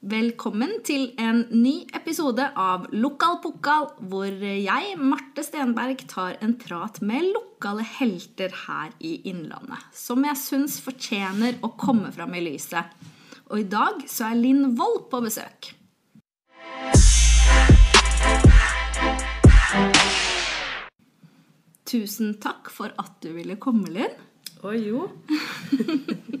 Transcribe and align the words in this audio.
Velkommen 0.00 0.78
til 0.80 1.10
en 1.20 1.42
ny 1.52 1.82
episode 1.92 2.46
av 2.56 2.86
Lokal 2.96 3.34
Pokal, 3.42 3.90
hvor 4.08 4.30
jeg, 4.32 4.94
Marte 4.96 5.44
Stenberg, 5.44 6.00
tar 6.08 6.38
en 6.40 6.54
prat 6.56 7.02
med 7.04 7.26
lokale 7.34 7.84
helter 7.84 8.54
her 8.62 8.94
i 9.04 9.18
Innlandet. 9.28 9.82
Som 9.92 10.24
jeg 10.24 10.40
syns 10.40 10.78
fortjener 10.80 11.60
å 11.60 11.74
komme 11.76 12.08
fram 12.16 12.32
i 12.32 12.40
lyset. 12.46 12.96
Og 13.52 13.60
i 13.60 13.68
dag 13.68 14.00
så 14.08 14.30
er 14.30 14.40
Linn 14.40 14.72
Wold 14.80 15.10
på 15.12 15.20
besøk. 15.26 15.74
Tusen 21.84 22.38
takk 22.40 22.72
for 22.72 22.96
at 22.96 23.20
du 23.20 23.34
ville 23.36 23.60
komme, 23.60 23.92
Linn. 23.92 24.16
Å 24.64 24.72
jo. 24.76 25.06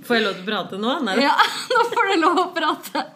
Får 0.08 0.16
jeg 0.16 0.24
lov 0.24 0.36
til 0.36 0.44
å 0.44 0.48
prate 0.48 0.80
nå? 0.80 0.98
Nei, 1.04 1.20
Ja, 1.20 1.36
nå 1.76 1.88
får 1.92 2.14
du 2.14 2.20
lov 2.24 2.46
å 2.48 2.50
prate. 2.56 3.08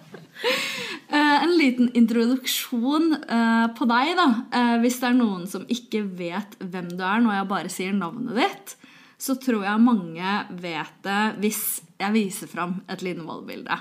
Eh, 1.15 1.43
en 1.45 1.53
liten 1.59 1.91
introduksjon 1.95 3.13
eh, 3.15 3.67
på 3.77 3.87
deg, 3.87 4.15
da. 4.19 4.25
Eh, 4.57 4.73
hvis 4.83 4.97
det 5.03 5.11
er 5.11 5.19
noen 5.19 5.45
som 5.47 5.67
ikke 5.71 6.01
vet 6.17 6.57
hvem 6.59 6.89
du 6.97 7.05
er 7.05 7.21
når 7.23 7.37
jeg 7.37 7.49
bare 7.53 7.73
sier 7.73 7.95
navnet 7.95 8.39
ditt, 8.41 8.73
så 9.21 9.37
tror 9.39 9.67
jeg 9.67 9.85
mange 9.85 10.33
vet 10.65 10.97
det 11.05 11.21
hvis 11.45 11.61
jeg 12.01 12.17
viser 12.17 12.51
fram 12.51 12.81
et 12.91 13.05
Lindvold-bilde. 13.05 13.79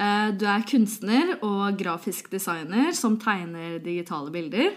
Eh, 0.00 0.28
du 0.34 0.46
er 0.48 0.66
kunstner 0.68 1.36
og 1.44 1.76
grafisk 1.78 2.32
designer 2.32 2.90
som 2.96 3.20
tegner 3.20 3.78
digitale 3.84 4.32
bilder. 4.34 4.72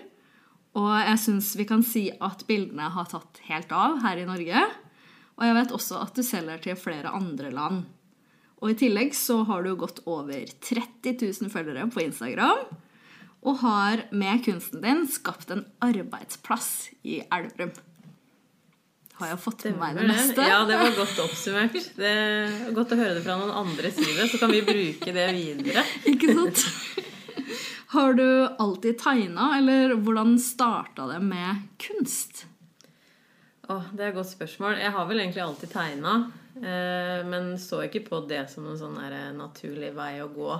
Og 0.75 0.91
jeg 0.99 1.19
syns 1.23 1.53
vi 1.55 1.67
kan 1.67 1.83
si 1.87 2.09
at 2.13 2.43
bildene 2.49 2.91
har 2.91 3.07
tatt 3.11 3.39
helt 3.47 3.71
av 3.71 4.01
her 4.03 4.19
i 4.19 4.27
Norge. 4.27 4.65
Og 5.35 5.47
jeg 5.47 5.55
vet 5.57 5.75
også 5.75 6.01
at 6.03 6.15
du 6.15 6.23
selger 6.23 6.61
til 6.63 6.79
flere 6.79 7.13
andre 7.15 7.51
land. 7.55 7.85
Og 8.63 8.71
i 8.71 8.77
tillegg 8.79 9.15
så 9.17 9.41
har 9.49 9.65
du 9.65 9.73
gått 9.79 10.01
over 10.07 10.45
30 10.63 11.17
000 11.19 11.51
følgere 11.53 11.87
på 11.91 12.03
Instagram. 12.05 12.63
Og 13.45 13.59
har 13.61 14.07
med 14.15 14.41
kunsten 14.45 14.81
din 14.81 15.03
skapt 15.11 15.51
en 15.53 15.65
arbeidsplass 15.85 16.89
i 17.05 17.19
Elverum. 17.25 17.75
Har 19.15 19.29
jeg 19.31 19.39
fått 19.39 19.63
med 19.69 19.77
meg 19.79 19.95
det 19.95 20.07
meste? 20.09 20.43
Ja, 20.43 20.63
det 20.67 20.75
var 20.79 20.95
godt 20.97 21.19
oppsummert. 21.23 21.75
Det 21.95 22.09
er 22.09 22.73
Godt 22.75 22.91
å 22.91 22.97
høre 22.99 23.13
det 23.15 23.23
fra 23.23 23.37
noen 23.39 23.53
andre 23.63 23.91
side, 23.95 24.25
så 24.27 24.39
kan 24.41 24.51
vi 24.51 24.63
bruke 24.65 25.13
det 25.15 25.27
videre. 25.37 25.85
Ikke 26.11 26.35
sant? 26.35 26.65
Har 27.93 28.17
du 28.17 28.25
alltid 28.59 28.97
tegna, 28.99 29.53
eller 29.55 29.93
hvordan 30.03 30.35
starta 30.41 31.05
det 31.13 31.21
med 31.23 31.63
kunst? 31.79 32.43
Åh, 33.71 33.87
det 33.95 34.03
er 34.03 34.11
et 34.11 34.17
godt 34.17 34.33
spørsmål. 34.33 34.81
Jeg 34.83 34.91
har 34.97 35.07
vel 35.07 35.21
egentlig 35.23 35.45
alltid 35.45 35.71
tegna, 35.71 36.17
men 36.55 37.55
så 37.59 37.81
ikke 37.83 38.05
på 38.05 38.21
det 38.29 38.45
som 38.51 38.67
en 38.69 38.79
sånn 38.79 38.99
der 38.99 39.33
naturlig 39.35 39.91
vei 39.95 40.13
å 40.23 40.29
gå. 40.31 40.59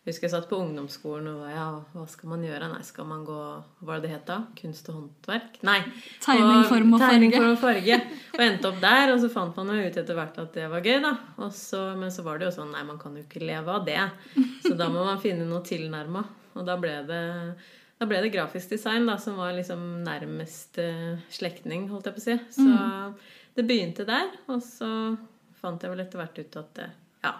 Jeg 0.00 0.14
husker 0.14 0.26
jeg 0.26 0.32
satt 0.32 0.46
på 0.48 0.56
ungdomsskolen 0.56 1.26
og 1.28 1.48
ja, 1.52 1.64
hva 1.92 2.06
skal 2.08 2.30
man 2.32 2.44
gjøre? 2.46 2.70
Nei, 2.70 2.80
skal 2.88 3.04
man 3.04 3.20
gå 3.28 3.36
Hva 3.36 3.84
var 3.84 3.98
det 4.00 4.08
det 4.08 4.12
het 4.14 4.22
da? 4.30 4.38
Kunst 4.56 4.86
og 4.88 4.94
håndverk? 4.96 5.58
Nei. 5.68 5.76
Tegning, 6.24 6.62
form 6.70 6.94
og 6.96 7.04
tegning, 7.04 7.34
farge. 7.34 7.42
form 7.42 7.52
og 7.52 7.60
farge. 7.60 7.98
Og 8.32 8.44
endte 8.46 8.70
opp 8.70 8.78
der, 8.80 9.12
og 9.12 9.20
så 9.20 9.28
fant 9.34 9.60
man 9.60 9.74
jo 9.74 9.82
ut 9.84 9.98
etter 10.00 10.16
hvert 10.16 10.40
at 10.40 10.56
det 10.56 10.70
var 10.72 10.88
gøy, 10.88 10.96
da. 11.04 11.12
Og 11.44 11.52
så, 11.52 11.82
men 12.00 12.14
så 12.14 12.24
var 12.24 12.40
det 12.40 12.48
jo 12.48 12.54
sånn 12.56 12.72
Nei, 12.72 12.86
man 12.88 13.00
kan 13.02 13.18
jo 13.18 13.26
ikke 13.26 13.44
leve 13.44 13.76
av 13.76 13.84
det. 13.90 14.00
Så 14.64 14.72
da 14.78 14.88
må 14.88 15.04
man 15.04 15.20
finne 15.20 15.44
noe 15.50 15.60
tilnærma. 15.68 16.24
Og 16.56 16.64
da 16.64 16.78
ble 16.80 16.96
det 17.10 17.20
da 18.00 18.06
ble 18.08 18.22
det 18.24 18.32
grafisk 18.32 18.72
design, 18.72 19.04
da, 19.04 19.18
som 19.20 19.36
var 19.36 19.52
liksom 19.52 19.80
nærmest 20.06 20.78
uh, 20.80 21.20
slektning, 21.28 21.90
holdt 21.92 22.08
jeg 22.08 22.16
på 22.16 22.22
å 22.22 22.24
si. 22.24 22.36
Så 22.56 22.64
det 23.56 23.66
begynte 23.66 24.06
der, 24.08 24.30
og 24.50 24.62
så 24.64 24.88
fant 25.60 25.82
jeg 25.82 25.92
vel 25.92 26.02
etter 26.04 26.20
hvert 26.20 26.38
ut 26.40 26.58
at 26.60 26.70
det 26.78 26.88
ja, 27.24 27.32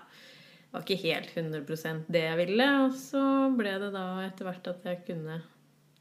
var 0.72 0.84
ikke 0.84 1.00
helt 1.04 1.30
100% 1.34 2.10
det 2.12 2.24
jeg 2.26 2.40
ville. 2.42 2.66
Og 2.84 2.96
så 2.98 3.22
ble 3.56 3.76
det 3.82 3.92
da 3.94 4.04
etter 4.26 4.48
hvert 4.48 4.72
at 4.72 4.90
jeg 4.90 5.02
kunne 5.06 5.40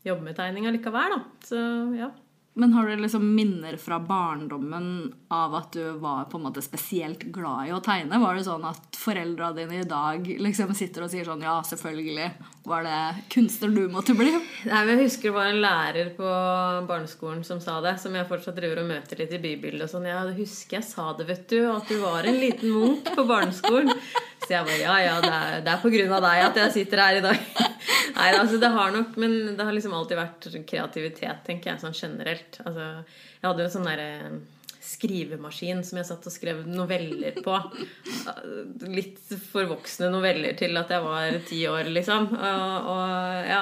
jobbe 0.05 0.25
med 0.25 0.37
tegning 0.39 0.67
allikevel, 0.69 1.15
da. 1.15 1.21
Så 1.45 1.61
ja. 1.99 2.09
Men 2.59 2.73
har 2.75 2.87
du 2.87 2.95
liksom 2.99 3.23
minner 3.35 3.77
fra 3.79 3.99
barndommen 4.03 5.13
av 5.31 5.53
at 5.55 5.71
du 5.71 5.91
var 6.01 6.25
på 6.27 6.37
en 6.37 6.43
måte 6.43 6.61
spesielt 6.61 7.21
glad 7.31 7.69
i 7.69 7.71
å 7.71 7.79
tegne? 7.83 8.19
Var 8.19 8.35
det 8.35 8.43
sånn 8.49 8.65
at 8.67 8.99
foreldra 8.99 9.53
dine 9.55 9.79
i 9.79 9.87
dag 9.87 10.27
liksom 10.27 10.73
sitter 10.75 11.05
og 11.05 11.13
sier 11.13 11.23
sånn 11.29 11.45
Ja, 11.45 11.55
selvfølgelig 11.63 12.27
var 12.67 12.83
det 12.83 12.99
kunstner 13.31 13.71
du 13.71 13.85
måtte 13.93 14.13
bli? 14.17 14.33
Nei, 14.67 14.83
Jeg 14.91 14.99
husker 15.05 15.29
det 15.31 15.37
var 15.37 15.53
en 15.53 15.61
lærer 15.63 16.11
på 16.19 16.35
barneskolen 16.91 17.45
som 17.47 17.63
sa 17.63 17.79
det, 17.85 17.95
som 18.03 18.19
jeg 18.19 18.27
fortsatt 18.27 18.59
driver 18.59 18.83
og 18.83 18.91
møter 18.91 19.23
litt 19.23 19.33
i 19.39 19.41
bybildet. 19.47 19.87
og 19.87 19.93
sånn, 19.95 20.11
Ja, 20.11 20.25
det 20.27 20.35
husker 20.41 20.81
jeg 20.81 20.89
sa 20.89 21.13
det, 21.15 21.29
vet 21.31 21.47
du, 21.47 21.61
at 21.71 21.87
du 21.87 21.97
var 22.03 22.27
en 22.27 22.43
liten 22.43 22.75
munk 22.75 23.07
på 23.15 23.23
barneskolen. 23.29 23.95
Så 24.43 24.51
jeg 24.57 24.67
bare 24.67 24.83
Ja, 24.83 24.99
ja, 25.07 25.17
det 25.23 25.35
er, 25.39 25.59
det 25.63 25.77
er 25.77 25.83
på 25.83 25.95
grunn 25.95 26.15
av 26.19 26.27
deg 26.27 26.47
at 26.51 26.63
jeg 26.65 26.79
sitter 26.81 27.07
her 27.07 27.23
i 27.23 27.27
dag. 27.29 27.68
Nei, 28.15 28.29
altså 28.35 28.59
det 28.61 28.69
har 28.73 28.93
nok 28.93 29.17
Men 29.19 29.35
det 29.57 29.65
har 29.65 29.75
liksom 29.75 29.93
alltid 29.95 30.19
vært 30.19 30.47
kreativitet, 30.69 31.43
tenker 31.47 31.73
jeg, 31.73 31.81
sånn 31.83 31.97
generelt. 31.97 32.61
Altså, 32.65 32.87
jeg 33.39 33.47
hadde 33.47 33.63
jo 33.63 33.69
en 33.69 33.75
sånn 33.75 33.89
derre 33.89 34.09
skrivemaskin 34.89 35.83
som 35.85 35.99
jeg 35.99 36.07
satt 36.07 36.27
og 36.27 36.33
skrev 36.33 36.61
noveller 36.67 37.35
på. 37.43 37.55
Litt 38.89 39.19
forvoksne 39.51 40.09
noveller 40.13 40.55
til 40.59 40.79
at 40.79 40.93
jeg 40.93 41.03
var 41.05 41.37
ti 41.49 41.59
år, 41.69 41.91
liksom. 41.93 42.29
Og, 42.33 42.89
og 42.93 43.49
ja, 43.49 43.61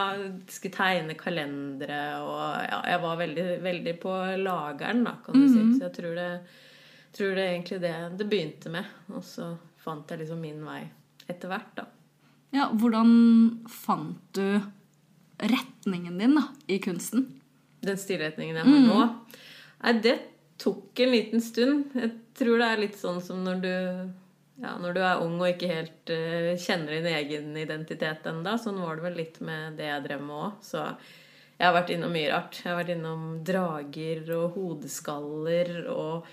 skulle 0.53 0.77
tegne 0.77 1.17
kalendere 1.19 1.99
og 2.21 2.39
ja, 2.69 2.79
jeg 2.93 3.03
var 3.03 3.19
veldig, 3.23 3.47
veldig 3.65 3.95
på 4.03 4.15
lageren, 4.43 5.03
da, 5.09 5.17
kan 5.25 5.41
du 5.41 5.49
si. 5.49 5.65
Så 5.75 5.87
jeg 5.87 5.95
tror 5.97 6.15
det, 6.21 6.29
tror 7.17 7.35
det 7.35 7.49
egentlig 7.49 7.81
det 7.83 7.95
det 8.21 8.29
begynte 8.29 8.73
med. 8.77 8.95
Og 9.11 9.25
så 9.25 9.51
fant 9.83 10.13
jeg 10.13 10.23
liksom 10.23 10.41
min 10.43 10.63
vei 10.67 10.83
etter 11.27 11.51
hvert, 11.51 11.73
da. 11.81 11.89
Ja, 12.55 12.69
hvordan 12.71 13.11
fant 13.69 14.21
du 14.37 14.61
retningen 15.37 16.17
din 16.17 16.37
da, 16.37 16.47
i 16.67 16.79
kunsten? 16.83 17.27
Den 17.85 17.99
stilretningen 17.99 18.57
jeg 18.57 18.67
har 18.67 18.85
nå. 18.87 19.01
Nei, 19.83 19.93
det 20.03 20.15
tok 20.61 20.99
en 21.03 21.11
liten 21.13 21.43
stund. 21.43 21.91
Jeg 21.93 22.13
tror 22.37 22.57
det 22.61 22.69
er 22.71 22.81
litt 22.81 22.97
sånn 22.97 23.19
som 23.23 23.43
når 23.45 23.61
du 23.61 23.75
ja, 24.57 24.73
når 24.81 24.95
du 24.95 25.01
er 25.05 25.21
ung 25.21 25.35
og 25.37 25.51
ikke 25.51 25.69
helt 25.69 26.09
uh, 26.09 26.55
kjenner 26.57 26.97
din 26.97 27.11
egen 27.13 27.51
identitet 27.61 28.25
enda. 28.29 28.55
Sånn 28.57 28.79
var 28.81 28.97
det 28.97 29.05
vel 29.05 29.19
litt 29.21 29.39
med 29.45 29.77
det 29.77 29.91
jeg 29.91 30.05
drev 30.07 30.23
med 30.25 30.37
òg. 30.39 30.55
Så 30.65 30.81
jeg 31.57 31.65
har 31.67 31.75
vært 31.75 31.93
innom 31.93 32.13
mye 32.13 32.31
rart. 32.31 32.61
Jeg 32.63 32.71
har 32.71 32.79
vært 32.79 32.93
innom 32.95 33.27
drager 33.45 34.31
og 34.37 34.57
hodeskaller 34.57 35.75
og 35.93 36.31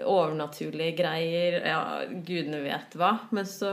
overnaturlige 0.00 0.96
greier. 0.96 1.58
Ja, 1.66 1.80
gudene 2.08 2.62
vet 2.64 2.96
hva. 2.98 3.14
Men 3.34 3.46
så 3.48 3.72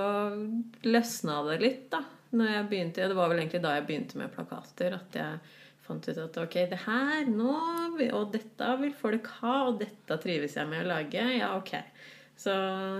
løsna 0.84 1.42
det 1.50 1.60
litt, 1.64 1.86
da. 1.94 2.04
Når 2.32 2.54
jeg 2.54 2.68
begynte, 2.70 3.08
Det 3.08 3.16
var 3.16 3.30
vel 3.30 3.42
egentlig 3.42 3.64
da 3.64 3.76
jeg 3.76 3.88
begynte 3.88 4.20
med 4.20 4.32
plakater. 4.32 4.96
At 4.96 5.16
jeg 5.16 5.40
fant 5.82 6.08
ut 6.08 6.22
at 6.24 6.38
ok, 6.38 6.58
det 6.72 6.80
her 6.86 7.28
nå 7.28 7.56
Og 8.14 8.32
dette 8.32 8.72
vil 8.80 8.94
folk 8.96 9.28
ha, 9.42 9.56
og 9.68 9.80
dette 9.82 10.18
trives 10.24 10.56
jeg 10.56 10.68
med 10.68 10.86
å 10.86 10.90
lage. 10.94 11.26
Ja, 11.38 11.56
ok. 11.58 11.76
Så 12.42 12.54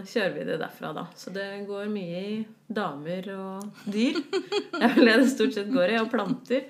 kjører 0.06 0.36
vi 0.36 0.44
det 0.46 0.60
derfra, 0.62 0.92
da. 0.94 1.08
Så 1.18 1.32
det 1.34 1.66
går 1.68 1.88
mye 1.90 2.20
i 2.22 2.36
damer 2.68 3.32
og 3.34 3.88
dyr. 3.90 4.20
Det 4.22 4.84
er 4.86 4.94
vel 4.96 5.10
det 5.10 5.16
det 5.24 5.32
stort 5.32 5.56
sett 5.56 5.72
går 5.72 5.96
i. 5.96 5.98
Og 6.02 6.12
planter. 6.12 6.68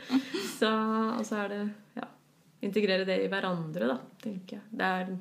Så, 0.57 0.69
og 1.17 1.25
så 1.27 1.41
er 1.43 1.51
det 1.51 1.61
ja, 1.99 2.07
integrere 2.63 3.05
det 3.07 3.19
i 3.25 3.27
hverandre, 3.31 3.91
da, 3.91 3.97
tenker 4.23 4.59
jeg. 4.59 4.69
Det 4.71 4.93
er 5.01 5.11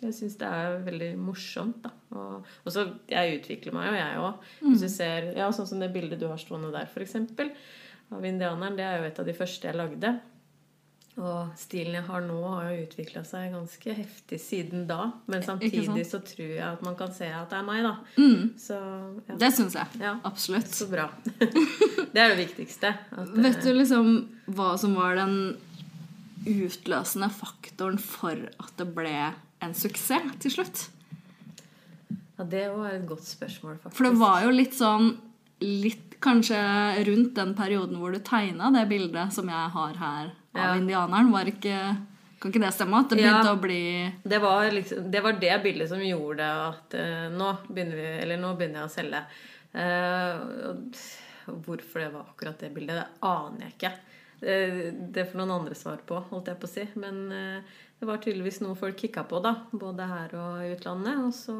jeg 0.00 0.16
syns 0.16 0.38
det 0.40 0.48
er 0.48 0.78
veldig 0.86 1.10
morsomt, 1.20 1.82
da. 1.84 1.92
Og, 2.16 2.48
og 2.64 2.72
så 2.72 2.86
Jeg 3.10 3.36
utvikler 3.38 3.76
meg 3.76 3.90
jo, 3.90 3.98
jeg 3.98 4.24
òg. 4.24 4.48
Hvis 4.64 4.82
du 4.86 4.88
ser 4.92 5.30
ja, 5.36 5.50
sånn 5.54 5.68
som 5.68 5.82
det 5.82 5.92
bildet 5.94 6.20
du 6.20 6.26
har 6.30 6.40
stående 6.40 6.72
der, 6.74 6.88
f.eks. 6.88 7.16
Av 8.10 8.24
indianeren. 8.26 8.78
Det 8.78 8.86
er 8.86 8.98
jo 8.98 9.08
et 9.10 9.20
av 9.22 9.28
de 9.28 9.36
første 9.36 9.68
jeg 9.68 9.78
lagde. 9.78 10.14
Og 11.20 11.50
stilen 11.58 11.98
jeg 11.98 12.06
har 12.06 12.22
nå, 12.24 12.38
har 12.54 12.70
jo 12.70 12.84
utvikla 12.86 13.22
seg 13.28 13.50
ganske 13.52 13.94
heftig 13.98 14.38
siden 14.40 14.86
da. 14.88 15.10
Men 15.30 15.44
samtidig 15.44 16.06
så 16.08 16.22
tror 16.24 16.52
jeg 16.54 16.64
at 16.64 16.84
man 16.86 16.96
kan 16.98 17.12
se 17.14 17.28
at 17.28 17.50
det 17.52 17.58
er 17.58 17.66
meg, 17.66 17.82
da. 17.84 17.92
Så 18.62 18.78
ja. 19.28 19.36
Det 19.42 19.50
syns 19.58 19.76
jeg. 19.76 20.00
Ja. 20.00 20.14
Absolutt. 20.24 20.70
Så 20.72 20.88
bra. 20.90 21.10
det 22.14 22.22
er 22.22 22.32
det 22.32 22.38
viktigste. 22.40 22.94
At, 23.10 23.26
eh, 23.26 23.42
Vet 23.44 23.60
du 23.66 23.74
liksom 23.76 24.14
hva 24.56 24.72
som 24.80 24.96
var 24.96 25.18
den 25.20 25.36
utløsende 26.48 27.28
faktoren 27.34 28.00
for 28.00 28.48
at 28.62 28.72
det 28.80 28.88
ble 28.96 29.14
en 29.62 29.74
suksess 29.74 30.36
til 30.40 30.50
slutt? 30.58 30.86
ja, 32.38 32.44
det 32.44 32.68
var 32.72 32.94
et 32.94 33.06
godt 33.08 33.24
spørsmål, 33.28 33.76
faktisk. 33.82 33.96
For 33.98 34.08
det 34.08 34.16
var 34.20 34.44
jo 34.46 34.50
litt 34.54 34.76
sånn 34.76 35.10
litt 35.60 36.06
Kanskje 36.20 36.56
rundt 37.08 37.30
den 37.38 37.54
perioden 37.56 37.96
hvor 37.96 38.12
du 38.12 38.18
tegna 38.20 38.66
det 38.74 38.82
bildet 38.90 39.32
som 39.32 39.48
jeg 39.48 39.70
har 39.72 39.94
her 39.96 40.26
av 40.52 40.58
Ja. 40.60 40.74
indianeren. 40.76 41.30
Var 41.32 41.48
ikke, 41.48 41.76
kan 42.42 42.52
ikke 42.52 42.60
det 42.60 42.74
stemme? 42.76 42.98
At 43.00 43.08
det 43.08 43.22
Ja. 43.22 43.40
begynte 43.40 43.54
å 43.54 43.60
bli 43.62 44.12
Det 44.28 44.38
var, 44.42 44.68
liksom, 44.70 45.10
det 45.10 45.22
var 45.22 45.32
det 45.40 45.62
bildet 45.62 45.88
som 45.88 45.98
gjorde 45.98 46.44
at 46.44 46.92
uh, 46.92 47.30
nå, 47.32 47.48
begynner 47.72 47.96
vi, 47.96 48.04
eller 48.20 48.36
nå 48.36 48.52
begynner 48.54 48.82
jeg 48.82 48.90
å 48.90 48.96
selge. 48.98 49.22
Uh, 49.74 51.54
hvorfor 51.64 52.00
det 52.04 52.12
var 52.12 52.26
akkurat 52.28 52.58
det 52.60 52.74
bildet, 52.74 53.00
det 53.00 53.08
aner 53.22 53.60
jeg 53.64 53.72
ikke. 53.78 53.92
Uh, 54.44 54.92
det 55.10 55.24
får 55.30 55.40
noen 55.40 55.56
andre 55.56 55.74
svar 55.74 56.04
på, 56.04 56.20
holdt 56.28 56.52
jeg 56.52 56.60
på 56.60 56.68
å 56.68 56.74
si. 56.74 56.86
Men 57.00 57.64
det 58.00 58.08
var 58.08 58.20
tydeligvis 58.24 58.62
noe 58.64 58.78
folk 58.80 58.96
kikka 58.96 59.26
på, 59.28 59.42
da. 59.44 59.54
Både 59.76 60.06
her 60.08 60.34
og 60.40 60.64
i 60.64 60.72
utlandet. 60.72 61.20
Og 61.20 61.34
så 61.36 61.56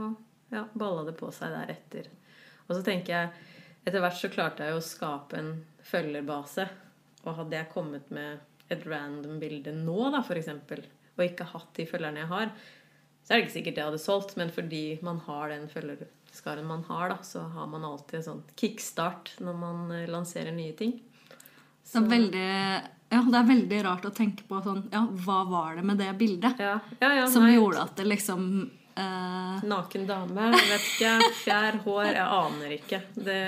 ja, 0.50 0.64
balla 0.72 1.04
det 1.04 1.16
på 1.18 1.28
seg 1.34 1.52
deretter. 1.52 2.08
Og 2.66 2.76
så 2.78 2.84
tenker 2.86 3.12
jeg 3.12 3.48
etter 3.84 4.00
hvert 4.00 4.16
så 4.16 4.30
klarte 4.32 4.64
jeg 4.64 4.74
jo 4.74 4.80
å 4.80 4.86
skape 4.86 5.36
en 5.36 5.50
følgerbase. 5.84 6.64
Og 7.26 7.36
hadde 7.36 7.58
jeg 7.58 7.72
kommet 7.74 8.08
med 8.14 8.40
et 8.72 8.86
random 8.86 9.40
bilde 9.42 9.74
nå, 9.74 9.98
da, 10.14 10.22
eksempel, 10.22 10.84
og 11.16 11.24
ikke 11.24 11.48
hatt 11.52 11.72
de 11.76 11.86
følgerne 11.90 12.22
jeg 12.22 12.30
har, 12.30 12.52
så 13.20 13.32
er 13.32 13.36
det 13.36 13.44
ikke 13.44 13.56
sikkert 13.58 13.80
jeg 13.80 13.88
hadde 13.90 14.02
solgt, 14.02 14.36
men 14.40 14.52
fordi 14.54 14.84
man 15.04 15.18
har 15.26 15.50
den 15.52 15.66
følgerskaren 15.70 16.68
man 16.68 16.86
har, 16.88 17.10
da, 17.12 17.18
så 17.26 17.42
har 17.52 17.68
man 17.72 17.84
alltid 17.84 18.20
en 18.20 18.28
sånn 18.28 18.44
kickstart 18.60 19.34
når 19.44 19.58
man 19.60 19.82
eh, 19.96 20.08
lanserer 20.10 20.54
nye 20.56 20.72
ting. 20.78 20.96
Så, 21.82 21.98
så 21.98 22.04
veldig 22.08 22.48
ja, 23.10 23.20
det 23.26 23.38
er 23.40 23.46
veldig 23.48 23.78
rart 23.86 24.04
å 24.06 24.12
tenke 24.14 24.44
på 24.46 24.60
sånn 24.64 24.84
Ja, 24.92 25.00
hva 25.24 25.40
var 25.50 25.78
det 25.80 25.82
med 25.86 25.98
det 25.98 26.10
bildet 26.20 26.60
Ja, 26.62 26.76
ja, 27.00 27.08
ja, 27.20 27.24
som 27.30 27.42
nei. 27.46 27.56
gjorde 27.56 27.82
at 27.82 27.96
det 27.98 28.06
liksom 28.06 28.44
eh, 28.94 29.64
Naken 29.70 30.06
dame, 30.08 30.50
jeg 30.54 30.68
vet 30.70 30.86
ikke. 30.92 31.32
Fjær, 31.42 31.78
hår, 31.84 32.04
jeg 32.14 32.26
aner 32.38 32.74
ikke. 32.76 33.00
Det, 33.16 33.38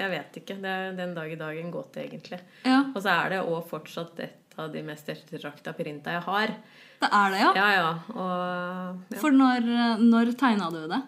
jeg 0.00 0.10
vet 0.12 0.38
ikke. 0.40 0.56
Det 0.62 0.72
er 0.72 0.96
den 0.98 1.12
dag 1.16 1.32
i 1.32 1.38
dag 1.40 1.58
en 1.60 1.70
gåte, 1.74 2.02
egentlig. 2.02 2.40
Ja, 2.66 2.80
Og 2.94 2.98
så 3.04 3.12
er 3.14 3.34
det 3.36 3.42
òg 3.44 3.68
fortsatt 3.70 4.20
et 4.24 4.56
av 4.58 4.72
de 4.72 4.80
mest 4.86 5.08
ettertrakta 5.12 5.74
printa 5.76 6.14
jeg 6.16 6.24
har. 6.24 6.54
det 7.02 7.10
er 7.12 7.34
det, 7.34 7.40
ja. 7.42 7.50
Ja, 7.60 7.68
ja. 7.76 7.90
Og 8.16 9.12
ja. 9.12 9.20
For 9.20 9.30
når, 9.36 9.68
når 10.00 10.32
tegna 10.40 10.70
du 10.72 10.80
det? 10.88 11.02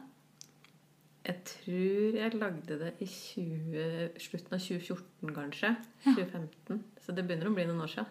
jeg 1.28 1.42
tror 1.44 2.14
jeg 2.16 2.36
lagde 2.40 2.76
det 2.80 2.90
i 3.04 3.06
20, 3.06 4.14
slutten 4.22 4.54
av 4.56 4.62
2014, 4.64 5.32
kanskje. 5.36 5.74
2015. 6.06 6.78
Så 7.08 7.14
det 7.16 7.22
begynner 7.24 7.48
å 7.48 7.54
bli 7.56 7.64
noen 7.64 7.80
år 7.80 7.88
siden. 7.88 8.08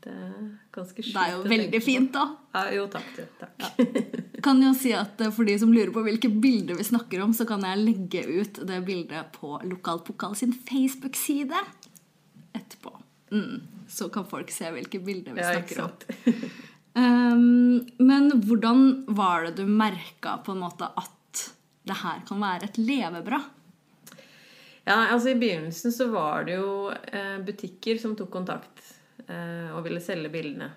Det 0.00 0.12
er 0.14 0.36
ganske 0.72 1.02
sjukt 1.02 1.12
Det 1.12 1.24
er 1.26 1.32
jo 1.34 1.40
veldig 1.50 1.80
fint, 1.84 2.14
da. 2.14 2.22
Ja, 2.54 2.62
jo, 2.72 2.86
takk. 2.88 3.10
Du, 3.12 3.24
takk. 3.36 3.82
Kan 4.46 4.62
jo 4.64 4.70
si 4.78 4.94
at 4.96 5.20
eh, 5.20 5.32
For 5.34 5.44
de 5.44 5.56
som 5.60 5.74
lurer 5.74 5.90
på 5.92 6.04
hvilke 6.06 6.30
bilder 6.32 6.78
vi 6.78 6.86
snakker 6.88 7.20
om, 7.20 7.34
så 7.36 7.44
kan 7.50 7.66
jeg 7.66 7.82
legge 7.82 8.22
ut 8.24 8.62
det 8.70 8.78
bildet 8.86 9.28
på 9.34 9.58
Lokalpokal 9.68 10.38
sin 10.40 10.54
Facebook-side 10.56 11.60
etterpå. 12.56 12.94
Mm. 13.34 13.84
Så 13.92 14.08
kan 14.14 14.24
folk 14.30 14.54
se 14.56 14.72
hvilke 14.72 15.02
bilder 15.04 15.36
vi 15.36 15.44
Ja, 15.44 15.52
snakker 15.58 15.84
om. 15.84 16.48
Um, 16.96 17.84
men 18.08 18.32
hvordan 18.48 18.88
var 19.20 19.50
det 19.50 19.58
du 19.60 19.68
merka 19.68 20.38
på 20.46 20.56
en 20.56 20.64
måte 20.64 20.88
at 20.88 21.44
det 21.84 22.00
her 22.06 22.24
kan 22.24 22.40
være 22.40 22.70
et 22.70 22.80
levebrød? 22.80 23.52
Ja, 24.88 25.02
altså 25.12 25.28
I 25.34 25.36
begynnelsen 25.36 25.92
så 25.92 26.06
var 26.08 26.46
det 26.48 26.54
jo 26.56 26.88
eh, 26.88 27.36
butikker 27.44 27.98
som 28.00 28.14
tok 28.16 28.30
kontakt 28.32 28.80
eh, 29.26 29.68
og 29.74 29.82
ville 29.84 30.00
selge 30.00 30.30
bildene. 30.32 30.70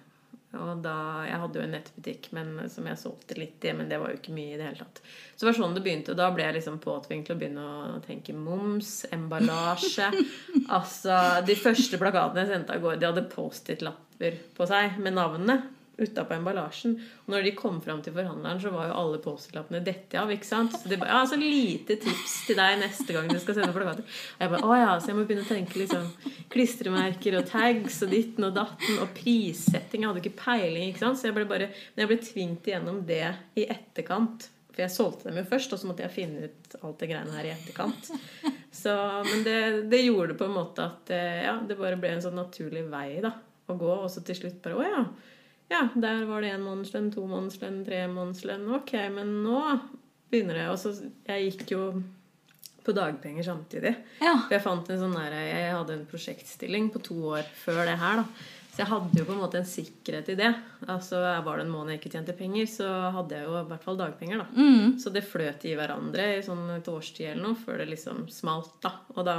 Og 0.60 0.82
da, 0.84 1.24
Jeg 1.30 1.40
hadde 1.40 1.60
jo 1.60 1.64
en 1.64 1.74
nettbutikk 1.78 2.26
men, 2.36 2.50
som 2.68 2.88
jeg 2.90 3.00
solgte 3.00 3.38
litt 3.40 3.64
i, 3.64 3.72
men 3.72 3.88
det 3.88 4.02
var 4.02 4.12
jo 4.12 4.20
ikke 4.20 4.34
mye 4.36 4.58
i 4.58 4.58
det 4.60 4.68
hele 4.68 4.82
tatt. 4.84 5.00
Så 5.32 5.46
det 5.46 5.48
var 5.48 5.60
sånn 5.62 5.78
det 5.78 5.84
begynte, 5.86 6.12
og 6.12 6.20
da 6.20 6.28
ble 6.36 6.44
jeg 6.44 6.58
liksom 6.58 6.82
påtvunget 6.84 7.30
til 7.30 7.38
å 7.38 7.40
begynne 7.40 7.68
å 7.96 8.02
tenke 8.04 8.36
moms, 8.36 9.06
emballasje 9.16 10.10
Altså, 10.76 11.22
De 11.48 11.56
første 11.56 12.00
plakatene 12.02 12.44
jeg 12.44 12.52
sendte 12.52 12.76
av 12.76 12.84
gårde, 12.84 13.00
de 13.00 13.14
hadde 13.14 13.30
Post-It-lapper 13.32 14.42
på 14.58 14.68
seg 14.68 15.00
med 15.00 15.16
navnene 15.16 15.62
utapå 16.02 16.36
emballasjen. 16.36 16.96
Og 17.26 17.34
når 17.34 17.46
de 17.46 17.54
kom 17.58 17.80
fram 17.84 18.02
til 18.04 18.16
forhandleren, 18.16 18.62
så 18.64 18.72
var 18.74 18.90
jo 18.90 18.98
alle 19.02 19.20
Post-It-lappene 19.24 19.82
dette 19.86 20.20
av. 20.20 20.32
ikke 20.32 20.48
sant? 20.48 20.76
Så 20.78 20.90
det 20.90 21.00
bare, 21.02 21.14
ja, 21.14 21.26
så 21.30 21.40
lite 21.40 21.98
tips 22.02 22.38
til 22.48 22.60
deg 22.60 22.80
neste 22.82 23.16
gang 23.16 23.28
du 23.30 23.38
skal 23.42 23.58
sende 23.58 23.76
plakater. 23.76 24.06
Og 24.06 24.46
jeg 24.46 24.54
bare, 24.56 24.70
å 24.70 24.80
ja, 24.80 24.94
Så 25.00 25.12
jeg 25.12 25.20
må 25.20 25.26
begynne 25.26 25.46
å 25.46 25.52
tenke 25.52 25.82
liksom 25.82 26.08
klistremerker 26.54 27.38
og 27.42 27.50
tags 27.50 28.02
og 28.06 28.16
ditten 28.16 28.48
og 28.48 28.56
datten 28.58 29.04
og 29.04 29.12
prissetting. 29.18 30.06
Jeg 30.06 30.12
hadde 30.12 30.24
ikke 30.24 30.40
peiling, 30.42 30.90
ikke 30.90 31.06
sant? 31.06 31.22
Så 31.22 31.30
jeg 31.30 31.38
ble 31.38 31.46
bare, 31.50 31.70
men 31.94 32.06
jeg 32.06 32.12
ble 32.14 32.20
tvingt 32.32 32.72
igjennom 32.72 33.04
det 33.08 33.28
i 33.60 33.68
etterkant. 33.70 34.50
For 34.72 34.86
jeg 34.86 34.94
solgte 34.94 35.28
dem 35.28 35.42
jo 35.42 35.50
først, 35.50 35.74
og 35.76 35.82
så 35.82 35.90
måtte 35.90 36.06
jeg 36.06 36.16
finne 36.16 36.48
ut 36.48 36.76
alt 36.80 37.02
det 37.02 37.10
greiene 37.12 37.36
her 37.36 37.50
i 37.50 37.54
etterkant. 37.54 38.12
Så, 38.72 38.94
men 39.28 39.42
det, 39.44 39.56
det 39.92 40.06
gjorde 40.06 40.38
på 40.40 40.48
en 40.48 40.54
måte 40.56 40.86
at 40.88 41.10
eh, 41.12 41.42
ja, 41.44 41.58
det 41.68 41.76
bare 41.76 41.98
ble 42.00 42.14
en 42.16 42.24
sånn 42.24 42.38
naturlig 42.40 42.86
vei 42.88 43.20
da, 43.24 43.34
å 43.68 43.76
gå. 43.76 43.90
Og 44.06 44.08
så 44.14 44.24
til 44.24 44.38
slutt 44.40 44.62
bare 44.64 44.80
Å 44.80 44.86
ja. 44.88 45.02
Ja, 45.72 45.86
der 45.96 46.26
var 46.28 46.44
det 46.44 46.52
én 46.52 46.64
månedslønn, 46.66 47.12
to 47.16 47.24
månedslønn, 47.30 47.84
tre 47.88 48.04
månedslønn. 48.12 48.66
Ok, 48.76 48.92
men 49.16 49.38
nå 49.46 49.62
begynner 50.32 50.60
det. 50.60 50.66
Og 50.72 50.80
så 50.82 50.92
Jeg 51.28 51.52
gikk 51.54 51.72
jo 51.78 51.84
på 52.84 52.96
dagpenger 52.98 53.46
samtidig. 53.46 53.94
Ja. 54.20 54.34
For 54.48 54.58
jeg 54.58 54.66
fant 54.66 54.90
en 54.90 55.00
sånn 55.00 55.16
der, 55.16 55.36
jeg 55.46 55.76
hadde 55.78 55.96
en 55.96 56.08
prosjektstilling 56.10 56.90
på 56.92 57.02
to 57.06 57.20
år 57.38 57.46
før 57.64 57.86
det 57.86 57.96
her. 58.02 58.24
da. 58.24 58.50
Så 58.72 58.80
jeg 58.82 58.88
hadde 58.88 59.20
jo 59.20 59.26
på 59.28 59.34
en 59.36 59.42
måte 59.42 59.60
en 59.60 59.68
sikkerhet 59.68 60.30
i 60.32 60.38
det. 60.40 60.52
Altså 60.88 61.20
Var 61.46 61.58
det 61.60 61.66
en 61.66 61.74
måned 61.74 61.94
jeg 61.94 62.02
ikke 62.02 62.14
tjente 62.14 62.36
penger, 62.38 62.70
så 62.72 62.88
hadde 63.18 63.36
jeg 63.38 63.48
jo 63.48 63.58
i 63.60 63.66
hvert 63.70 63.84
fall 63.84 64.00
dagpenger. 64.00 64.44
da. 64.44 64.48
Mm. 64.56 64.94
Så 65.00 65.12
det 65.14 65.26
fløt 65.28 65.66
i 65.68 65.76
hverandre 65.76 66.28
i 66.38 66.46
sånn 66.46 66.64
et 66.78 66.88
årstid 66.92 67.34
eller 67.34 67.44
noe 67.50 67.60
før 67.60 67.84
det 67.84 67.90
liksom 67.92 68.26
smalt. 68.32 68.78
da. 68.84 68.94
Og 69.16 69.28
da, 69.28 69.36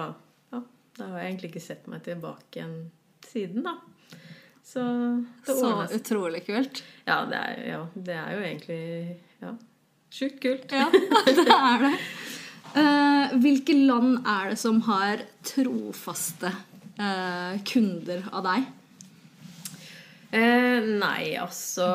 ja, 0.53 0.61
da 0.99 1.09
har 1.15 1.23
jeg 1.23 1.33
egentlig 1.33 1.53
ikke 1.55 1.65
sett 1.65 1.89
meg 1.89 2.05
tilbake 2.05 2.61
igjen 2.61 2.77
siden, 3.25 3.65
da. 3.65 3.77
Så 4.65 4.83
det 5.47 5.57
Så 5.59 5.71
utrolig 5.99 6.45
kult. 6.47 6.83
Ja, 7.05 7.23
det 7.29 7.39
er, 7.39 7.63
ja, 7.67 7.81
det 7.95 8.19
er 8.19 8.35
jo 8.37 8.45
egentlig 8.47 8.83
ja, 9.43 9.55
sjukt 10.13 10.39
kult. 10.45 10.73
Ja, 10.73 10.87
det 11.41 11.49
er 11.57 11.89
det. 11.89 11.95
Uh, 12.73 13.35
hvilke 13.43 13.75
land 13.77 14.23
er 14.25 14.55
det 14.55 14.61
som 14.63 14.79
har 14.87 15.27
trofaste 15.45 16.55
uh, 16.97 17.59
kunder 17.69 18.23
av 18.33 18.47
deg? 18.47 18.71
Eh, 20.33 20.85
nei, 20.97 21.35
altså 21.37 21.87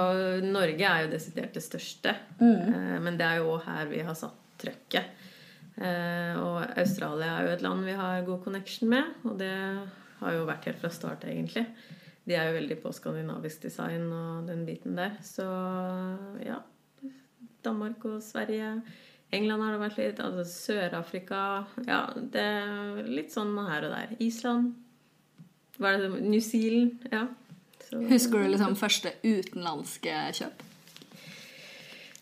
Norge 0.46 0.86
er 0.86 1.06
jo 1.06 1.14
desidert 1.16 1.56
det 1.58 1.64
største. 1.66 2.14
Eh, 2.38 2.98
men 3.02 3.18
det 3.18 3.26
er 3.26 3.40
jo 3.42 3.56
òg 3.56 3.64
her 3.66 3.88
vi 3.90 4.04
har 4.06 4.18
satt 4.18 4.38
trøkket. 4.62 5.24
Eh, 5.78 6.38
og 6.38 6.62
Australia 6.78 7.32
er 7.32 7.48
jo 7.48 7.56
et 7.56 7.64
land 7.66 7.86
vi 7.86 7.96
har 7.98 8.28
god 8.28 8.44
connection 8.46 8.92
med. 8.94 9.10
Og 9.26 9.40
det 9.42 9.56
har 10.20 10.36
jo 10.38 10.46
vært 10.46 10.70
helt 10.70 10.84
fra 10.84 10.94
start, 10.94 11.26
egentlig. 11.26 11.66
De 12.28 12.36
er 12.36 12.50
jo 12.50 12.58
veldig 12.58 12.78
på 12.84 12.92
skandinavisk 12.92 13.62
design 13.64 14.10
og 14.12 14.48
den 14.50 14.66
biten 14.68 14.98
der. 15.00 15.14
Så 15.24 15.46
ja. 16.44 16.58
Danmark 17.64 18.04
og 18.06 18.20
Sverige. 18.24 18.82
England 19.32 19.64
har 19.64 19.72
det 19.76 19.82
vært 19.82 19.98
litt. 20.02 20.20
Altså 20.24 20.44
Sør-Afrika. 20.52 21.40
Ja, 21.88 22.02
det 22.16 22.44
er 22.44 23.02
litt 23.08 23.32
sånn 23.36 23.56
her 23.68 23.88
og 23.88 23.96
der. 23.96 24.14
Island. 24.24 24.74
Hva 25.78 25.94
er 25.96 26.04
det? 26.08 26.22
New 26.28 26.40
Zealand. 26.44 27.04
Ja. 27.12 27.28
Så- 27.88 28.04
Husker 28.10 28.44
du 28.44 28.52
liksom 28.52 28.76
første 28.76 29.14
utenlandske 29.24 30.16
kjøp? 30.42 30.67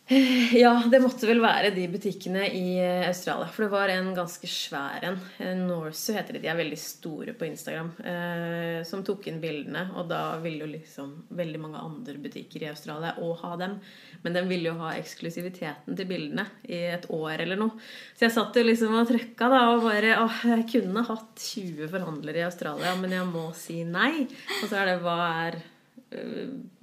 Ja, 0.53 0.83
det 0.91 0.99
måtte 1.01 1.25
vel 1.25 1.39
være 1.41 1.71
de 1.73 1.87
butikkene 1.89 2.45
i 2.53 2.75
eh, 2.77 3.07
Australia. 3.07 3.47
For 3.49 3.65
det 3.65 3.71
var 3.73 3.89
en 3.89 4.11
ganske 4.13 4.49
svær 4.49 5.01
en. 5.07 5.17
Eh, 5.41 5.55
Norsu 5.57 6.13
heter 6.13 6.37
de. 6.37 6.43
De 6.43 6.51
er 6.51 6.59
veldig 6.59 6.77
store 6.77 7.33
på 7.33 7.47
Instagram. 7.47 7.89
Eh, 8.05 8.83
som 8.85 9.01
tok 9.05 9.25
inn 9.31 9.41
bildene. 9.41 9.87
Og 9.97 10.05
da 10.11 10.37
ville 10.43 10.61
jo 10.61 10.69
liksom 10.75 11.15
veldig 11.33 11.63
mange 11.63 11.81
andre 11.81 12.19
butikker 12.21 12.67
i 12.67 12.69
Australia 12.69 13.15
òg 13.17 13.33
ha 13.41 13.55
dem. 13.63 13.79
Men 14.21 14.37
de 14.37 14.45
ville 14.45 14.69
jo 14.69 14.77
ha 14.83 14.93
eksklusiviteten 14.99 15.97
til 15.97 16.09
bildene 16.09 16.45
i 16.69 16.85
et 16.93 17.09
år 17.09 17.41
eller 17.41 17.63
noe. 17.65 17.73
Så 18.13 18.27
jeg 18.27 18.37
satt 18.37 18.61
jo 18.61 18.65
liksom 18.65 18.93
og 19.01 19.09
trøkka 19.09 19.49
da 19.51 19.67
og 19.73 19.87
bare 19.89 20.19
Åh, 20.21 20.41
jeg 20.53 20.69
kunne 20.69 21.05
hatt 21.09 21.47
20 21.49 21.89
forhandlere 21.89 22.43
i 22.43 22.45
Australia, 22.45 22.93
men 23.01 23.17
jeg 23.17 23.29
må 23.33 23.49
si 23.57 23.81
nei. 23.89 24.27
Og 24.61 24.67
så 24.69 24.83
er 24.83 24.93
det 24.93 25.01
hva 25.01 25.17
er 25.47 25.63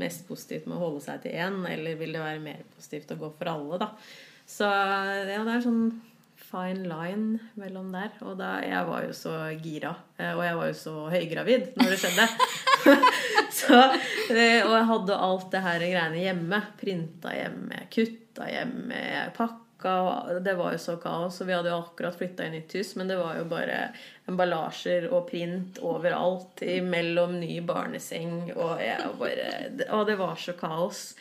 mest 0.00 0.26
positivt 0.28 0.66
med 0.68 0.76
å 0.76 0.82
holde 0.82 1.02
seg 1.04 1.22
til 1.24 1.36
én, 1.38 1.60
eller 1.68 1.98
vil 2.00 2.16
det 2.16 2.22
være 2.22 2.42
mer 2.42 2.64
positivt 2.74 3.14
å 3.14 3.20
gå 3.20 3.30
for 3.38 3.52
alle, 3.52 3.78
da. 3.80 3.92
Så 4.48 4.66
ja, 4.66 5.44
det 5.46 5.54
er 5.54 5.62
sånn 5.64 5.84
fine 6.52 6.84
line 6.88 7.38
mellom 7.58 7.92
der. 7.94 8.12
Og 8.26 8.36
da, 8.40 8.56
jeg 8.64 8.88
var 8.88 9.06
jo 9.06 9.14
så 9.16 9.34
gira, 9.62 9.94
eh, 10.18 10.32
og 10.34 10.42
jeg 10.44 10.58
var 10.58 10.70
jo 10.70 10.78
så 10.82 10.94
høygravid 11.14 11.72
når 11.78 11.94
det 11.94 12.00
skjedde. 12.02 12.28
så, 13.60 13.80
eh, 14.34 14.60
og 14.66 14.74
jeg 14.76 14.88
hadde 14.92 15.20
alt 15.28 15.48
det 15.54 15.64
her 15.66 15.86
greiene 15.86 16.22
hjemme. 16.26 16.62
Printa 16.80 17.34
hjemme, 17.36 17.84
kutta 17.92 18.50
hjemme, 18.52 19.02
pakka. 19.38 19.60
Og 19.90 20.40
Det 20.44 20.54
var 20.58 20.74
jo 20.74 20.80
så 20.80 20.96
kaos. 21.02 21.40
Og 21.42 21.48
vi 21.48 21.56
hadde 21.56 21.72
jo 21.72 21.80
akkurat 21.82 22.16
flytta 22.18 22.46
i 22.46 22.54
nytt 22.54 22.76
hus, 22.78 22.94
men 22.98 23.10
det 23.10 23.18
var 23.20 23.36
jo 23.40 23.44
bare 23.50 23.78
emballasjer 24.30 25.08
og 25.10 25.28
print 25.30 25.82
overalt. 25.82 26.64
Mellom 26.86 27.38
ny 27.40 27.60
barneseng 27.66 28.52
og 28.54 28.82
jeg 28.82 29.14
bare 29.18 29.52
Og 29.90 30.06
det 30.08 30.18
var 30.20 30.36
så 30.40 30.56
kaos. 30.58 31.12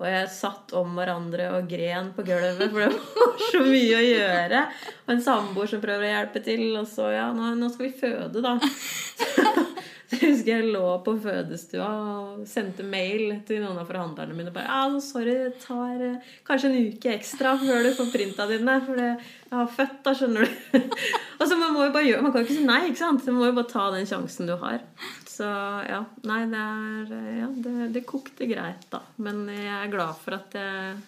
Og 0.00 0.06
jeg 0.08 0.28
satt 0.32 0.72
om 0.80 0.94
hverandre 0.96 1.50
og 1.58 1.66
gren 1.68 2.14
på 2.16 2.24
gulvet, 2.24 2.70
for 2.72 2.86
det 2.86 3.00
var 3.18 3.42
så 3.50 3.60
mye 3.66 3.98
å 3.98 4.06
gjøre. 4.06 4.62
Og 5.04 5.12
en 5.12 5.26
samboer 5.26 5.68
som 5.68 5.82
prøver 5.82 6.06
å 6.06 6.14
hjelpe 6.14 6.44
til. 6.44 6.64
Og 6.80 6.88
så 6.88 7.10
ja, 7.12 7.26
nå, 7.36 7.52
nå 7.60 7.68
skal 7.74 7.90
vi 7.90 7.98
føde, 8.00 8.40
da. 8.40 8.56
Jeg 10.20 10.32
husker 10.32 10.48
jeg 10.56 10.70
lå 10.74 10.86
på 11.06 11.12
fødestua 11.22 11.86
og 11.86 12.38
sendte 12.50 12.82
mail 12.82 13.36
til 13.46 13.60
noen 13.62 13.78
av 13.78 13.86
forhandlerne 13.86 14.34
mine. 14.34 14.50
bare, 14.50 14.66
ja, 14.66 15.00
sorry, 15.04 15.36
det 15.44 15.60
tar 15.62 16.02
eh, 16.02 16.32
kanskje 16.48 16.70
en 16.72 16.88
uke 16.90 17.12
ekstra 17.14 17.52
før 17.60 17.86
du 17.86 17.92
får 17.94 18.10
printa 18.10 18.46
dine. 18.50 18.74
For 18.88 18.98
det, 18.98 19.06
jeg 19.46 19.54
har 19.54 19.70
født, 19.76 20.00
da, 20.08 20.14
skjønner 20.18 20.48
du. 20.50 20.80
og 21.38 21.44
så 21.46 21.60
man 21.60 21.76
må 21.76 21.86
jo 21.86 21.94
bare 21.94 22.08
gjøre, 22.08 22.24
man 22.26 22.34
kan 22.34 22.42
ikke 22.42 22.58
si 22.58 22.66
nei, 22.66 22.80
ikke 22.88 23.02
sant? 23.04 23.22
Så 23.22 23.30
man 23.30 23.44
må 23.44 23.52
jo 23.52 23.56
bare 23.60 23.70
ta 23.70 23.86
den 23.94 24.10
sjansen 24.10 24.50
du 24.50 24.56
har. 24.64 24.82
Så 25.30 25.46
ja, 25.86 26.02
nei, 26.26 26.42
det 26.50 26.66
er 26.66 27.16
Ja, 27.44 27.48
det, 27.68 27.76
det 27.94 28.06
kokte 28.10 28.50
greit, 28.50 28.88
da. 28.90 29.04
Men 29.22 29.44
jeg 29.54 29.72
er 29.78 29.94
glad 29.94 30.18
for 30.26 30.40
at 30.40 30.58
jeg 30.58 30.98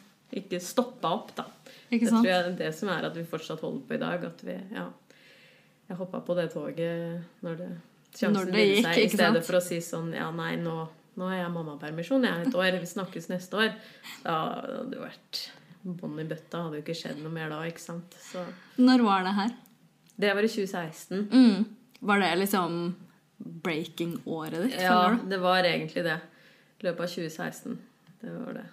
ikke 0.45 0.63
stoppa 0.63 1.11
opp, 1.19 1.35
da. 1.43 1.49
Ikke 1.91 2.07
Det 2.07 2.13
sant? 2.15 2.23
tror 2.23 2.31
jeg 2.31 2.41
er 2.47 2.55
det 2.63 2.71
som 2.79 2.89
er 2.95 3.11
at 3.11 3.19
vi 3.19 3.27
fortsatt 3.29 3.67
holder 3.67 3.83
på 3.89 3.99
i 3.99 4.05
dag. 4.07 4.29
At 4.31 4.47
vi, 4.47 4.61
ja. 4.79 4.87
jeg 5.91 5.99
hoppa 5.99 6.23
på 6.25 6.39
det 6.39 6.53
toget 6.55 7.43
når 7.43 7.59
det 7.67 7.73
Når 8.21 8.51
det 8.53 8.67
gikk, 8.67 8.87
seg, 8.87 8.99
i 9.03 9.09
stedet 9.09 9.41
for 9.47 9.57
å 9.57 9.63
si 9.65 9.79
sånn 9.81 10.13
Ja, 10.13 10.29
nei, 10.37 10.55
nå, 10.61 10.75
nå 11.17 11.29
har 11.31 11.39
jeg 11.39 11.53
mammapermisjon, 11.55 12.27
jeg 12.29 12.33
er 12.33 12.49
et 12.49 12.57
år, 12.61 12.79
vi 12.81 12.89
snakkes 12.91 13.31
neste 13.33 13.57
år. 13.57 13.75
Da 14.25 14.39
hadde 14.61 14.91
det 14.93 15.01
vært 15.01 15.41
bånn 15.83 16.21
i 16.21 16.27
bøtta. 16.29 16.67
Hadde 16.67 16.79
jo 16.81 16.85
ikke 16.85 16.99
skjedd 16.99 17.23
noe 17.23 17.33
mer 17.33 17.49
da, 17.53 17.63
ikke 17.69 17.83
sant. 17.83 18.17
Så 18.31 18.45
Når 18.81 19.07
var 19.09 19.25
det 19.27 19.37
her? 19.39 19.55
det 20.23 20.35
var 20.37 20.45
i 20.45 20.49
2016. 20.49 21.29
Mm. 21.33 21.65
Var 22.01 22.21
det 22.21 22.37
liksom 22.37 22.77
breaking-året 23.39 24.69
ditt? 24.69 24.77
Ja, 24.81 25.17
det 25.29 25.39
var 25.43 25.65
egentlig 25.67 26.05
det. 26.05 26.19
I 26.79 26.87
løpet 26.87 27.01
av 27.01 27.07
2016. 27.17 27.79
Det 28.21 28.31
var 28.31 28.61
det. 28.61 28.67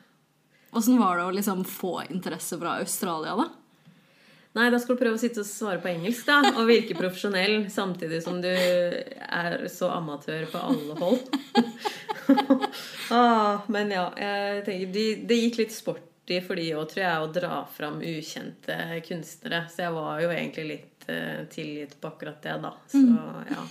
Åssen 0.72 1.00
var 1.00 1.18
det 1.18 1.24
å 1.26 1.34
liksom 1.34 1.64
få 1.66 2.04
interesse 2.10 2.58
fra 2.60 2.76
Australia, 2.84 3.34
da? 3.40 3.48
Nei, 4.58 4.72
da 4.74 4.80
skal 4.82 4.98
du 4.98 5.02
prøve 5.04 5.18
å 5.18 5.22
sitte 5.22 5.44
og 5.44 5.48
svare 5.48 5.78
på 5.82 5.92
engelsk, 5.92 6.26
da. 6.26 6.40
Og 6.58 6.66
virke 6.70 6.98
profesjonell 6.98 7.68
samtidig 7.70 8.24
som 8.26 8.40
du 8.42 8.50
er 8.50 9.68
så 9.70 9.92
amatør 9.94 10.48
på 10.50 10.62
alle 10.72 10.98
hold. 10.98 11.28
ah, 13.14 13.62
men 13.70 13.94
ja, 13.94 14.08
jeg 14.18 14.64
tenker 14.66 14.96
de, 14.96 15.06
Det 15.30 15.38
gikk 15.38 15.62
litt 15.62 15.78
sporty 15.78 16.42
for 16.46 16.58
de 16.58 16.66
òg, 16.74 16.90
tror 16.90 17.06
jeg, 17.06 17.22
å 17.22 17.30
dra 17.38 17.62
fram 17.76 18.02
ukjente 18.02 18.80
kunstnere. 19.06 19.68
Så 19.70 19.86
jeg 19.86 19.98
var 20.00 20.26
jo 20.26 20.34
egentlig 20.34 20.68
litt 20.74 21.08
uh, 21.12 21.46
tilgitt 21.54 21.96
på 22.02 22.10
akkurat 22.10 22.42
det, 22.42 22.58
da. 22.66 22.74
Så 22.90 23.06
ja. 23.54 23.70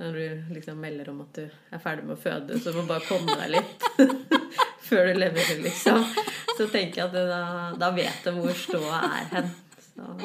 Når 0.00 0.16
du 0.16 0.54
liksom 0.56 0.78
melder 0.80 1.10
om 1.12 1.24
at 1.26 1.36
du 1.36 1.44
er 1.44 1.80
ferdig 1.82 2.06
med 2.08 2.16
å 2.16 2.20
føde, 2.22 2.56
så 2.56 2.72
må 2.72 2.86
du 2.86 2.88
bare 2.88 3.04
komme 3.04 3.36
deg 3.36 3.58
litt 3.58 3.90
før 4.88 5.10
du 5.10 5.18
leverer, 5.20 5.58
liksom. 5.60 6.06
Så 6.56 6.72
tenker 6.72 7.02
jeg 7.02 7.10
at 7.10 7.18
da, 7.28 7.42
da 7.76 7.90
vet 7.92 8.24
de 8.24 8.32
hvor 8.32 8.56
ståa 8.56 9.02
er 9.18 9.34
hen. 9.34 9.58
Så 10.00 10.16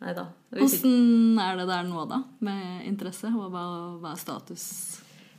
nei 0.00 0.14
da. 0.16 0.26
Åssen 0.56 1.38
er 1.38 1.60
det 1.60 1.68
der 1.68 1.84
nå, 1.84 2.06
da? 2.08 2.22
Med 2.40 2.86
interesse? 2.88 3.28
Og 3.36 3.52
hva, 3.52 3.64
hva 4.00 4.14
er 4.14 4.20
status? 4.20 4.66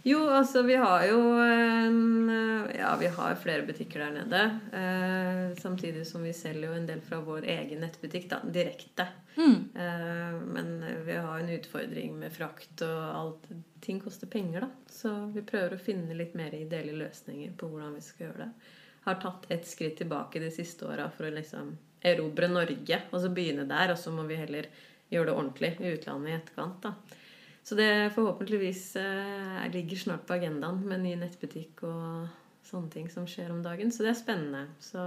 Jo, 0.04 0.30
altså 0.34 0.62
vi 0.66 0.76
har 0.82 1.04
jo 1.06 1.20
en, 1.46 2.30
Ja, 2.78 2.96
vi 3.00 3.10
har 3.14 3.36
flere 3.36 3.66
butikker 3.66 4.00
der 4.00 4.12
nede. 4.16 4.44
Eh, 4.74 5.58
samtidig 5.62 6.08
som 6.08 6.24
vi 6.26 6.34
selger 6.34 6.72
jo 6.72 6.78
en 6.78 6.88
del 6.90 7.02
fra 7.06 7.20
vår 7.22 7.46
egen 7.46 7.84
nettbutikk, 7.86 8.30
da, 8.32 8.40
direkte. 8.46 9.06
Mm. 9.36 9.58
Eh, 9.76 10.40
men 10.56 10.72
vi 11.06 11.18
har 11.18 11.40
en 11.40 11.54
utfordring 11.54 12.18
med 12.18 12.34
frakt 12.34 12.82
og 12.86 13.04
alt. 13.20 13.52
Ting 13.82 14.02
koster 14.02 14.28
penger, 14.28 14.66
da. 14.66 14.72
Så 14.90 15.14
vi 15.36 15.46
prøver 15.46 15.78
å 15.78 15.86
finne 15.86 16.18
litt 16.18 16.34
mer 16.38 16.56
ideelle 16.58 16.98
løsninger 16.98 17.54
på 17.58 17.70
hvordan 17.70 17.94
vi 17.98 18.06
skal 18.06 18.28
gjøre 18.28 18.46
det. 18.46 18.74
Har 19.06 19.22
tatt 19.22 19.48
et 19.54 19.70
skritt 19.70 20.02
tilbake 20.02 20.42
de 20.42 20.50
siste 20.54 20.86
åra 20.90 21.10
for 21.14 21.30
å 21.30 21.34
liksom 21.34 21.76
erobre 22.02 22.50
Norge, 22.52 23.02
og 23.12 23.22
så 23.22 23.32
begynne 23.34 23.68
der. 23.70 23.94
Og 23.94 24.00
så 24.00 24.14
må 24.14 24.26
vi 24.30 24.40
heller 24.40 24.70
gjøre 25.12 25.30
det 25.30 25.36
ordentlig 25.36 25.72
i 25.80 25.96
utlandet 25.96 26.32
i 26.32 26.38
etterkant, 26.38 26.86
da. 26.86 27.20
Så 27.62 27.76
det 27.78 28.14
forhåpentligvis 28.16 28.96
eh, 28.98 29.66
ligger 29.74 29.98
snart 29.98 30.24
på 30.26 30.34
agendaen 30.34 30.80
med 30.88 31.04
ny 31.04 31.12
nettbutikk 31.22 31.84
og 31.86 32.32
sånne 32.66 32.90
ting 32.94 33.10
som 33.12 33.28
skjer 33.30 33.52
om 33.54 33.62
dagen. 33.62 33.92
Så 33.94 34.02
det 34.02 34.16
er 34.16 34.18
spennende. 34.18 34.64
Så, 34.82 35.04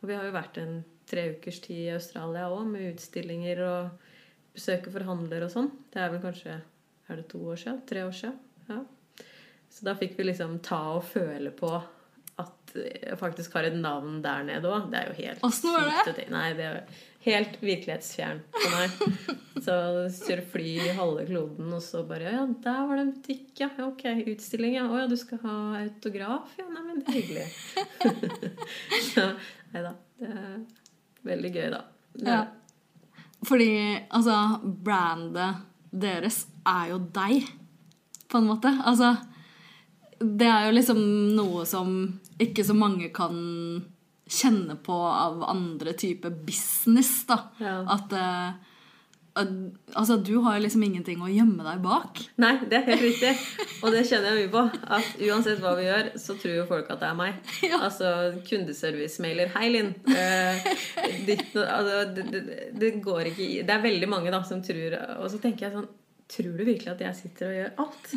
og 0.00 0.08
vi 0.08 0.16
har 0.16 0.26
jo 0.26 0.34
vært 0.34 0.58
en 0.58 0.80
tre 1.10 1.28
ukers 1.36 1.60
tid 1.62 1.84
i 1.84 1.94
Australia 1.94 2.48
òg, 2.50 2.64
med 2.72 2.88
utstillinger 2.94 3.62
og 3.66 4.10
besøke 4.56 4.92
forhandlere 4.94 5.46
og 5.46 5.54
sånn. 5.54 5.70
Det 5.92 6.02
er 6.02 6.12
vel 6.14 6.24
kanskje 6.24 6.60
Er 7.10 7.18
det 7.18 7.26
to 7.26 7.40
år 7.42 7.58
siden? 7.58 7.80
Tre 7.90 8.04
år 8.06 8.12
siden? 8.14 8.36
Ja. 8.68 8.82
Så 9.70 9.86
da 9.86 9.96
fikk 9.98 10.12
vi 10.18 10.28
liksom 10.28 10.60
ta 10.62 10.78
og 10.94 11.08
føle 11.10 11.50
på 11.50 11.72
at 12.40 12.74
jeg 12.76 13.18
faktisk 13.18 13.54
har 13.58 13.66
et 13.66 13.76
navn 13.78 14.20
der 14.24 14.44
nede 14.46 14.70
òg. 14.70 14.90
Det 14.92 14.98
er 15.00 15.08
jo 15.10 15.16
helt 15.24 15.46
Åssen 15.46 15.72
var 15.74 15.88
det? 16.06 16.26
Nei, 16.30 16.48
det 16.58 16.66
er 16.68 17.00
helt 17.26 17.56
virkelighetsfjern 17.60 18.42
for 18.54 18.76
meg. 18.76 18.90
Så 19.64 19.74
kjøre 20.24 20.44
fly 20.54 20.68
i 20.86 20.92
halve 20.96 21.26
kloden, 21.28 21.68
og 21.76 21.82
så 21.84 22.00
bare 22.08 22.30
Ja, 22.32 22.44
der 22.64 22.78
var 22.88 22.96
det 22.96 23.02
en 23.02 23.10
butikk, 23.12 23.50
ja. 23.60 23.66
ja, 23.76 23.88
Ok, 23.90 24.06
utstilling, 24.32 24.78
ja. 24.78 24.86
Å 24.88 25.02
ja, 25.02 25.08
du 25.10 25.16
skal 25.20 25.42
ha 25.42 25.56
autograf? 25.82 26.54
Ja, 26.56 26.64
nei, 26.70 26.84
men 26.86 27.02
det 27.02 27.10
er 27.10 27.18
hyggelig. 27.18 27.48
så 29.10 29.26
nei 29.74 29.82
da. 29.84 29.92
Det 30.20 30.30
er 30.30 30.54
veldig 31.28 31.52
gøy, 31.58 31.66
da. 31.74 31.82
Det, 32.14 32.24
Ja. 32.30 32.40
Fordi 33.44 33.68
altså, 34.12 34.36
brandet 34.84 35.60
deres 35.90 36.42
er 36.68 36.90
jo 36.94 36.98
deg, 37.12 37.46
på 38.30 38.40
en 38.40 38.48
måte. 38.48 38.72
Altså, 38.86 39.14
det 40.20 40.48
er 40.48 40.68
jo 40.68 40.76
liksom 40.76 40.98
noe 41.36 41.64
som 41.68 41.94
ikke 42.40 42.64
så 42.66 42.76
mange 42.76 43.08
kan 43.14 43.36
kjenne 44.30 44.76
på 44.84 44.96
av 45.10 45.42
andre 45.48 45.94
typer 45.98 46.34
business, 46.46 47.24
da. 47.28 47.42
Ja. 47.58 47.78
At, 47.96 48.12
uh, 48.12 48.66
Altså, 49.94 50.16
du 50.16 50.40
har 50.44 50.58
liksom 50.60 50.82
ingenting 50.82 51.20
å 51.22 51.28
gjemme 51.30 51.62
deg 51.62 51.78
bak. 51.84 52.18
Nei, 52.42 52.56
det 52.68 52.80
er 52.80 52.88
helt 52.88 53.04
riktig. 53.04 53.30
Og 53.80 53.94
det 53.94 54.02
kjenner 54.08 54.34
jeg 54.34 54.48
mye 54.48 54.52
på. 54.52 54.64
At 54.96 55.22
uansett 55.22 55.62
hva 55.62 55.76
vi 55.78 55.86
gjør, 55.86 56.10
så 56.20 56.34
tror 56.40 56.56
jo 56.56 56.66
folk 56.68 56.90
at 56.90 57.00
det 57.00 57.08
er 57.08 57.16
meg. 57.18 57.38
Ja. 57.70 57.78
Altså 57.86 58.10
kundeservice-mailer. 58.48 59.52
Hei, 59.54 59.70
Linn. 59.70 59.92
Eh, 60.10 60.66
altså, 61.62 62.02
det, 62.16 62.26
det, 62.34 62.42
det 62.74 62.92
går 63.04 63.30
ikke 63.30 63.46
i 63.46 63.60
Det 63.62 63.74
er 63.76 63.84
veldig 63.84 64.10
mange 64.10 64.32
da 64.34 64.42
som 64.46 64.62
tror 64.64 64.96
Og 65.20 65.28
så 65.30 65.38
tenker 65.42 65.68
jeg 65.68 65.76
sånn 65.78 65.88
Tror 66.30 66.54
du 66.54 66.62
virkelig 66.62 66.92
at 66.92 67.00
jeg 67.02 67.18
sitter 67.18 67.48
og 67.48 67.56
gjør 67.56 67.72
alt? 67.84 68.12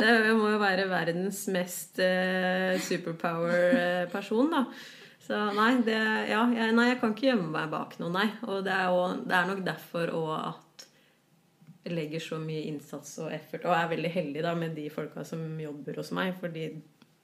Det 0.00 0.36
må 0.38 0.48
jo 0.54 0.60
være 0.62 0.86
verdens 0.88 1.42
mest 1.52 2.00
eh, 2.00 2.78
superpower-person, 2.80 4.48
da. 4.54 4.64
Så 5.20 5.38
nei, 5.54 5.74
det, 5.86 5.98
ja, 6.30 6.40
jeg, 6.56 6.72
nei, 6.74 6.86
jeg 6.88 7.00
kan 7.02 7.12
ikke 7.14 7.28
gjemme 7.28 7.50
meg 7.52 7.68
bak 7.70 7.98
noe, 8.00 8.10
nei. 8.14 8.26
Og 8.48 8.64
det 8.66 8.72
er, 8.74 8.88
også, 8.90 9.20
det 9.28 9.36
er 9.36 9.50
nok 9.50 9.60
derfor 9.66 10.14
òg 10.16 10.32
at 10.38 10.86
jeg 11.84 11.96
legger 11.96 12.24
så 12.24 12.38
mye 12.40 12.64
innsats 12.68 13.12
og 13.22 13.30
effort, 13.32 13.66
og 13.68 13.76
er 13.76 13.92
veldig 13.92 14.10
heldig 14.12 14.42
da 14.44 14.54
med 14.58 14.74
de 14.76 14.88
folka 14.92 15.24
som 15.24 15.44
jobber 15.60 16.00
hos 16.00 16.10
meg, 16.16 16.34
fordi 16.40 16.66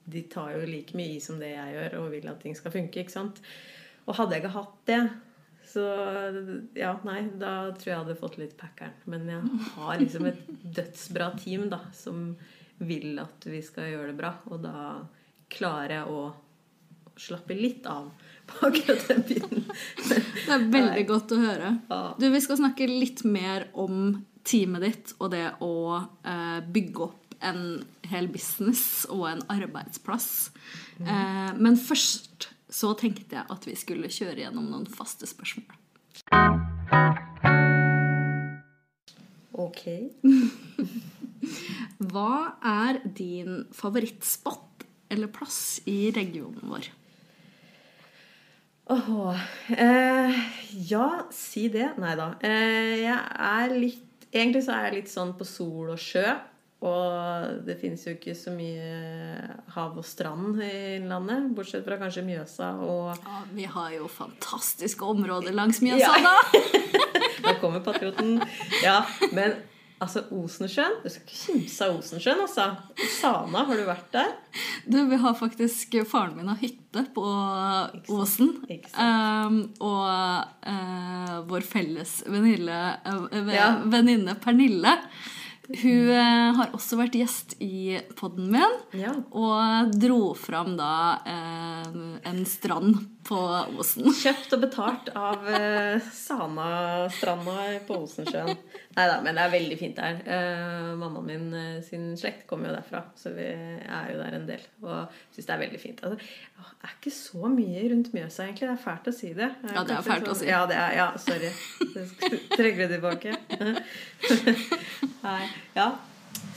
de 0.07 0.23
tar 0.31 0.53
jo 0.55 0.69
like 0.69 0.95
mye 0.97 1.17
i 1.17 1.23
som 1.23 1.41
det 1.41 1.51
jeg 1.51 1.75
gjør, 1.75 1.97
og 1.99 2.11
vil 2.13 2.29
at 2.31 2.39
ting 2.41 2.55
skal 2.57 2.73
funke. 2.73 3.01
ikke 3.03 3.13
sant? 3.13 3.41
Og 4.07 4.15
hadde 4.17 4.37
jeg 4.37 4.45
ikke 4.45 4.55
hatt 4.55 4.77
det, 4.87 5.01
så 5.67 5.83
ja, 6.77 6.93
nei, 7.07 7.21
da 7.35 7.73
tror 7.75 7.89
jeg 7.89 7.93
jeg 7.93 8.01
hadde 8.03 8.19
fått 8.19 8.39
litt 8.39 8.55
packeren. 8.59 8.95
Men 9.11 9.27
jeg 9.31 9.61
har 9.75 9.97
liksom 10.01 10.29
et 10.29 10.41
dødsbra 10.63 11.31
team 11.41 11.67
da, 11.73 11.81
som 11.95 12.31
vil 12.77 13.17
at 13.19 13.47
vi 13.49 13.61
skal 13.65 13.91
gjøre 13.91 14.11
det 14.11 14.19
bra, 14.19 14.35
og 14.51 14.61
da 14.63 14.79
klarer 15.51 15.99
jeg 15.99 16.13
å 16.13 16.25
slappe 17.17 17.55
litt 17.57 17.87
av 17.89 18.11
på 18.47 18.67
akkurat 18.67 19.07
den 19.09 19.23
biten. 19.27 19.63
Det 19.97 20.53
er 20.53 20.67
veldig 20.71 21.05
godt 21.09 21.33
å 21.33 21.39
høre. 21.41 21.71
Du, 22.19 22.27
Vi 22.31 22.41
skal 22.43 22.59
snakke 22.61 22.87
litt 22.87 23.23
mer 23.27 23.67
om 23.73 24.19
teamet 24.47 24.85
ditt 24.85 25.15
og 25.17 25.31
det 25.33 25.47
å 25.65 25.73
eh, 25.97 26.59
bygge 26.63 27.07
opp 27.07 27.23
en 27.45 27.63
hel 28.09 28.29
business 28.31 29.05
og 29.13 29.25
en 29.29 29.43
arbeidsplass. 29.51 30.29
Eh, 31.01 31.51
men 31.57 31.77
først 31.77 32.49
så 32.69 32.93
tenkte 32.99 33.37
jeg 33.37 33.47
at 33.53 33.67
vi 33.67 33.75
skulle 33.79 34.11
kjøre 34.11 34.43
gjennom 34.43 34.67
noen 34.71 34.87
faste 34.91 35.27
spørsmål. 35.29 35.77
Ok. 39.57 39.83
Hva 42.11 42.33
er 42.65 43.01
din 43.17 43.63
favorittspot 43.75 44.85
eller 45.13 45.31
plass 45.31 45.79
i 45.87 46.11
regionen 46.15 46.67
vår? 46.67 46.89
Åh, 48.89 49.39
eh, 49.75 50.37
ja, 50.87 51.07
si 51.31 51.67
det. 51.71 51.89
Nei 51.99 52.13
da. 52.19 52.33
Eh, 52.39 53.03
jeg 53.03 53.17
er 53.51 53.73
litt 53.75 54.03
Egentlig 54.27 54.65
så 54.65 54.73
er 54.75 54.89
jeg 54.89 54.95
litt 54.97 55.09
sånn 55.09 55.29
på 55.39 55.45
sol 55.47 55.93
og 55.93 56.01
sjø. 56.03 56.25
Og 56.85 57.63
det 57.65 57.79
finnes 57.81 58.03
jo 58.05 58.11
ikke 58.13 58.35
så 58.37 58.51
mye 58.53 58.89
hav 59.73 59.95
og 59.97 60.05
strand 60.05 60.59
i 60.61 60.67
Innlandet, 60.99 61.47
bortsett 61.57 61.81
fra 61.87 61.97
kanskje 61.97 62.21
Mjøsa 62.27 62.67
og 62.85 63.15
Ja, 63.17 63.39
vi 63.55 63.65
har 63.65 63.95
jo 63.95 64.05
fantastiske 64.13 65.01
områder 65.09 65.55
langs 65.57 65.81
Mjøsa, 65.81 66.11
Ja. 66.21 66.27
da! 66.27 66.61
Der 67.47 67.57
kommer 67.61 67.79
patrioten. 67.85 68.37
Ja, 68.83 68.99
men 69.31 69.53
altså 70.03 70.23
Osensjøen 70.35 70.97
Du 71.03 71.07
skal 71.09 71.23
ikke 71.23 71.37
kimse 71.39 71.85
av 71.87 71.95
Osensjøen, 71.97 72.41
altså. 72.43 72.65
Sana, 73.15 73.63
har 73.65 73.77
du 73.79 73.83
vært 73.87 74.11
der? 74.13 74.31
Du, 74.85 74.97
vi 75.09 75.17
har 75.21 75.33
faktisk 75.37 75.95
Faren 76.09 76.35
min 76.37 76.49
har 76.51 76.59
hytte 76.61 77.05
på 77.15 77.23
Osen, 78.19 78.53
Ikke. 78.69 78.91
Um, 79.01 79.63
og 79.81 80.05
uh, 80.67 81.33
vår 81.49 81.65
felles 81.65 82.19
venninne, 82.29 82.81
uh, 83.05 83.25
ve- 83.33 83.57
Ja. 83.57 83.71
venninne 83.85 84.37
Pernille 84.43 84.93
Hun 85.67 86.09
eh, 86.13 86.55
har 86.55 86.71
også 86.75 86.99
vært 86.99 87.17
gjest 87.19 87.57
i 87.63 87.97
podden 88.15 88.47
min. 88.53 88.77
Ja. 88.95 89.13
Og 89.35 89.91
dro 89.99 90.31
fram 90.39 90.77
da 90.79 90.91
eh, 91.27 91.97
en 92.29 92.43
strand 92.47 93.01
på 93.27 93.37
Osen. 93.77 94.07
Kjøpt 94.15 94.53
og 94.55 94.61
betalt 94.63 95.09
av 95.17 95.43
uh, 95.45 96.07
Sana-stranda 96.13 97.55
på 97.87 97.99
Osensjøen. 98.05 98.53
Nei 98.97 99.05
da, 99.09 99.17
men 99.25 99.37
det 99.37 99.43
er 99.43 99.53
veldig 99.53 99.77
fint 99.79 99.99
der. 99.99 100.19
Uh, 100.23 100.93
mammaen 100.99 101.27
min 101.27 101.47
uh, 101.53 101.83
sin 101.85 102.09
slekt 102.19 102.45
kommer 102.49 102.71
jo 102.71 102.77
derfra, 102.77 103.03
så 103.19 103.33
vi 103.35 103.45
er 103.47 104.11
jo 104.13 104.17
der 104.21 104.37
en 104.39 104.47
del. 104.49 104.65
Og 104.85 105.19
syns 105.35 105.49
det 105.49 105.55
er 105.57 105.63
veldig 105.65 105.81
fint. 105.83 106.03
Altså, 106.07 106.17
det 106.57 106.89
er 106.89 106.95
ikke 106.95 107.15
så 107.17 107.53
mye 107.53 107.85
rundt 107.93 108.11
Mjøsa, 108.15 108.47
egentlig. 108.47 108.67
Det 108.69 108.75
er 108.75 108.83
fælt 108.87 109.11
å 109.11 109.15
si 109.19 109.31
det. 109.37 109.51
Ja, 109.73 109.85
det 109.87 109.97
er 109.97 110.07
fælt 110.07 110.31
å 110.31 110.37
si. 110.37 110.49
Ja, 110.49 110.63
det 110.69 110.79
er, 110.79 110.97
ja 110.97 111.09
sorry. 111.21 111.51
Trekker 112.55 112.83
det 112.85 112.89
tilbake. 112.95 113.35
Nei, 115.27 115.41
ja. 115.75 115.91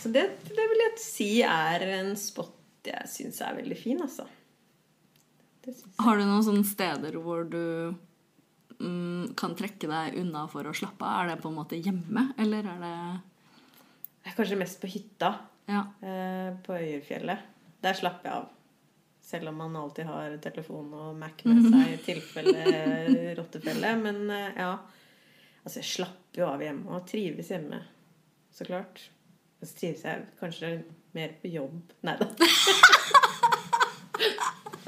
Så 0.01 0.13
det, 0.13 0.27
det 0.49 0.67
vil 0.73 0.85
jeg 0.87 0.97
si 1.03 1.33
er 1.45 1.85
en 1.99 2.15
spot 2.19 2.57
jeg 2.87 3.09
syns 3.13 3.41
er 3.45 3.59
veldig 3.59 3.77
fin, 3.77 3.99
altså. 4.01 4.25
Har 6.01 6.17
du 6.19 6.25
noen 6.25 6.45
sånne 6.47 6.65
steder 6.67 7.17
hvor 7.21 7.45
du 7.51 7.95
mm, 8.81 9.35
kan 9.39 9.55
trekke 9.59 9.89
deg 9.91 10.17
unna 10.23 10.47
for 10.51 10.67
å 10.67 10.75
slappe 10.77 11.05
av? 11.05 11.25
Er 11.25 11.35
det 11.35 11.43
på 11.43 11.51
en 11.53 11.59
måte 11.59 11.79
hjemme, 11.81 12.31
eller 12.41 12.65
er 12.73 12.81
det 12.85 12.95
Det 14.25 14.33
er 14.33 14.39
kanskje 14.39 14.61
mest 14.61 14.81
på 14.83 14.91
hytta. 14.93 15.35
Ja. 15.71 15.85
eh, 16.03 16.49
på 16.67 16.75
Øyerfjellet. 16.75 17.45
Der 17.85 17.95
slapper 17.95 18.29
jeg 18.29 18.39
av. 18.41 18.49
Selv 19.31 19.53
om 19.53 19.61
man 19.63 19.77
alltid 19.79 20.09
har 20.09 20.33
telefon 20.43 20.89
og 20.97 21.13
Mac 21.21 21.45
med 21.47 21.61
seg 21.71 21.93
i 21.93 22.01
tilfelle 22.03 22.65
rottefelle. 23.39 23.93
Men 24.01 24.25
eh, 24.35 24.57
ja. 24.59 24.73
Altså, 25.63 25.79
jeg 25.79 25.91
slapper 25.93 26.43
jo 26.43 26.49
av 26.49 26.65
hjemme 26.65 26.91
og 26.97 27.07
trives 27.07 27.53
hjemme. 27.53 27.79
Så 28.51 28.67
klart. 28.67 29.05
Så 29.63 29.77
trives 29.79 30.03
jeg 30.09 30.27
kanskje 30.41 30.73
mer 31.15 31.37
på 31.43 31.51
jobb 31.53 31.93
Nei 32.07 32.17
da. 32.19 32.27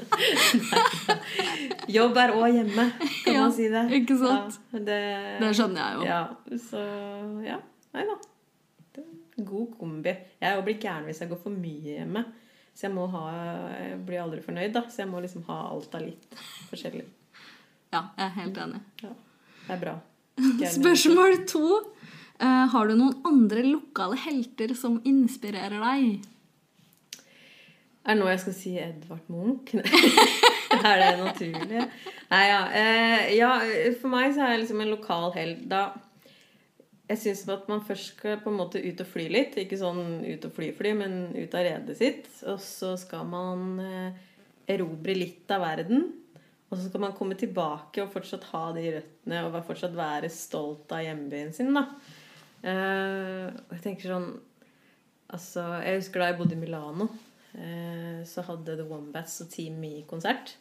Jobb 1.95 2.17
er 2.21 2.33
òg 2.37 2.53
hjemme, 2.55 2.85
kan 3.23 3.33
Ja, 3.35 3.41
man 3.45 3.53
si 3.55 3.67
det. 3.71 3.83
ikke 3.99 4.17
sant? 4.19 4.59
Ja, 4.73 4.79
det, 4.89 4.99
Det 5.41 5.49
skjønner 5.57 5.81
jeg 5.81 5.97
jo. 5.97 6.05
ja, 6.07 6.21
så 6.67 6.83
ja. 7.45 7.57
Nei 7.93 8.05
da. 8.09 8.15
God 9.43 9.73
kombi. 9.79 10.13
Jeg 10.41 10.63
blir 10.65 10.79
gæren 10.81 11.05
hvis 11.09 11.19
jeg 11.23 11.29
går 11.31 11.39
for 11.41 11.53
mye 11.53 11.97
hjemme. 11.99 12.21
Så 12.73 12.87
jeg 12.87 12.93
må 12.95 13.05
ha 13.13 13.23
Jeg 13.77 13.99
blir 14.05 14.21
aldri 14.23 14.41
fornøyd, 14.45 14.71
da. 14.73 14.83
Så 14.89 15.03
jeg 15.03 15.09
må 15.11 15.21
liksom 15.21 15.43
ha 15.49 15.57
alt 15.71 15.93
av 15.97 16.01
litt 16.05 16.37
forskjellig. 16.69 17.05
Ja, 17.93 18.07
jeg 18.17 18.25
er 18.25 18.35
helt 18.39 18.57
enig. 18.57 18.81
Ja, 19.03 19.11
det 19.67 19.75
er 19.75 19.81
bra. 19.81 19.95
Gjerne. 20.37 20.71
Spørsmål 20.77 21.39
to. 21.49 21.65
Uh, 22.41 22.65
har 22.73 22.89
du 22.89 22.95
noen 22.97 23.19
andre 23.29 23.61
lokale 23.67 24.17
helter 24.17 24.73
som 24.77 24.97
inspirerer 25.05 25.77
deg? 25.81 26.23
Er 28.03 28.17
det 28.17 28.19
nå 28.19 28.27
jeg 28.27 28.41
skal 28.43 28.55
si 28.57 28.73
Edvard 28.83 29.29
Munch? 29.31 29.71
er 30.89 30.97
det 30.99 31.11
naturlig? 31.19 31.83
Nei, 32.31 32.41
ja. 32.49 32.63
Eh, 32.75 33.29
ja. 33.37 33.51
For 34.01 34.11
meg 34.11 34.33
så 34.33 34.43
er 34.43 34.55
jeg 34.55 34.65
liksom 34.65 34.81
en 34.83 34.91
lokal 34.91 35.31
helt 35.37 35.63
da 35.71 35.85
Jeg 37.09 37.19
syns 37.21 37.43
at 37.51 37.69
man 37.71 37.83
først 37.85 38.13
skal 38.15 38.39
på 38.41 38.51
en 38.51 38.59
måte 38.59 38.81
ut 38.81 39.03
og 39.03 39.09
fly 39.09 39.27
litt. 39.31 39.55
Ikke 39.59 39.79
sånn 39.79 40.23
ut 40.25 40.47
og 40.47 40.55
fly-fly, 40.55 40.93
men 40.97 41.17
ut 41.35 41.55
av 41.55 41.65
redet 41.67 41.95
sitt. 41.99 42.29
Og 42.49 42.59
så 42.63 42.93
skal 42.99 43.27
man 43.29 43.79
eh, 43.83 44.21
erobre 44.73 45.15
litt 45.17 45.51
av 45.53 45.63
verden. 45.63 46.07
Og 46.71 46.79
så 46.79 46.87
skal 46.87 47.03
man 47.03 47.13
komme 47.15 47.37
tilbake 47.37 48.01
og 48.01 48.13
fortsatt 48.15 48.47
ha 48.49 48.63
de 48.73 48.87
røttene 48.95 49.43
og 49.45 49.59
fortsatt 49.67 49.93
være 49.95 50.31
stolt 50.33 50.91
av 50.95 51.03
hjembyen 51.05 51.53
sin. 51.55 51.75
da. 51.75 51.85
Eh, 52.63 53.51
og 53.51 53.77
jeg 53.77 53.85
tenker 53.89 54.15
sånn 54.15 54.33
Altså, 55.33 55.63
jeg 55.81 55.97
husker 55.97 56.21
da 56.21 56.25
jeg 56.29 56.35
bodde 56.37 56.53
i 56.53 56.59
Milano. 56.61 57.07
Eh, 57.53 58.25
så 58.25 58.41
hadde 58.41 58.77
The 58.77 58.87
Wombats 58.89 59.41
og 59.41 59.49
Team 59.49 59.79
Me-konsert. 59.81 60.57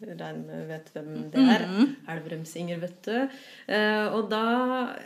Regner 0.00 0.40
med 0.42 0.64
vet 0.70 0.88
hvem 0.94 1.08
det 1.30 1.42
er. 1.52 1.62
Elverumsinger, 2.10 2.80
vet 2.82 2.96
du. 3.06 3.36
Eh, 3.70 4.06
og 4.16 4.30
da 4.32 4.40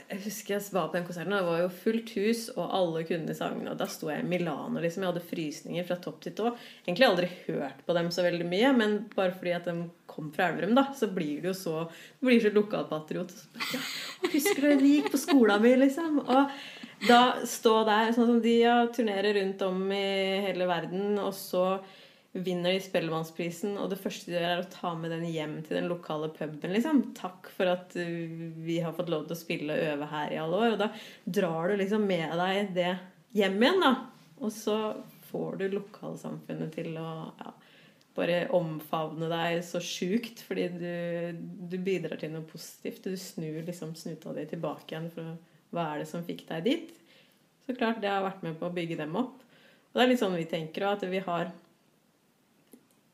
jeg 0.08 0.20
husker 0.24 0.54
jeg 0.54 0.72
var 0.72 0.88
på 0.88 0.96
den 0.96 1.06
konserten, 1.08 1.34
og 1.34 1.42
det 1.42 1.48
var 1.50 1.60
jo 1.60 1.72
fullt 1.82 2.12
hus, 2.16 2.44
og 2.54 2.76
alle 2.78 3.02
kunne 3.08 3.34
sangene. 3.36 3.74
Og 3.74 3.80
da 3.80 3.88
sto 3.90 4.08
jeg 4.12 4.22
i 4.22 4.28
Milano, 4.28 4.80
liksom. 4.80 5.04
Jeg 5.04 5.12
hadde 5.12 5.24
frysninger 5.28 5.88
fra 5.88 5.98
topp 6.02 6.22
til 6.24 6.36
tå. 6.38 6.52
Egentlig 6.86 7.08
aldri 7.08 7.28
hørt 7.48 7.82
på 7.84 7.96
dem 7.98 8.08
så 8.14 8.24
veldig 8.24 8.46
mye, 8.48 8.70
men 8.78 8.96
bare 9.16 9.34
fordi 9.34 9.56
at 9.58 9.68
de 9.68 9.76
kom 10.14 10.30
fra 10.34 10.48
Elverum, 10.48 10.76
da, 10.78 10.86
så 10.96 11.10
blir 11.12 11.42
du 11.42 11.50
jo 11.50 11.56
så 11.58 11.74
Du 12.20 12.28
blir 12.28 12.40
så 12.40 12.54
lokalpatriot. 12.54 13.34
Ja, 13.74 13.82
husker 14.30 14.70
du 14.70 14.84
vi 14.84 14.94
gikk 14.96 15.10
på 15.12 15.20
skolen 15.20 15.60
min, 15.64 15.82
liksom? 15.82 16.22
Og 16.24 16.54
da 17.08 17.20
stå 17.48 17.82
der, 17.88 18.14
sånn 18.16 18.30
som 18.30 18.40
de 18.44 18.56
ja, 18.62 18.78
turnerer 18.94 19.36
rundt 19.40 19.66
om 19.66 19.84
i 19.92 20.40
hele 20.46 20.70
verden, 20.70 21.18
og 21.20 21.34
så 21.36 21.66
vinner 22.34 22.74
de 22.74 22.82
Spellemannsprisen, 22.82 23.76
og 23.78 23.92
det 23.92 24.00
første 24.02 24.30
de 24.30 24.34
gjør, 24.34 24.48
er 24.48 24.62
å 24.64 24.70
ta 24.72 24.90
med 24.98 25.12
den 25.14 25.26
hjem 25.30 25.58
til 25.62 25.78
den 25.78 25.90
lokale 25.90 26.32
puben. 26.34 26.72
liksom. 26.74 27.02
Takk 27.14 27.50
for 27.54 27.70
at 27.70 27.94
uh, 27.94 28.48
vi 28.64 28.80
har 28.82 28.96
fått 28.96 29.12
lov 29.12 29.28
til 29.28 29.36
å 29.36 29.38
spille 29.38 29.76
og 29.76 29.90
øve 29.92 30.08
her 30.10 30.34
i 30.34 30.40
alle 30.42 30.62
år. 30.64 30.74
Og 30.74 30.80
da 30.82 30.90
drar 31.38 31.70
du 31.70 31.78
liksom 31.78 32.06
med 32.08 32.34
deg 32.40 32.72
det 32.74 32.90
hjem 33.38 33.60
igjen, 33.62 33.84
da. 33.84 33.92
Og 34.42 34.50
så 34.54 34.78
får 35.30 35.60
du 35.62 35.68
lokalsamfunnet 35.76 36.74
til 36.74 36.98
å 36.98 37.08
ja, 37.38 37.54
bare 38.18 38.42
omfavne 38.54 39.30
deg 39.30 39.62
så 39.66 39.82
sjukt, 39.82 40.42
fordi 40.46 40.68
du, 40.74 40.92
du 41.70 41.78
bidrar 41.78 42.18
til 42.18 42.34
noe 42.34 42.46
positivt. 42.50 43.06
Du 43.06 43.18
snur 43.18 43.62
liksom 43.66 43.94
snuta 43.98 44.34
di 44.34 44.46
tilbake 44.50 44.90
igjen 44.90 45.10
for 45.14 45.36
hva 45.74 45.88
er 45.92 46.02
det 46.02 46.10
som 46.10 46.26
fikk 46.26 46.46
deg 46.50 46.66
dit? 46.66 46.94
Så 47.64 47.74
klart 47.78 48.02
det 48.02 48.10
har 48.10 48.26
vært 48.26 48.42
med 48.44 48.58
på 48.58 48.68
å 48.68 48.74
bygge 48.74 48.98
dem 49.00 49.14
opp. 49.18 49.38
Og 49.90 49.98
det 49.98 50.04
er 50.04 50.10
litt 50.10 50.22
sånn 50.22 50.34
vi 50.34 50.46
tenker 50.50 50.86
òg, 50.86 50.98
at 50.98 51.06
vi 51.10 51.22
har 51.22 51.54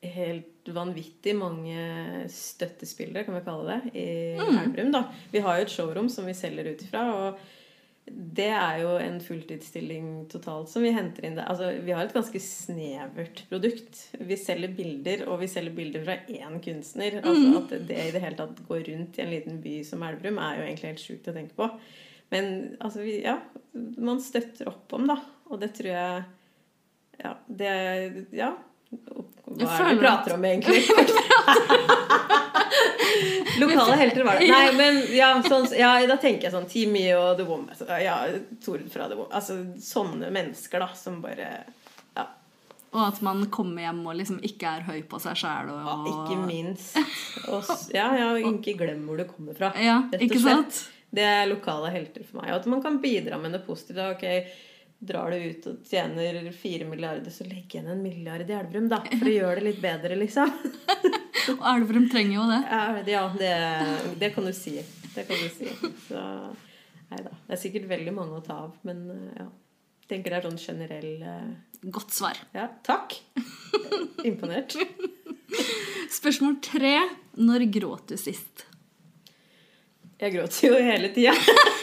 helt 0.01 0.69
vanvittig 0.73 1.35
mange 1.37 2.27
støttespillere, 2.33 3.27
kan 3.27 3.37
vi 3.37 3.45
kalle 3.45 3.75
det, 3.75 3.95
i 4.01 4.09
Elverum. 4.41 4.93
da. 4.95 5.07
Vi 5.33 5.43
har 5.45 5.59
jo 5.59 5.67
et 5.67 5.73
showroom 5.73 6.09
som 6.13 6.29
vi 6.29 6.37
selger 6.37 6.73
ut 6.73 6.85
ifra. 6.87 7.07
og 7.15 7.41
det 8.11 8.49
er 8.51 8.81
jo 8.83 8.95
en 8.99 9.19
fulltidsstilling 9.23 10.07
totalt 10.33 10.71
som 10.73 10.83
vi 10.83 10.91
henter 10.95 11.27
inn. 11.27 11.37
det. 11.39 11.45
Altså, 11.47 11.69
vi 11.85 11.93
har 11.95 12.03
et 12.07 12.15
ganske 12.17 12.41
snevert 12.43 13.43
produkt. 13.51 14.01
Vi 14.19 14.39
selger 14.41 14.73
bilder, 14.75 15.27
og 15.29 15.43
vi 15.45 15.51
selger 15.53 15.77
bilder 15.77 16.05
fra 16.07 16.17
én 16.27 16.59
kunstner. 16.65 17.21
Altså 17.21 17.61
At 17.61 17.75
det 17.89 18.01
i 18.09 18.15
det 18.15 18.23
hele 18.25 18.39
tatt 18.41 18.63
går 18.67 18.83
rundt 18.89 19.19
i 19.19 19.25
en 19.25 19.31
liten 19.35 19.61
by 19.63 19.77
som 19.87 20.03
Elverum, 20.07 20.41
er 20.43 20.59
jo 20.59 20.65
egentlig 20.67 20.91
helt 20.95 21.05
sjukt 21.05 21.31
å 21.31 21.37
tenke 21.37 21.55
på. 21.59 21.69
Men 22.35 22.51
altså, 22.81 23.05
vi, 23.05 23.21
ja, 23.27 23.37
man 23.99 24.23
støtter 24.23 24.73
opp 24.73 24.97
om, 24.97 25.07
da. 25.11 25.21
Og 25.51 25.63
det 25.63 25.73
tror 25.79 25.93
jeg 25.93 26.29
Ja, 27.21 27.37
det 27.47 28.27
Ja. 28.33 28.55
Hva 29.51 29.67
er 29.67 29.85
det 29.85 29.95
vi 29.97 30.03
prater 30.05 30.37
om, 30.37 30.45
egentlig? 30.47 30.81
Lokale 33.61 33.97
helter 34.03 34.25
var 34.25 34.39
det. 34.39 34.49
Nei, 34.49 34.73
men 34.77 35.01
ja, 35.15 35.31
sånn, 35.43 35.67
ja, 35.77 35.93
da 36.09 36.17
tenker 36.21 36.49
jeg 36.49 36.55
sånn 36.55 36.69
Timmy 36.71 37.05
og 37.17 37.35
The 37.41 37.47
Woman. 37.49 37.75
Ja, 38.03 38.21
Tord 38.65 38.87
fra 38.93 39.09
The 39.11 39.19
Woman. 39.19 39.33
Altså 39.37 39.59
sånne 39.83 40.31
mennesker, 40.35 40.83
da, 40.83 40.91
som 40.97 41.21
bare 41.25 41.51
Ja, 42.17 42.27
Og 42.93 43.03
at 43.09 43.21
man 43.27 43.45
kommer 43.53 43.85
hjem 43.89 44.05
og 44.07 44.17
liksom 44.21 44.41
ikke 44.47 44.77
er 44.79 44.87
høy 44.89 45.03
på 45.11 45.21
seg 45.23 45.39
sjæl. 45.43 45.75
Og... 45.75 46.09
ikke 46.13 46.39
minst. 46.45 46.97
Og, 47.51 47.75
ja, 47.95 48.09
ja, 48.19 48.33
ikke 48.39 48.79
glem 48.81 49.05
hvor 49.09 49.21
du 49.21 49.27
kommer 49.29 49.59
fra. 49.59 49.75
Ja, 49.79 50.03
rett 50.11 50.23
og 50.23 50.27
ikke 50.31 50.43
slett. 50.47 50.81
sant? 50.81 50.97
Det 51.11 51.27
er 51.27 51.49
lokale 51.51 51.91
helter 51.91 52.23
for 52.23 52.39
meg. 52.39 52.53
Og 52.53 52.61
at 52.61 52.67
man 52.71 52.83
kan 52.85 53.01
bidra 53.03 53.39
med 53.43 53.57
noe 53.57 53.65
positivt. 53.67 53.99
da, 53.99 54.13
Ok, 54.15 54.27
Drar 55.01 55.33
du 55.33 55.37
ut 55.37 55.67
og 55.71 55.87
tjener 55.89 56.51
fire 56.53 56.85
milliarder, 56.85 57.33
så 57.33 57.47
legg 57.49 57.73
igjen 57.73 57.89
en 57.89 58.03
milliard 58.05 58.45
i 58.45 58.53
Elverum, 58.53 58.91
da. 58.91 58.99
For 59.09 59.31
å 59.31 59.33
gjøre 59.33 59.63
det 59.63 59.67
litt 59.71 59.81
bedre, 59.81 60.19
liksom. 60.21 60.53
Og 61.55 61.63
Elverum 61.71 62.05
trenger 62.13 62.35
jo 62.35 62.45
det. 62.51 62.59
Ja, 63.09 63.23
det, 63.33 63.55
det 64.21 64.29
kan 64.35 64.45
du 64.45 64.53
si. 64.55 64.77
Det 65.15 65.25
kan 65.25 65.41
du 65.41 65.49
si. 65.55 65.71
Så 66.05 66.21
nei 67.11 67.23
da. 67.25 67.33
Det 67.47 67.57
er 67.57 67.63
sikkert 67.63 67.89
veldig 67.91 68.13
mange 68.15 68.37
å 68.37 68.45
ta 68.45 68.61
av, 68.67 68.77
men 68.87 69.07
ja. 69.39 69.49
Tenker 70.11 70.35
det 70.35 70.41
er 70.41 70.47
sånn 70.49 70.59
generell 70.59 71.21
uh... 71.23 71.51
Godt 71.95 72.11
svar. 72.13 72.39
Ja, 72.51 72.67
takk. 72.83 73.15
Imponert. 74.27 74.75
Spørsmål 76.19 76.59
tre. 76.67 76.97
Når 77.39 77.69
gråt 77.73 78.11
du 78.11 78.19
sist? 78.19 78.67
Jeg 80.21 80.35
gråter 80.35 80.67
jo 80.67 80.83
hele 80.83 81.13
tida. 81.15 81.33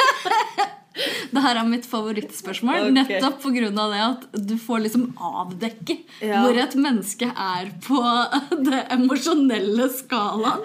Det 1.31 1.43
her 1.43 1.59
er 1.59 1.69
mitt 1.69 1.87
favorittspørsmål. 1.89 2.89
Okay. 2.89 2.95
Nettopp 2.97 3.41
pga. 3.43 3.71
det 3.77 4.01
at 4.03 4.27
du 4.49 4.55
får 4.61 4.83
liksom 4.85 5.07
avdekke 5.17 5.97
Ja. 6.21 6.41
hvor 6.43 6.57
et 6.57 6.75
menneske 6.75 7.27
er 7.29 7.71
på 7.85 8.01
det 8.67 8.83
emosjonelle 8.95 9.89
skalaen. 9.93 10.63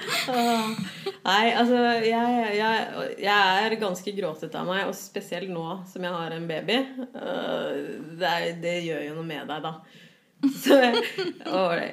Nei, 1.23 1.53
altså 1.55 1.81
jeg, 2.03 2.53
jeg, 2.59 3.09
jeg 3.23 3.65
er 3.67 3.79
ganske 3.81 4.15
gråtete 4.17 4.59
av 4.59 4.69
meg, 4.69 4.87
og 4.89 4.97
spesielt 4.99 5.51
nå 5.53 5.67
som 5.91 6.03
jeg 6.07 6.15
har 6.15 6.37
en 6.37 6.49
baby. 6.51 6.79
Det, 7.13 8.29
er, 8.29 8.49
det 8.63 8.79
gjør 8.87 9.05
jo 9.09 9.19
noe 9.19 9.29
med 9.29 9.51
deg, 9.51 9.69
da. 9.69 9.77
Så, 10.43 10.75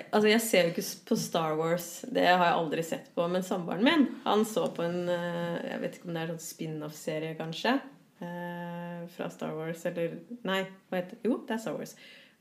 altså 0.10 0.26
Jeg 0.30 0.42
ser 0.42 0.64
jo 0.66 0.72
ikke 0.74 0.86
på 1.12 1.18
Star 1.22 1.56
Wars. 1.60 1.90
Det 2.10 2.26
har 2.26 2.42
jeg 2.48 2.56
aldri 2.58 2.86
sett 2.86 3.12
på. 3.14 3.28
Men 3.30 3.46
samboeren 3.46 3.86
min 3.86 4.08
han 4.26 4.46
så 4.50 4.66
på 4.74 4.86
en 4.88 5.04
øh, 5.06 5.60
Jeg 5.70 5.82
vet 5.84 5.98
ikke 6.00 6.10
om 6.10 6.16
det 6.16 6.24
er 6.24 6.32
en 6.32 6.40
sånn 6.40 6.48
spin-off-serie, 6.48 7.36
kanskje. 7.38 7.76
Øh, 8.22 9.06
fra 9.16 9.30
Star 9.34 9.54
Wars, 9.58 9.86
eller 9.90 10.18
Nei, 10.48 10.64
hva 10.90 11.00
heter 11.02 11.16
det? 11.18 11.30
Jo, 11.30 11.40
det 11.48 11.56
er 11.58 11.64
Star 11.64 11.78
Wars. 11.80 11.96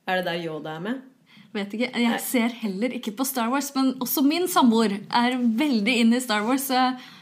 Er 0.08 0.20
det 0.20 0.26
der 0.30 0.42
Yoda 0.44 0.76
er 0.78 0.84
med? 0.84 1.00
Vet 1.54 1.72
ikke, 1.76 1.88
Jeg 1.96 2.20
ser 2.20 2.52
heller 2.60 2.92
ikke 2.96 3.12
på 3.16 3.24
Star 3.24 3.48
Wars, 3.52 3.70
men 3.76 3.92
også 4.04 4.20
min 4.26 4.46
samboer 4.50 4.98
er 5.16 5.36
veldig 5.38 5.94
inn 6.02 6.12
i 6.16 6.20
Star 6.20 6.42
Wars. 6.44 6.66
Så 6.68 6.74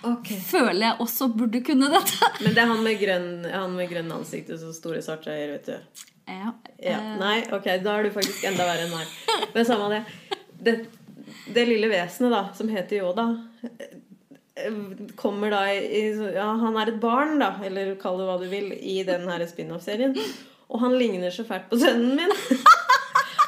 jeg 0.03 0.41
føler 0.49 0.87
jeg 0.87 0.97
også 1.05 1.29
burde 1.37 1.61
kunne 1.67 1.91
dette. 1.93 2.31
Men 2.43 2.55
det 2.57 2.63
er 2.65 2.71
han 2.73 2.83
med 2.87 2.99
grønn, 3.03 3.29
han 3.53 3.77
med 3.77 3.91
grønn 3.91 4.11
ansikt 4.17 4.51
og 4.55 4.59
så 4.63 4.73
store 4.75 5.03
svarte 5.05 5.31
øyne, 5.35 5.59
vet 5.59 5.67
du. 5.71 6.03
Ja, 6.27 6.53
Ja. 6.83 6.97
eh, 6.99 7.13
Nei, 7.21 7.37
ok, 7.55 7.69
da 7.85 7.99
er 8.01 8.09
du 8.09 8.15
faktisk 8.17 8.45
enda 8.51 8.67
verre 8.67 8.87
enn 8.89 8.95
meg. 8.97 9.47
Men 9.55 9.69
samme 9.69 9.91
det. 9.95 10.03
det. 10.71 10.77
Det 11.55 11.67
lille 11.69 11.91
vesenet 11.91 12.33
da, 12.35 12.43
som 12.57 12.69
heter 12.73 12.99
Yoda, 13.03 13.29
eh, 13.63 13.95
kommer 15.17 15.51
da 15.51 15.63
i 15.75 16.03
Ja, 16.35 16.51
han 16.63 16.77
er 16.81 16.93
et 16.93 17.01
barn, 17.01 17.39
da, 17.43 17.55
eller 17.65 17.95
kall 18.01 18.21
det 18.21 18.29
hva 18.29 18.37
du 18.41 18.47
vil, 18.51 18.73
i 18.73 19.03
den 19.07 19.29
spin-off-serien. 19.49 20.17
Og 20.67 20.81
han 20.83 20.97
ligner 20.99 21.31
så 21.31 21.45
fælt 21.47 21.69
på 21.71 21.79
sønnen 21.81 22.17
min. 22.19 22.33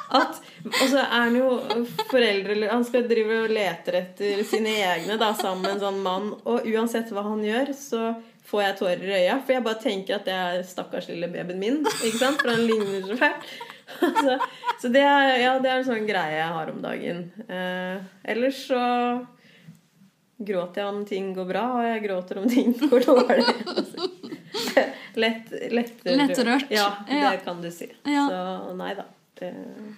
At, 0.08 0.38
og 0.64 0.84
så 0.88 1.02
er 1.02 1.10
han 1.10 1.34
jo 1.36 1.50
foreldre 2.08 2.70
Han 2.70 2.84
skal 2.88 3.02
drive 3.10 3.42
og 3.42 3.50
leter 3.52 3.98
etter 3.98 4.38
sine 4.48 4.72
egne 4.80 5.18
da, 5.20 5.34
sammen 5.36 5.66
med 5.66 5.74
en 5.74 5.82
sånn 5.82 5.98
mann. 6.04 6.30
Og 6.48 6.68
uansett 6.68 7.12
hva 7.12 7.26
han 7.26 7.42
gjør, 7.44 7.74
så 7.76 8.04
får 8.48 8.62
jeg 8.62 8.78
tårer 8.78 9.04
i 9.04 9.18
øya. 9.18 9.40
For 9.42 9.56
jeg 9.56 9.66
bare 9.66 9.82
tenker 9.82 10.16
at 10.16 10.28
det 10.28 10.36
er 10.36 10.62
stakkars 10.68 11.10
lille 11.10 11.28
babyen 11.32 11.60
min. 11.60 11.82
Ikke 11.98 12.22
sant? 12.22 12.40
For 12.40 12.54
han 12.54 12.64
ligner 12.64 13.04
så 13.10 13.18
fælt. 13.20 13.50
Så, 13.98 14.34
så 14.82 14.88
det, 14.92 15.00
er, 15.00 15.30
ja, 15.40 15.52
det 15.64 15.70
er 15.70 15.78
en 15.80 15.86
sånn 15.86 16.04
greie 16.06 16.34
jeg 16.36 16.52
har 16.52 16.68
om 16.68 16.82
dagen. 16.84 17.22
Eh, 17.48 18.02
ellers 18.28 18.58
så 18.68 18.80
gråter 20.38 20.82
jeg 20.82 20.88
om 20.92 21.00
ting 21.08 21.32
går 21.34 21.48
bra, 21.48 21.64
og 21.78 21.86
jeg 21.88 22.02
gråter 22.06 22.38
om 22.42 22.48
ting 22.50 22.72
går 22.90 23.06
dårlig. 23.06 23.46
Lett, 25.18 25.50
lettrørt. 25.74 26.16
Lettrørt. 26.20 26.70
Ja, 26.70 26.88
det 27.08 27.18
Ja. 27.18 27.32
kan 27.44 27.62
du 27.62 27.70
si. 27.74 27.90
Ja. 28.06 28.28
Så 28.30 28.76
nei 28.78 28.94
da. 28.94 29.04
Det, 29.38 29.52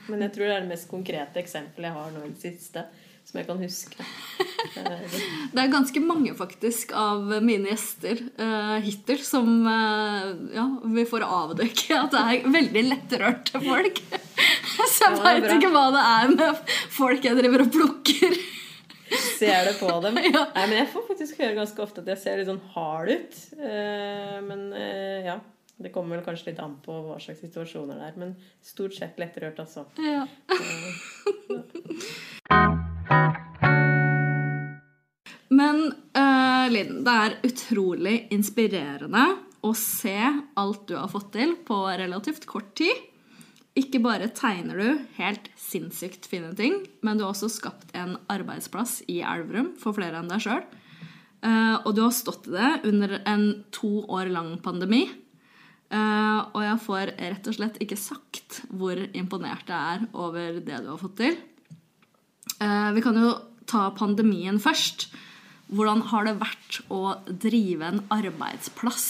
men 0.09 0.20
jeg 0.20 0.33
tror 0.35 0.48
det 0.48 0.57
er 0.57 0.64
det 0.66 0.68
mest 0.72 0.88
konkrete 0.90 1.40
eksempelet 1.40 1.88
jeg 1.88 1.96
har 1.96 2.11
nå 2.12 2.24
i 2.26 2.33
det 2.35 2.40
siste. 2.40 2.85
Som 3.24 3.38
jeg 3.38 3.46
kan 3.46 3.59
huske. 3.61 4.05
Det 5.53 5.61
er 5.61 5.68
ganske 5.70 6.00
mange 6.03 6.33
faktisk 6.35 6.90
av 6.96 7.29
mine 7.44 7.68
gjester 7.70 8.18
uh, 8.40 8.79
hittil 8.83 9.20
som 9.22 9.46
uh, 9.68 10.33
ja, 10.57 10.64
vi 10.96 11.05
får 11.09 11.24
avdekke 11.26 11.98
at 12.00 12.14
det 12.16 12.22
er 12.24 12.48
veldig 12.57 12.83
lettrørte 12.88 13.61
folk. 13.62 14.00
Så 14.96 15.11
jeg 15.11 15.20
veit 15.22 15.46
ikke 15.53 15.70
hva 15.72 15.85
det 15.94 16.03
er 16.14 16.33
med 16.35 16.72
folk 16.96 17.29
jeg 17.29 17.38
driver 17.38 17.66
og 17.66 17.70
plukker. 17.76 18.40
Ser 19.38 19.64
det 19.64 19.77
på 19.81 19.90
dem. 20.05 20.18
Ja. 20.31 20.44
Nei, 20.55 20.66
men 20.68 20.77
jeg 20.83 20.90
får 20.92 21.07
faktisk 21.09 21.40
høre 21.42 21.59
ganske 21.59 21.83
ofte 21.83 22.05
at 22.05 22.11
jeg 22.12 22.20
ser 22.23 22.40
litt 22.40 22.51
sånn 22.51 22.62
hard 22.75 23.09
ut. 23.11 23.40
Eh, 23.59 24.37
men 24.46 24.61
eh, 24.77 25.27
ja. 25.31 25.40
Det 25.81 25.88
kommer 25.94 26.18
vel 26.18 26.25
kanskje 26.27 26.51
litt 26.51 26.59
an 26.61 26.75
på 26.85 26.92
hva 27.07 27.14
slags 27.23 27.40
situasjoner 27.40 27.96
det 27.96 28.11
er. 28.11 28.16
Men 28.20 28.35
stort 28.61 28.92
sett 28.92 29.16
lettrørt, 29.20 29.62
altså. 29.64 29.87
Ja. 29.96 30.29
Men 35.51 35.81
uh, 36.14 36.66
Linn, 36.70 37.01
det 37.05 37.14
er 37.25 37.38
utrolig 37.49 38.16
inspirerende 38.33 39.25
å 39.66 39.73
se 39.77 40.16
alt 40.61 40.85
du 40.88 40.94
har 40.96 41.11
fått 41.11 41.33
til 41.35 41.57
på 41.66 41.83
relativt 42.01 42.46
kort 42.49 42.70
tid. 42.79 43.10
Ikke 43.78 44.00
bare 44.02 44.30
tegner 44.35 44.80
du 44.80 45.02
helt 45.20 45.46
sinnssykt 45.61 46.26
fine 46.26 46.50
ting, 46.59 46.80
men 47.06 47.18
du 47.18 47.24
har 47.24 47.35
også 47.35 47.50
skapt 47.52 47.92
en 47.94 48.16
arbeidsplass 48.33 49.00
i 49.09 49.20
Elverum 49.22 49.76
for 49.78 49.94
flere 49.94 50.18
enn 50.18 50.30
deg 50.30 50.42
sjøl. 50.42 50.64
og 51.87 51.94
du 51.96 52.02
har 52.02 52.12
stått 52.12 52.50
i 52.50 52.56
det 52.56 52.70
under 52.90 53.14
en 53.24 53.44
to 53.72 54.02
år 54.11 54.28
lang 54.28 54.59
pandemi. 54.61 55.06
Eh, 55.90 56.40
og 56.54 56.61
jeg 56.62 56.83
får 56.85 57.11
rett 57.18 57.48
og 57.50 57.56
slett 57.56 57.78
ikke 57.83 57.98
sagt 57.98 58.61
hvor 58.70 58.98
imponert 59.11 59.66
jeg 59.66 59.96
er 59.96 60.04
over 60.14 60.61
det 60.62 60.83
du 60.85 60.90
har 60.92 61.00
fått 61.00 61.16
til. 61.18 61.38
Eh, 62.62 62.90
vi 62.94 63.02
kan 63.02 63.18
jo 63.18 63.33
ta 63.70 63.88
pandemien 63.98 64.61
først. 64.62 65.09
Hvordan 65.70 66.04
har 66.11 66.26
det 66.26 66.38
vært 66.38 66.80
å 66.94 67.16
drive 67.26 67.87
en 67.87 68.04
arbeidsplass 68.14 69.09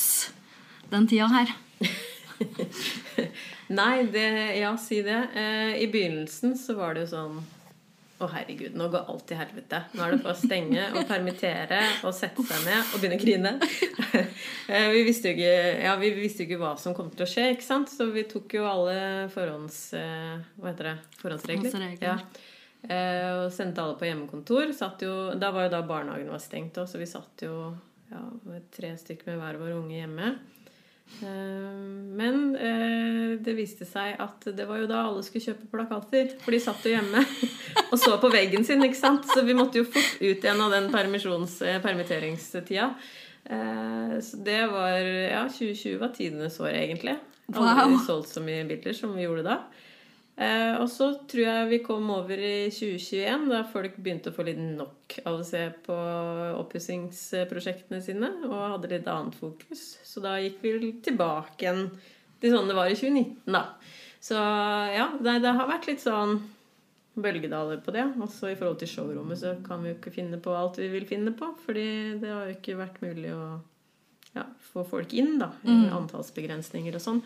den 0.93 1.09
tida 1.09 1.29
her? 1.33 1.53
Nei, 3.81 4.03
det, 4.13 4.27
ja, 4.59 4.75
si 4.81 5.03
det. 5.07 5.21
Eh, 5.35 5.83
I 5.83 5.89
begynnelsen 5.93 6.57
så 6.59 6.75
var 6.79 6.95
det 6.97 7.07
jo 7.07 7.11
sånn 7.15 7.41
Å, 8.21 8.27
herregud, 8.29 8.75
nå 8.77 8.91
går 8.93 9.07
alt 9.09 9.23
til 9.31 9.39
helvete. 9.41 9.79
Nå 9.97 10.03
er 10.05 10.13
det 10.13 10.19
bare 10.25 10.35
å 10.35 10.41
stenge 10.41 10.83
og 10.93 11.07
permittere 11.09 11.79
og 12.05 12.13
sette 12.13 12.45
seg 12.45 12.67
ned 12.67 12.91
og 12.93 13.01
begynne 13.01 13.17
å 13.17 13.25
grine. 13.25 13.53
Eh, 14.71 14.87
vi, 14.93 15.01
visste 15.03 15.33
jo 15.33 15.35
ikke, 15.35 15.55
ja, 15.83 15.97
vi 15.99 16.13
visste 16.15 16.45
jo 16.45 16.47
ikke 16.47 16.61
hva 16.61 16.69
som 16.79 16.95
kom 16.95 17.09
til 17.11 17.25
å 17.25 17.27
skje, 17.27 17.49
ikke 17.57 17.65
sant? 17.67 17.91
Så 17.91 18.05
vi 18.15 18.23
tok 18.31 18.53
jo 18.55 18.69
alle 18.71 19.27
forhånds... 19.35 19.79
eh, 19.99 20.37
Hva 20.61 20.69
heter 20.71 20.87
det? 20.93 20.93
Forhåndsregler. 21.19 21.73
Forhåndsregler. 21.73 22.07
Ja. 22.07 22.45
Eh, 22.87 23.31
og 23.41 23.49
sendte 23.57 23.83
alle 23.83 23.97
på 23.99 24.07
hjemmekontor. 24.07 24.71
Satt 24.77 25.03
jo, 25.03 25.15
da 25.43 25.51
var 25.57 25.67
jo 25.67 25.73
da 25.75 25.81
barnehagen 25.89 26.31
var 26.31 26.43
stengt 26.45 26.79
òg, 26.79 26.87
så 26.87 27.01
vi 27.03 27.09
satt 27.11 27.43
jo 27.49 27.57
ja, 28.13 28.23
tre 28.77 28.93
stykker 29.01 29.33
med 29.33 29.41
hver 29.43 29.59
vår 29.65 29.75
unge 29.81 29.97
hjemme. 29.99 30.31
Eh, 31.23 31.81
Men 32.21 32.57
eh, 32.57 33.39
det 33.43 33.55
viste 33.57 33.87
seg 33.89 34.17
at 34.21 34.47
det 34.57 34.67
var 34.69 34.81
jo 34.83 34.89
da 34.91 35.03
alle 35.09 35.23
skulle 35.27 35.45
kjøpe 35.51 35.69
plakater. 35.73 36.35
For 36.45 36.55
de 36.55 36.61
satt 36.63 36.85
jo 36.87 36.95
hjemme 36.95 37.25
og 37.93 37.97
så 38.01 38.17
på 38.23 38.31
veggen 38.33 38.65
sin. 38.67 38.83
ikke 38.87 38.99
sant? 39.01 39.27
Så 39.35 39.45
vi 39.47 39.57
måtte 39.59 39.81
jo 39.83 39.89
fort 39.89 40.17
ut 40.21 40.45
igjen 40.45 40.61
av 40.65 40.71
den 40.77 40.91
eh, 40.95 41.81
permitteringstida. 41.83 42.93
Så 44.21 44.37
det 44.45 44.59
var 44.71 44.99
Ja, 45.01 45.47
2020 45.49 45.97
var 45.99 46.13
tidenes 46.15 46.59
år, 46.61 46.71
egentlig. 46.77 47.17
Aldri 47.51 47.95
Wow. 47.97 48.03
solgt 48.07 48.29
så 48.31 48.43
mye 48.45 48.67
biler 48.69 48.93
som 48.95 49.17
vi 49.17 49.25
gjorde 49.25 49.43
da. 49.49 49.57
Eh, 50.41 50.75
og 50.81 50.87
så 50.89 51.11
tror 51.29 51.43
jeg 51.45 51.69
vi 51.69 51.79
kom 51.85 52.07
over 52.15 52.41
i 52.41 52.71
2021, 52.73 53.49
da 53.51 53.61
folk 53.69 53.99
begynte 54.01 54.33
å 54.33 54.37
få 54.37 54.47
litt 54.49 54.61
nok 54.61 55.19
av 55.29 55.43
å 55.43 55.45
se 55.45 55.67
på 55.85 55.97
oppussingsprosjektene 56.63 58.01
sine, 58.05 58.31
og 58.49 58.57
hadde 58.77 58.95
litt 58.95 59.11
annet 59.11 59.37
fokus. 59.37 59.99
Så 60.07 60.23
da 60.25 60.39
gikk 60.41 60.63
vi 60.65 60.95
tilbake 61.05 61.67
igjen 61.67 61.85
til 62.41 62.55
sånn 62.55 62.73
det 62.73 62.79
var 62.79 62.89
i 62.89 62.97
2019, 62.97 63.53
da. 63.53 63.67
Så 64.21 64.37
ja, 64.37 65.11
det, 65.21 65.39
det 65.45 65.53
har 65.57 65.69
vært 65.69 65.91
litt 65.91 66.03
sånn 66.05 66.39
bølgedaler 67.21 67.85
på 67.85 67.93
det. 67.93 68.07
Også 68.25 68.49
i 68.49 68.57
forhold 68.57 68.81
til 68.81 68.95
showrommet 68.95 69.43
så 69.43 69.55
kan 69.67 69.85
vi 69.85 69.93
jo 69.93 69.99
ikke 69.99 70.15
finne 70.15 70.41
på 70.41 70.57
alt 70.57 70.81
vi 70.81 70.89
vil 70.93 71.09
finne 71.09 71.37
på, 71.37 71.53
fordi 71.67 71.89
det 72.23 72.33
har 72.33 72.49
jo 72.49 72.57
ikke 72.57 72.81
vært 72.81 73.01
mulig 73.05 73.33
å 73.37 73.45
ja, 74.37 74.49
få 74.73 74.89
folk 74.89 75.13
inn, 75.21 75.37
da. 75.41 75.53
Antallsbegrensninger 76.01 76.97
og 76.97 77.05
sånn. 77.05 77.25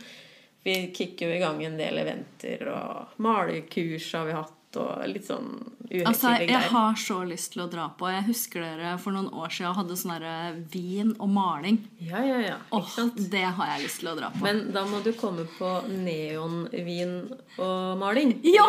Vi 0.65 0.75
kicker 0.97 1.29
jo 1.29 1.37
i 1.37 1.41
gang 1.43 1.63
en 1.65 1.77
del 1.81 1.99
eventer, 2.01 2.67
og 2.73 3.19
malekurs 3.23 4.07
har 4.17 4.25
vi 4.31 4.37
hatt, 4.37 4.61
og 4.81 5.05
litt 5.07 5.27
sånn 5.29 5.53
Altså, 5.95 6.31
Jeg 6.41 6.49
jeg 6.49 6.71
har 6.73 6.95
så 6.99 7.19
lyst 7.29 7.53
til 7.53 7.61
å 7.63 7.67
dra 7.71 7.85
på. 7.95 8.09
Jeg 8.11 8.25
husker 8.27 8.65
dere 8.65 8.95
for 8.99 9.15
noen 9.15 9.29
år 9.37 9.53
siden 9.53 9.77
hadde 9.77 9.95
sånn 10.01 10.15
derre 10.17 10.65
vin 10.73 11.13
og 11.21 11.29
maling. 11.31 11.77
Ja, 12.03 12.23
ja, 12.25 12.39
ja. 12.41 12.57
Åh? 12.75 12.89
Det 13.31 13.45
har 13.45 13.69
jeg 13.75 13.85
lyst 13.85 14.01
til 14.01 14.09
å 14.11 14.17
dra 14.19 14.31
på. 14.35 14.41
Men 14.43 14.73
da 14.75 14.83
må 14.89 15.03
du 15.05 15.13
komme 15.15 15.45
på 15.59 15.69
neonvin 15.93 17.15
og 17.61 18.01
maling. 18.01 18.33
Ja! 18.49 18.67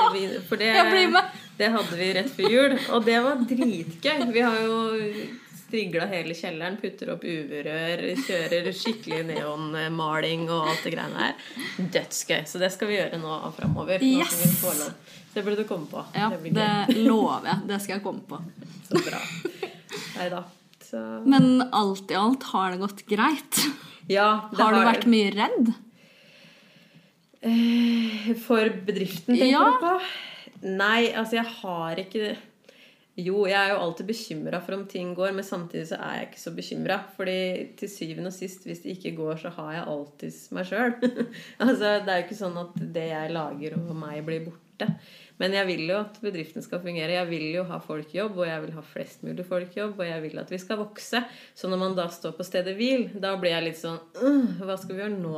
For 0.49 0.59
det, 0.61 0.69
Jeg 0.75 0.91
blir 0.91 1.09
med! 1.15 1.31
det 1.57 1.71
hadde 1.71 1.97
vi 1.97 2.11
rett 2.19 2.29
før 2.35 2.51
jul, 2.51 2.77
og 2.91 3.05
det 3.07 3.17
var 3.25 3.41
dritgøy. 3.47 4.25
Vi 4.35 4.43
har 4.45 4.59
jo 4.67 4.77
strigla 5.75 6.05
hele 6.07 6.33
kjelleren, 6.37 6.77
putter 6.79 7.09
opp 7.11 7.23
UV-rør, 7.27 8.01
kjører 8.23 8.67
skikkelig 8.75 9.25
neonmaling 9.27 10.45
og 10.47 10.69
alt 10.71 10.85
det 10.85 10.93
greiene 10.95 11.19
her. 11.19 11.33
Dødsgøy. 11.91 12.45
Så 12.47 12.61
det 12.61 12.69
skal 12.71 12.87
vi 12.91 12.95
gjøre 12.95 13.19
nå 13.19 13.39
framover. 13.57 14.03
Yes! 14.05 14.37
Det 15.35 15.43
burde 15.43 15.57
du 15.59 15.67
komme 15.67 15.89
på. 15.91 15.99
Ja, 16.15 16.29
det 16.31 16.53
det 16.55 16.95
lover 17.03 17.43
jeg. 17.49 17.65
Det 17.67 17.79
skal 17.83 17.97
jeg 17.97 18.05
komme 18.05 18.23
på. 18.29 18.39
Så 18.87 19.01
bra. 19.03 19.19
Nei 20.15 20.29
da. 20.31 20.43
Så 20.85 21.01
Men 21.27 21.65
alt 21.75 22.11
i 22.13 22.15
alt 22.15 22.45
har 22.53 22.71
det 22.71 22.79
gått 22.85 23.03
greit. 23.09 23.59
Ja, 24.07 24.47
det 24.53 24.61
Har 24.61 24.77
du 24.77 24.83
vært 24.85 25.07
mye 25.11 25.33
redd? 25.35 25.73
Eh, 27.45 28.31
For 28.47 28.69
bedriften, 28.87 29.35
tenker 29.35 29.51
Ja. 29.51 29.65
du 29.75 29.83
på? 29.83 29.95
Nei, 30.71 31.11
altså 31.13 31.35
jeg 31.41 31.49
har 31.59 31.99
ikke 32.01 32.35
Jo, 33.15 33.45
jeg 33.47 33.55
er 33.55 33.71
jo 33.71 33.79
alltid 33.79 34.09
bekymra 34.09 34.59
for 34.59 34.75
om 34.75 34.81
ting 34.91 35.13
går, 35.15 35.31
men 35.31 35.45
samtidig 35.47 35.85
så 35.87 35.99
er 36.03 36.17
jeg 36.17 36.25
ikke 36.27 36.41
så 36.41 36.51
bekymra. 36.55 36.97
Fordi 37.15 37.37
til 37.79 37.91
syvende 37.91 38.27
og 38.27 38.35
sist, 38.35 38.65
hvis 38.67 38.81
det 38.83 38.97
ikke 38.97 39.13
går, 39.21 39.37
så 39.45 39.53
har 39.55 39.69
jeg 39.77 39.85
alltids 39.93 40.39
meg 40.55 40.67
sjøl. 40.67 40.97
altså, 41.63 41.93
det 42.03 42.11
er 42.11 42.19
jo 42.19 42.25
ikke 42.25 42.41
sånn 42.41 42.59
at 42.59 42.75
det 42.97 43.05
jeg 43.13 43.31
lager 43.37 43.77
og 43.79 43.93
meg, 44.01 44.19
blir 44.27 44.43
borte. 44.49 44.89
Men 45.41 45.51
jeg 45.51 45.67
vil 45.67 45.81
jo 45.89 45.97
at 45.99 46.17
bedriften 46.23 46.63
skal 46.63 46.79
fungere. 46.83 47.17
Jeg 47.17 47.27
vil 47.27 47.45
jo 47.57 47.65
ha 47.67 47.79
folk 47.83 48.13
i 48.13 48.19
jobb, 48.21 48.37
og 48.39 48.47
jeg 48.47 48.61
vil 48.63 48.75
ha 48.77 48.83
flest 48.87 49.25
mulig 49.27 49.45
folk 49.47 49.73
i 49.75 49.81
jobb, 49.81 49.97
og 49.99 50.07
jeg 50.07 50.21
vil 50.23 50.39
at 50.39 50.51
vi 50.53 50.59
skal 50.61 50.79
vokse. 50.79 51.21
Så 51.57 51.71
når 51.71 51.81
man 51.81 51.97
da 51.97 52.05
står 52.13 52.37
på 52.37 52.45
stedet 52.47 52.75
hvil, 52.77 53.09
da 53.19 53.33
blir 53.41 53.51
jeg 53.51 53.65
litt 53.65 53.81
sånn 53.81 53.99
«Øh, 54.15 54.61
Hva 54.63 54.77
skal 54.79 54.95
vi 54.95 55.03
gjøre 55.03 55.17
nå? 55.19 55.33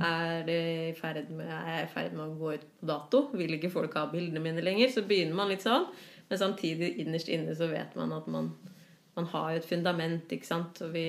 Er, 0.00 0.46
det 0.48 0.58
i 0.88 0.94
ferd 0.96 1.28
med, 1.28 1.44
er 1.44 1.74
jeg 1.74 1.90
i 1.90 1.92
ferd 1.92 2.16
med 2.16 2.24
å 2.24 2.38
gå 2.40 2.54
ut 2.56 2.64
på 2.80 2.88
dato? 2.88 3.22
Vil 3.36 3.58
ikke 3.58 3.72
folk 3.74 3.98
ha 4.00 4.06
bildene 4.12 4.42
mine 4.44 4.64
lenger? 4.64 4.94
Så 4.94 5.04
begynner 5.08 5.36
man 5.36 5.52
litt 5.52 5.66
sånn. 5.66 5.90
Men 6.28 6.40
samtidig 6.40 6.94
innerst 7.02 7.28
inne 7.32 7.56
så 7.56 7.68
vet 7.68 7.94
man 8.00 8.12
at 8.16 8.26
man, 8.32 8.52
man 9.16 9.28
har 9.34 9.56
et 9.56 9.68
fundament, 9.68 10.32
ikke 10.32 10.48
sant. 10.48 10.80
Og 10.84 10.96
vi 10.96 11.06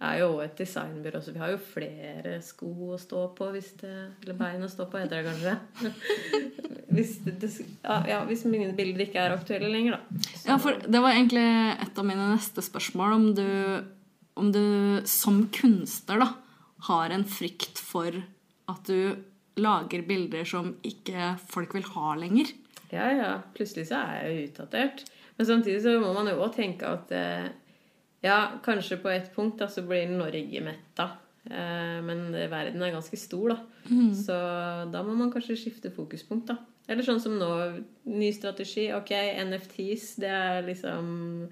er 0.00 0.20
jo 0.22 0.28
et 0.40 0.56
designbyrå, 0.56 1.20
så 1.20 1.34
vi 1.34 1.40
har 1.42 1.52
jo 1.52 1.60
flere 1.60 2.38
sko 2.44 2.70
å 2.94 2.98
stå 3.00 3.26
på 3.36 3.50
hvis 3.52 3.72
det 3.82 3.92
Eller 4.22 4.38
bein 4.38 4.64
å 4.64 4.70
stå 4.70 4.86
på, 4.88 5.00
heter 5.02 5.20
det 5.20 5.28
kanskje. 5.28 5.90
hvis, 6.96 7.16
det, 7.26 7.50
ja, 7.84 8.22
hvis 8.28 8.46
mine 8.48 8.72
bilder 8.76 9.04
ikke 9.04 9.20
er 9.26 9.36
aktuelle 9.36 9.68
lenger, 9.72 9.98
da. 9.98 10.22
Så, 10.32 10.44
Ja, 10.48 10.58
for 10.62 10.80
det 10.80 11.04
var 11.04 11.16
egentlig 11.16 11.46
et 11.74 12.00
av 12.00 12.08
mine 12.08 12.30
neste 12.32 12.64
spørsmål. 12.64 13.16
Om 13.18 13.26
du, 13.36 13.48
om 14.40 14.52
du 14.54 14.64
som 15.08 15.42
kunstner 15.52 16.24
da, 16.24 16.30
har 16.88 17.12
en 17.12 17.26
frykt 17.28 17.82
for 17.84 18.16
at 18.70 18.88
du 18.88 19.20
lager 19.60 20.04
bilder 20.08 20.46
som 20.48 20.72
ikke 20.86 21.34
folk 21.50 21.74
vil 21.76 21.84
ha 21.92 22.14
lenger. 22.16 22.54
Ja, 22.90 23.10
ja. 23.12 23.32
Plutselig 23.54 23.90
så 23.90 24.00
er 24.00 24.22
jeg 24.22 24.30
jo 24.30 24.46
utdatert. 24.48 25.04
Men 25.36 25.48
samtidig 25.48 25.82
så 25.84 25.98
må 26.00 26.14
man 26.16 26.28
jo 26.30 26.38
også 26.40 26.62
tenke 26.62 26.88
at 26.88 27.12
eh, 27.16 27.50
ja, 28.22 28.38
kanskje 28.64 28.98
på 29.00 29.08
et 29.12 29.30
punkt 29.34 29.58
da, 29.62 29.68
så 29.72 29.82
blir 29.86 30.08
Norge 30.12 30.60
metta. 30.64 31.06
Eh, 31.48 31.98
men 32.04 32.26
verden 32.52 32.82
er 32.84 32.92
ganske 32.92 33.16
stor, 33.16 33.54
da. 33.54 33.58
Så 34.14 34.36
da 34.92 35.02
må 35.06 35.14
man 35.16 35.32
kanskje 35.32 35.56
skifte 35.56 35.90
fokuspunkt, 35.94 36.46
da. 36.52 36.58
Eller 36.90 37.06
sånn 37.06 37.20
som 37.22 37.36
nå, 37.38 37.48
ny 38.10 38.32
strategi. 38.34 38.88
Ok, 38.92 39.12
NFTs, 39.46 40.16
det 40.20 40.28
er 40.34 40.62
liksom 40.66 41.48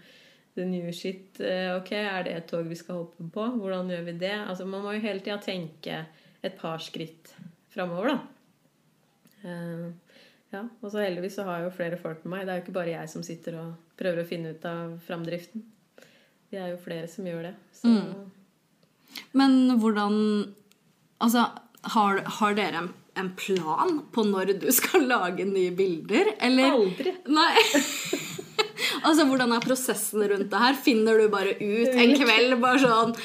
the 0.59 0.65
new 0.67 0.91
shit. 0.93 1.39
Eh, 1.41 1.71
Ok, 1.79 1.93
er 1.95 2.25
det 2.27 2.33
et 2.37 2.49
tog 2.51 2.67
vi 2.67 2.75
skal 2.77 3.05
hoppe 3.05 3.29
på? 3.33 3.45
Hvordan 3.61 3.89
gjør 3.93 4.05
vi 4.11 4.17
det? 4.19 4.35
Altså, 4.49 4.67
man 4.67 4.83
må 4.83 4.97
jo 4.97 5.05
hele 5.05 5.21
tida 5.23 5.39
tenke 5.39 6.01
et 6.43 6.59
par 6.59 6.79
skritt 6.83 7.33
framover, 7.73 8.13
da. 8.13 8.19
Eh, 9.45 9.89
ja, 10.53 10.63
og 10.83 10.91
så 10.91 11.03
heldigvis 11.05 11.37
så 11.39 11.45
har 11.47 11.61
jeg 11.61 11.69
jo 11.71 11.77
flere 11.77 11.97
folk 12.01 12.25
med 12.25 12.33
meg. 12.35 12.47
Det 12.47 12.53
er 12.53 12.61
jo 12.61 12.65
ikke 12.67 12.77
bare 12.79 12.95
jeg 12.97 13.11
som 13.13 13.23
sitter 13.27 13.59
og 13.61 13.75
prøver 14.01 14.23
å 14.25 14.29
finne 14.29 14.55
ut 14.57 14.65
av 14.69 14.97
framdriften. 15.07 15.63
Vi 16.49 16.59
er 16.59 16.73
jo 16.73 16.79
flere 16.81 17.09
som 17.11 17.27
gjør 17.29 17.51
det. 17.51 17.55
Så 17.77 17.93
Men 19.37 19.79
hvordan 19.81 20.15
Altså, 21.19 21.49
har, 21.83 22.21
har 22.39 22.53
dere 22.55 22.79
en, 22.79 22.89
en 23.19 23.31
plan 23.35 23.97
på 24.15 24.23
når 24.23 24.53
du 24.63 24.69
skal 24.71 25.09
lage 25.11 25.43
nye 25.49 25.73
bilder, 25.75 26.31
eller 26.39 26.77
Aldri. 26.77 27.15
Nei. 27.27 27.57
altså, 29.07 29.27
hvordan 29.27 29.57
er 29.57 29.65
prosessen 29.65 30.23
rundt 30.23 30.47
det 30.53 30.61
her? 30.63 30.79
Finner 30.79 31.19
du 31.19 31.27
bare 31.33 31.57
ut 31.59 31.91
en 31.91 32.15
kveld 32.21 32.55
bare 32.63 32.83
sånn 32.85 33.17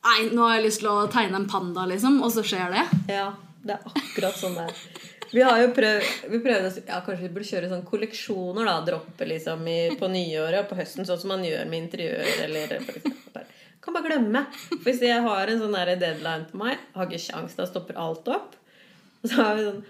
Nei, 0.00 0.30
nå 0.32 0.46
har 0.46 0.54
jeg 0.56 0.64
lyst 0.64 0.80
til 0.80 0.88
å 0.88 1.08
tegne 1.12 1.42
en 1.42 1.48
panda, 1.50 1.82
liksom, 1.90 2.22
og 2.24 2.30
så 2.32 2.40
skjer 2.46 2.70
det? 2.72 2.84
Ja, 3.12 3.26
det 3.66 3.74
er 3.74 3.90
akkurat 3.90 4.38
sånn 4.38 4.54
det 4.56 4.70
er. 4.70 4.78
Vi 5.30 5.42
har 5.46 5.60
jo 5.62 5.68
prøvd, 5.74 6.06
vi 6.32 6.40
prøvde, 6.42 6.70
ja, 6.88 7.00
Kanskje 7.06 7.22
vi 7.22 7.32
burde 7.34 7.48
kjøre 7.48 7.68
sånn 7.70 7.84
kolleksjoner. 7.86 8.66
da, 8.66 8.78
Droppe 8.86 9.28
liksom 9.28 9.66
i, 9.70 9.78
på 9.98 10.08
nyåret 10.10 10.64
og 10.64 10.70
på 10.72 10.78
høsten, 10.80 11.06
sånn 11.06 11.20
som 11.22 11.30
man 11.34 11.44
gjør 11.46 11.68
med 11.70 11.84
interiør. 11.84 12.24
eller 12.46 12.74
eksempel. 12.78 13.44
Kan 13.80 13.96
bare 13.96 14.10
glemme. 14.10 14.42
For 14.68 14.88
Hvis 14.88 15.04
jeg 15.06 15.22
har 15.24 15.52
en 15.52 15.62
sånn 15.62 15.76
deadline 16.00 16.48
på 16.50 16.58
meg, 16.60 16.82
har 16.96 17.06
ikke 17.06 17.22
kjangs, 17.30 17.54
da 17.56 17.68
stopper 17.68 18.00
alt 18.00 18.26
opp. 18.28 18.58
Så 19.24 19.36
har 19.38 19.56
vi 19.56 19.68
sånn 19.68 19.84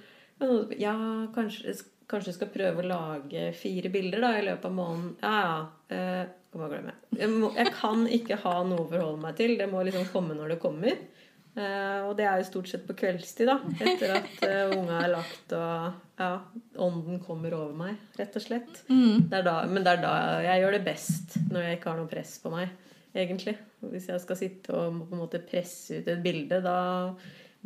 Ja, 0.81 0.95
kanskje, 1.35 1.75
kanskje 2.11 2.33
skal 2.37 2.53
prøve 2.53 2.81
å 2.81 2.91
lage 2.91 3.51
fire 3.57 3.91
bilder 3.93 4.23
da 4.25 4.31
i 4.39 4.45
løpet 4.47 4.69
av 4.69 4.77
måneden. 4.77 5.17
Ja, 5.21 5.41
ja. 5.41 5.97
Eh, 5.97 6.37
kan. 6.51 6.93
Jeg, 7.15 7.29
må, 7.31 7.53
jeg 7.55 7.73
kan 7.77 8.07
ikke 8.11 8.39
ha 8.43 8.55
noe 8.67 8.83
å 8.83 8.89
forholde 8.91 9.23
meg 9.23 9.37
til. 9.39 9.57
Det 9.59 9.69
må 9.71 9.85
liksom 9.87 10.09
komme 10.11 10.35
når 10.35 10.55
det 10.55 10.63
kommer. 10.63 10.97
Eh, 11.59 12.01
og 12.07 12.13
det 12.19 12.27
er 12.29 12.39
jo 12.39 12.47
stort 12.47 12.71
sett 12.71 12.85
på 12.87 12.95
kveldstid, 13.01 13.51
da. 13.51 13.57
Etter 13.83 14.15
at 14.21 14.45
uh, 14.45 14.77
unga 14.77 15.01
er 15.01 15.13
lagt 15.17 15.55
og 15.57 16.21
ja, 16.21 16.31
ånden 16.79 17.19
kommer 17.25 17.57
over 17.57 17.75
meg, 17.75 17.99
rett 18.21 18.39
og 18.39 18.45
slett. 18.45 18.85
Det 18.87 19.41
er 19.41 19.47
da, 19.47 19.57
men 19.67 19.87
det 19.87 19.97
er 19.97 20.05
da 20.05 20.15
jeg 20.47 20.63
gjør 20.63 20.79
det 20.79 20.85
best. 20.87 21.37
Når 21.51 21.67
jeg 21.67 21.81
ikke 21.81 21.91
har 21.91 22.01
noe 22.01 22.13
press 22.13 22.37
på 22.43 22.55
meg, 22.55 22.73
egentlig. 23.17 23.57
Hvis 23.83 24.11
jeg 24.13 24.23
skal 24.23 24.39
sitte 24.39 24.77
og 24.77 25.03
på 25.09 25.17
en 25.17 25.23
måte 25.25 25.43
presse 25.43 26.01
ut 26.01 26.11
et 26.13 26.23
bilde, 26.23 26.63
da 26.63 26.79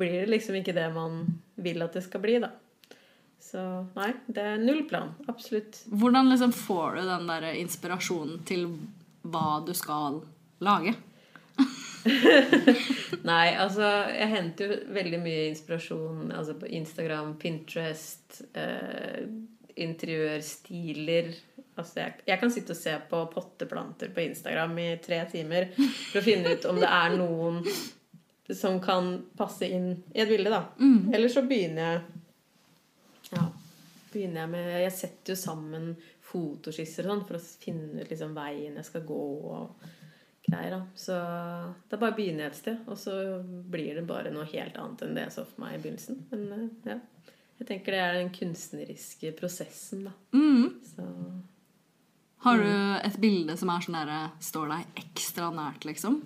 blir 0.00 0.20
det 0.22 0.32
liksom 0.32 0.58
ikke 0.58 0.74
det 0.76 0.88
man 0.94 1.24
vil 1.62 1.84
at 1.84 1.94
det 1.94 2.04
skal 2.06 2.22
bli, 2.24 2.38
da. 2.42 2.54
Så 3.44 3.60
nei, 3.94 4.10
det 4.26 4.42
er 4.54 4.62
null 4.62 4.84
plan. 4.88 5.12
Absolutt. 5.28 5.82
Hvordan 5.92 6.32
liksom 6.32 6.54
får 6.56 6.96
du 6.96 7.02
den 7.10 7.28
der 7.28 7.50
inspirasjonen 7.60 8.40
til 8.48 8.70
hva 9.28 9.60
du 9.66 9.74
skal 9.76 10.22
lage? 10.64 10.94
Nei, 13.30 13.54
altså 13.56 13.88
jeg 14.12 14.28
henter 14.32 14.68
jo 14.68 14.78
veldig 14.94 15.20
mye 15.24 15.48
inspirasjon 15.48 16.32
altså 16.34 16.56
på 16.60 16.68
Instagram, 16.76 17.34
Pinterest, 17.40 18.42
eh, 18.52 19.24
interiørstiler 19.80 21.32
Altså 21.74 21.98
jeg, 21.98 22.20
jeg 22.28 22.38
kan 22.38 22.52
sitte 22.54 22.70
og 22.70 22.78
se 22.78 22.92
på 23.10 23.20
potteplanter 23.32 24.12
på 24.14 24.22
Instagram 24.28 24.76
i 24.78 24.88
tre 25.02 25.24
timer 25.32 25.72
for 25.74 26.20
å 26.20 26.22
finne 26.22 26.52
ut 26.54 26.68
om 26.70 26.78
det 26.78 26.86
er 26.86 27.16
noen 27.18 27.58
som 28.54 28.76
kan 28.84 29.08
passe 29.34 29.66
inn 29.66 29.88
i 30.12 30.20
et 30.22 30.28
bilde, 30.28 30.52
da. 30.52 30.60
Eller 31.16 31.32
så 31.32 31.42
begynner 31.48 31.88
jeg 31.88 33.34
Ja, 33.34 33.48
begynner 34.12 34.44
jeg 34.44 34.52
med 34.52 34.70
Jeg 34.84 34.94
setter 35.00 35.34
jo 35.34 35.40
sammen 35.40 35.90
fotoskisser 36.24 37.08
og 37.08 37.14
sånn 37.14 37.26
for 37.26 37.40
å 37.40 37.44
finne 37.64 38.04
ut 38.04 38.10
liksom 38.10 38.34
veien 38.36 38.78
jeg 38.78 38.86
skal 38.86 39.04
gå 39.08 39.24
og 39.54 39.86
greier. 40.46 40.76
da. 40.76 40.82
Så 40.98 41.16
da 41.88 41.98
bare 41.98 42.12
å 42.14 42.18
begynne 42.18 42.48
et 42.48 42.58
sted, 42.58 42.82
og 42.86 42.98
så 43.00 43.16
blir 43.42 43.96
det 43.98 44.06
bare 44.08 44.32
noe 44.34 44.46
helt 44.52 44.76
annet 44.80 45.02
enn 45.06 45.16
det 45.16 45.26
jeg 45.28 45.36
så 45.38 45.46
for 45.48 45.64
meg 45.64 45.78
i 45.78 45.82
begynnelsen. 45.82 46.20
Men 46.30 46.46
eh, 46.58 46.92
ja, 46.92 47.32
jeg 47.60 47.70
tenker 47.70 47.96
det 47.96 48.04
er 48.04 48.16
den 48.18 48.32
kunstneriske 48.34 49.34
prosessen, 49.38 50.06
da. 50.08 50.14
Så 50.94 51.08
Har 52.44 52.60
du 52.60 52.70
et 53.08 53.20
bilde 53.22 53.56
som 53.56 53.70
er 53.72 53.84
sånn 53.84 54.00
der, 54.00 54.14
står 54.44 54.72
deg 54.74 55.04
ekstra 55.04 55.50
nært, 55.54 55.86
liksom? 55.88 56.22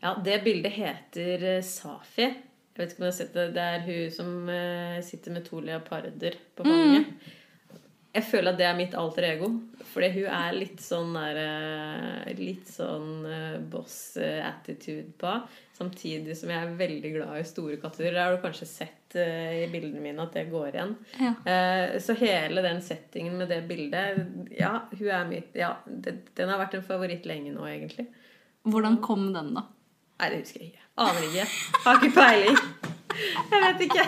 ja, 0.00 0.14
det 0.24 0.42
bildet 0.44 0.72
heter 0.72 1.44
eh, 1.56 1.64
Safi. 1.64 2.28
Jeg 2.70 2.78
vet 2.78 2.92
ikke 2.94 3.02
om 3.02 3.04
du 3.04 3.10
har 3.10 3.16
sett 3.16 3.34
det. 3.36 3.46
Det 3.56 3.64
er 3.74 3.82
hun 3.84 4.12
som 4.14 4.48
eh, 4.48 5.00
sitter 5.04 5.34
med 5.34 5.44
to 5.44 5.60
leoparder 5.60 6.36
på 6.56 6.64
fanget. 6.64 7.10
Jeg 8.10 8.26
føler 8.26 8.50
at 8.50 8.58
det 8.58 8.66
er 8.66 8.78
mitt 8.78 8.94
alter 8.98 9.26
ego. 9.28 9.48
Fordi 9.90 10.08
hun 10.16 10.26
er 10.34 10.54
litt 10.56 10.82
sånn 10.82 11.12
der 11.14 11.38
eh, 11.40 12.30
Litt 12.38 12.68
sånn 12.70 13.26
eh, 13.26 13.58
boss-attitude 13.70 15.12
på. 15.20 15.34
Samtidig 15.78 16.34
som 16.38 16.50
jeg 16.52 16.66
er 16.66 16.78
veldig 16.78 17.12
glad 17.14 17.38
i 17.38 17.46
store 17.48 17.78
katter. 17.82 18.10
Det 18.10 18.20
har 18.20 18.34
du 18.34 18.42
kanskje 18.42 18.68
sett 18.68 19.14
eh, 19.18 19.62
i 19.62 19.68
bildene 19.70 20.02
mine 20.02 20.26
at 20.26 20.34
det 20.34 20.48
går 20.50 20.74
igjen. 20.74 20.96
Ja. 21.22 21.34
Så 22.02 22.16
hele 22.18 22.64
den 22.66 22.82
settingen 22.84 23.38
med 23.38 23.50
det 23.50 23.62
bildet 23.70 24.24
Ja, 24.58 24.72
hun 24.90 25.06
er 25.06 25.28
mitt 25.28 25.56
Ja, 25.58 25.76
den 25.86 26.50
har 26.50 26.60
vært 26.60 26.76
en 26.78 26.86
favoritt 26.86 27.28
lenge 27.30 27.54
nå, 27.54 27.64
egentlig. 27.70 28.08
Hvordan 28.66 28.98
kom 29.04 29.30
den, 29.32 29.54
da? 29.56 29.64
Nei, 30.20 30.32
det 30.34 30.42
husker 30.42 30.64
jeg 30.64 30.74
ikke. 30.74 30.86
Aner 31.00 31.22
ikke. 31.30 31.46
Har 31.86 32.00
ikke 32.00 32.12
peiling. 32.18 32.58
Jeg 33.50 33.62
vet 33.64 33.86
ikke. 33.86 34.04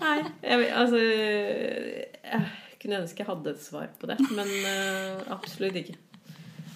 Nei, 0.00 0.16
jeg, 0.42 0.66
altså 0.76 0.98
kunne 2.80 3.02
ønske 3.02 3.22
jeg 3.22 3.28
hadde 3.28 3.52
et 3.54 3.62
svar 3.64 3.90
på 4.00 4.08
det, 4.10 4.16
men 4.32 4.48
uh, 4.64 5.34
absolutt 5.36 5.76
ikke. 5.82 5.96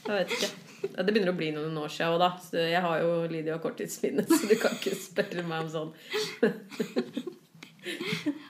Jeg 0.05 0.13
vet 0.13 0.35
ikke. 0.37 0.51
Ja, 0.85 1.01
Det 1.03 1.13
begynner 1.15 1.33
å 1.33 1.39
bli 1.39 1.49
noen 1.55 1.79
år 1.81 1.93
siden 1.93 2.13
òg, 2.13 2.21
da. 2.21 2.31
Så 2.45 2.61
jeg 2.61 2.83
har 2.85 3.01
jo 3.01 3.15
Lydia 3.31 3.57
korttidsminne, 3.63 4.27
så 4.29 4.43
du 4.51 4.57
kan 4.61 4.77
ikke 4.77 4.93
spørre 5.01 5.47
meg 5.49 5.65
om 5.65 5.73
sånn. 5.73 5.95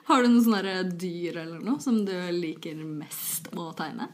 Har 0.08 0.22
du 0.22 0.28
noen 0.30 0.44
sånne 0.44 0.74
dyr 0.98 1.40
eller 1.42 1.62
noe 1.64 1.80
som 1.82 1.96
du 2.06 2.14
liker 2.34 2.76
mest 2.86 3.48
å 3.58 3.70
tegne? 3.78 4.10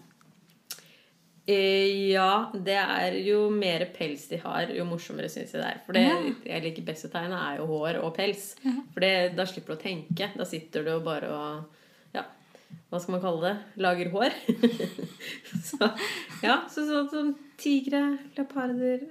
Eh, 1.51 2.11
Ja, 2.13 2.51
det 2.55 2.77
er 2.79 3.17
jo 3.25 3.43
mer 3.53 3.87
pels 3.97 4.29
de 4.31 4.39
har, 4.43 4.71
jo 4.75 4.85
morsommere 4.89 5.29
syns 5.33 5.53
jeg 5.55 5.61
det 5.63 5.69
er. 5.69 5.83
For 5.87 5.97
det 5.97 6.05
jeg 6.47 6.65
liker 6.65 6.87
best 6.87 7.09
å 7.09 7.13
tegne, 7.13 7.41
er 7.51 7.61
jo 7.61 7.69
hår 7.71 8.01
og 8.05 8.15
pels. 8.17 8.53
For 8.95 9.05
det, 9.05 9.13
da 9.37 9.47
slipper 9.49 9.75
du 9.75 9.79
å 9.79 9.83
tenke. 9.83 10.31
Da 10.37 10.47
sitter 10.49 10.87
du 10.87 10.95
og 10.99 11.05
bare 11.09 11.31
og 11.35 11.77
hva 12.91 12.99
skal 12.99 13.15
man 13.15 13.23
kalle 13.23 13.43
det? 13.45 13.83
Lager 13.85 14.09
hår. 14.11 14.35
så 15.69 15.91
ja, 16.43 16.57
så 16.73 16.83
sånn 16.89 17.11
som 17.13 17.29
tigre, 17.61 18.01
leoparder, 18.35 19.05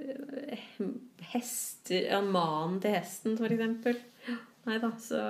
eh, 0.52 0.66
hester 1.32 2.10
Ja, 2.10 2.20
manen 2.20 2.82
til 2.84 2.98
hesten, 2.98 3.38
for 3.40 3.52
eksempel. 3.56 4.02
Nei 4.68 4.82
da, 4.84 4.92
så 5.00 5.22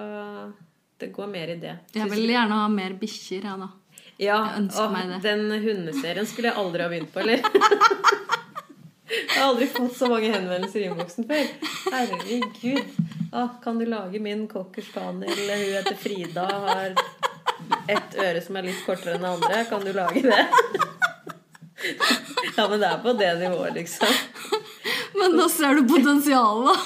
det 1.00 1.12
går 1.14 1.30
mer 1.32 1.54
i 1.54 1.60
det. 1.62 1.76
Jeg 1.96 2.10
vil 2.12 2.26
gjerne 2.34 2.58
ha 2.64 2.72
mer 2.74 2.98
bikkjer, 3.00 3.46
jeg, 3.46 3.62
da. 3.62 3.70
Ja, 4.20 4.40
og 4.82 5.22
den 5.24 5.46
hundeserien 5.64 6.28
skulle 6.28 6.50
jeg 6.50 6.60
aldri 6.60 6.84
ha 6.84 6.90
begynt 6.92 7.14
på, 7.14 7.22
eller? 7.22 7.46
Jeg 9.10 9.38
har 9.38 9.48
aldri 9.48 9.70
fått 9.72 9.96
så 9.98 10.10
mange 10.12 10.34
henvendelser 10.34 10.82
i 10.82 10.90
innboksen 10.90 11.30
før. 11.30 11.54
Herregud. 11.94 12.98
Ah, 13.32 13.56
kan 13.64 13.80
du 13.80 13.86
lage 13.88 14.20
min 14.22 14.48
cocker 14.50 14.84
spaniel? 14.86 15.32
Hun 15.38 15.64
heter 15.78 15.98
Frida, 15.98 16.46
har 16.66 16.98
ett 17.96 18.16
øre 18.22 18.42
som 18.46 18.58
er 18.60 18.68
litt 18.70 18.82
kortere 18.86 19.16
enn 19.18 19.26
det 19.26 19.32
andre. 19.36 19.64
Kan 19.70 19.86
du 19.86 19.92
lage 19.96 20.24
det? 20.26 20.42
Ja, 22.58 22.66
men 22.68 22.80
det 22.82 22.88
er 22.90 22.98
på 23.04 23.14
det 23.16 23.30
nivået, 23.40 23.74
liksom. 23.78 24.08
Men 25.20 25.36
da 25.40 25.46
ser 25.52 25.76
du 25.80 25.86
potensialet. 25.90 26.82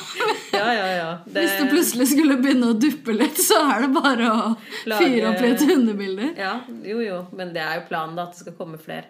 Ja, 0.53 0.67
ja, 0.73 0.85
ja. 0.95 1.07
Det, 1.25 1.41
Hvis 1.43 1.55
du 1.59 1.71
plutselig 1.71 2.07
skulle 2.11 2.37
begynne 2.41 2.69
å 2.71 2.77
duppe 2.79 3.15
litt, 3.17 3.39
så 3.41 3.57
er 3.73 3.83
det 3.87 3.89
bare 3.95 4.29
å 4.29 4.43
Lage- 4.89 5.01
fyre 5.01 5.31
opp 5.31 5.41
litt 5.43 5.63
hundebilder. 5.69 6.29
Ja, 6.39 6.53
jo, 6.85 7.01
jo. 7.03 7.17
Men 7.35 7.51
det 7.55 7.63
er 7.65 7.79
jo 7.81 7.87
planen, 7.89 8.15
da, 8.19 8.27
at 8.29 8.37
det 8.37 8.43
skal 8.45 8.57
komme 8.59 8.79
flere. 8.81 9.09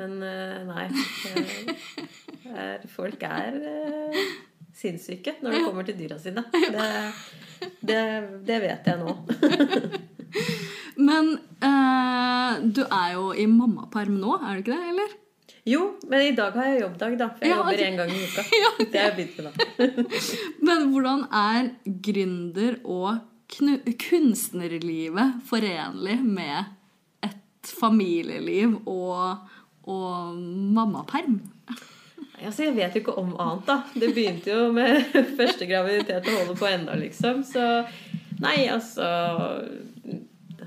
Men 0.00 0.16
eh, 0.24 0.58
nei. 0.68 0.86
eh, 1.28 1.72
er, 2.54 2.84
folk 2.92 3.22
er 3.28 3.56
eh, 3.68 4.20
sinnssyke 4.78 5.36
når 5.42 5.56
det 5.58 5.62
kommer 5.66 5.88
til 5.88 5.98
dyra 6.00 6.18
sine. 6.22 6.44
Det, 6.52 6.88
det, 7.84 8.02
det 8.48 8.60
vet 8.64 8.88
jeg 8.92 9.00
nå. 9.04 9.16
Men 10.98 11.32
eh, 11.62 12.58
du 12.74 12.82
er 12.84 13.12
jo 13.14 13.30
i 13.38 13.46
mammaperm 13.50 14.16
nå, 14.18 14.34
er 14.42 14.58
du 14.58 14.64
ikke 14.64 14.74
det? 14.76 14.92
eller? 14.92 15.16
Jo, 15.68 15.82
men 16.08 16.22
i 16.24 16.32
dag 16.36 16.54
har 16.56 16.70
jeg 16.72 16.80
jobbdag, 16.80 17.16
da. 17.20 17.26
For 17.36 17.44
jeg 17.44 17.52
Ja, 17.52 17.58
jobber 17.60 17.82
én 17.84 17.98
gang 17.98 18.12
i 18.14 18.22
uka. 18.24 18.44
Ja, 18.62 18.70
Det 18.84 19.02
er 19.02 19.16
begynt 19.16 19.36
med, 19.38 19.44
da. 19.44 19.52
Men 20.70 20.86
hvordan 20.94 21.26
er 21.28 21.68
gründer 22.06 22.78
og 22.88 23.18
kunstnerlivet 24.08 25.38
forenlig 25.48 26.16
med 26.24 26.64
et 27.24 27.70
familieliv 27.80 28.78
og, 28.88 29.44
og 29.88 30.34
mammaperm? 30.78 31.38
Altså, 32.38 32.68
jeg 32.68 32.76
vet 32.76 32.94
jo 32.94 33.00
ikke 33.02 33.16
om 33.18 33.32
annet, 33.40 33.64
da. 33.66 33.80
Det 33.98 34.12
begynte 34.14 34.52
jo 34.54 34.68
med 34.72 35.02
første 35.38 35.66
graviditet 35.66 36.28
og 36.30 36.36
holder 36.38 36.58
på 36.60 36.68
ennå, 36.70 36.94
liksom. 37.00 37.42
Så 37.44 37.64
nei, 38.40 38.68
altså 38.70 39.08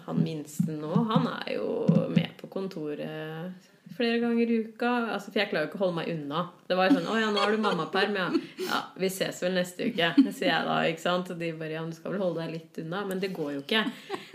Han 0.06 0.24
minste 0.24 0.72
nå, 0.72 0.94
han 1.12 1.28
er 1.28 1.56
jo 1.58 1.68
med 2.14 2.34
på 2.42 2.50
kontoret 2.52 3.70
flere 3.98 4.20
ganger 4.20 4.50
i 4.52 4.58
uka. 4.66 4.90
Altså, 5.14 5.32
for 5.32 5.42
jeg 5.42 5.50
klarer 5.52 5.66
jo 5.66 5.70
ikke 5.72 5.80
å 5.80 5.84
holde 5.84 5.98
meg 6.00 6.12
unna. 6.14 6.44
Det 6.68 6.78
var 6.78 6.88
jo 6.88 6.98
sånn 6.98 7.10
'Å 7.12 7.16
ja, 7.20 7.32
nå 7.32 7.42
har 7.44 7.52
du 7.52 7.58
mammaperm, 7.62 8.16
ja.' 8.16 8.32
Ja, 8.68 8.80
vi 8.98 9.10
ses 9.10 9.42
vel 9.44 9.54
neste 9.58 9.90
uke, 9.90 10.14
sier 10.32 10.50
jeg 10.50 10.68
da. 10.68 10.78
ikke 10.88 11.04
sant? 11.04 11.32
Og 11.32 11.40
de 11.40 11.52
bare 11.60 11.76
'Ja, 11.76 11.86
du 11.86 11.96
skal 11.96 12.14
vel 12.14 12.22
holde 12.22 12.42
deg 12.42 12.54
litt 12.56 12.80
unna.' 12.86 13.06
Men 13.08 13.20
det 13.20 13.34
går 13.34 13.52
jo 13.56 13.62
ikke. 13.62 13.84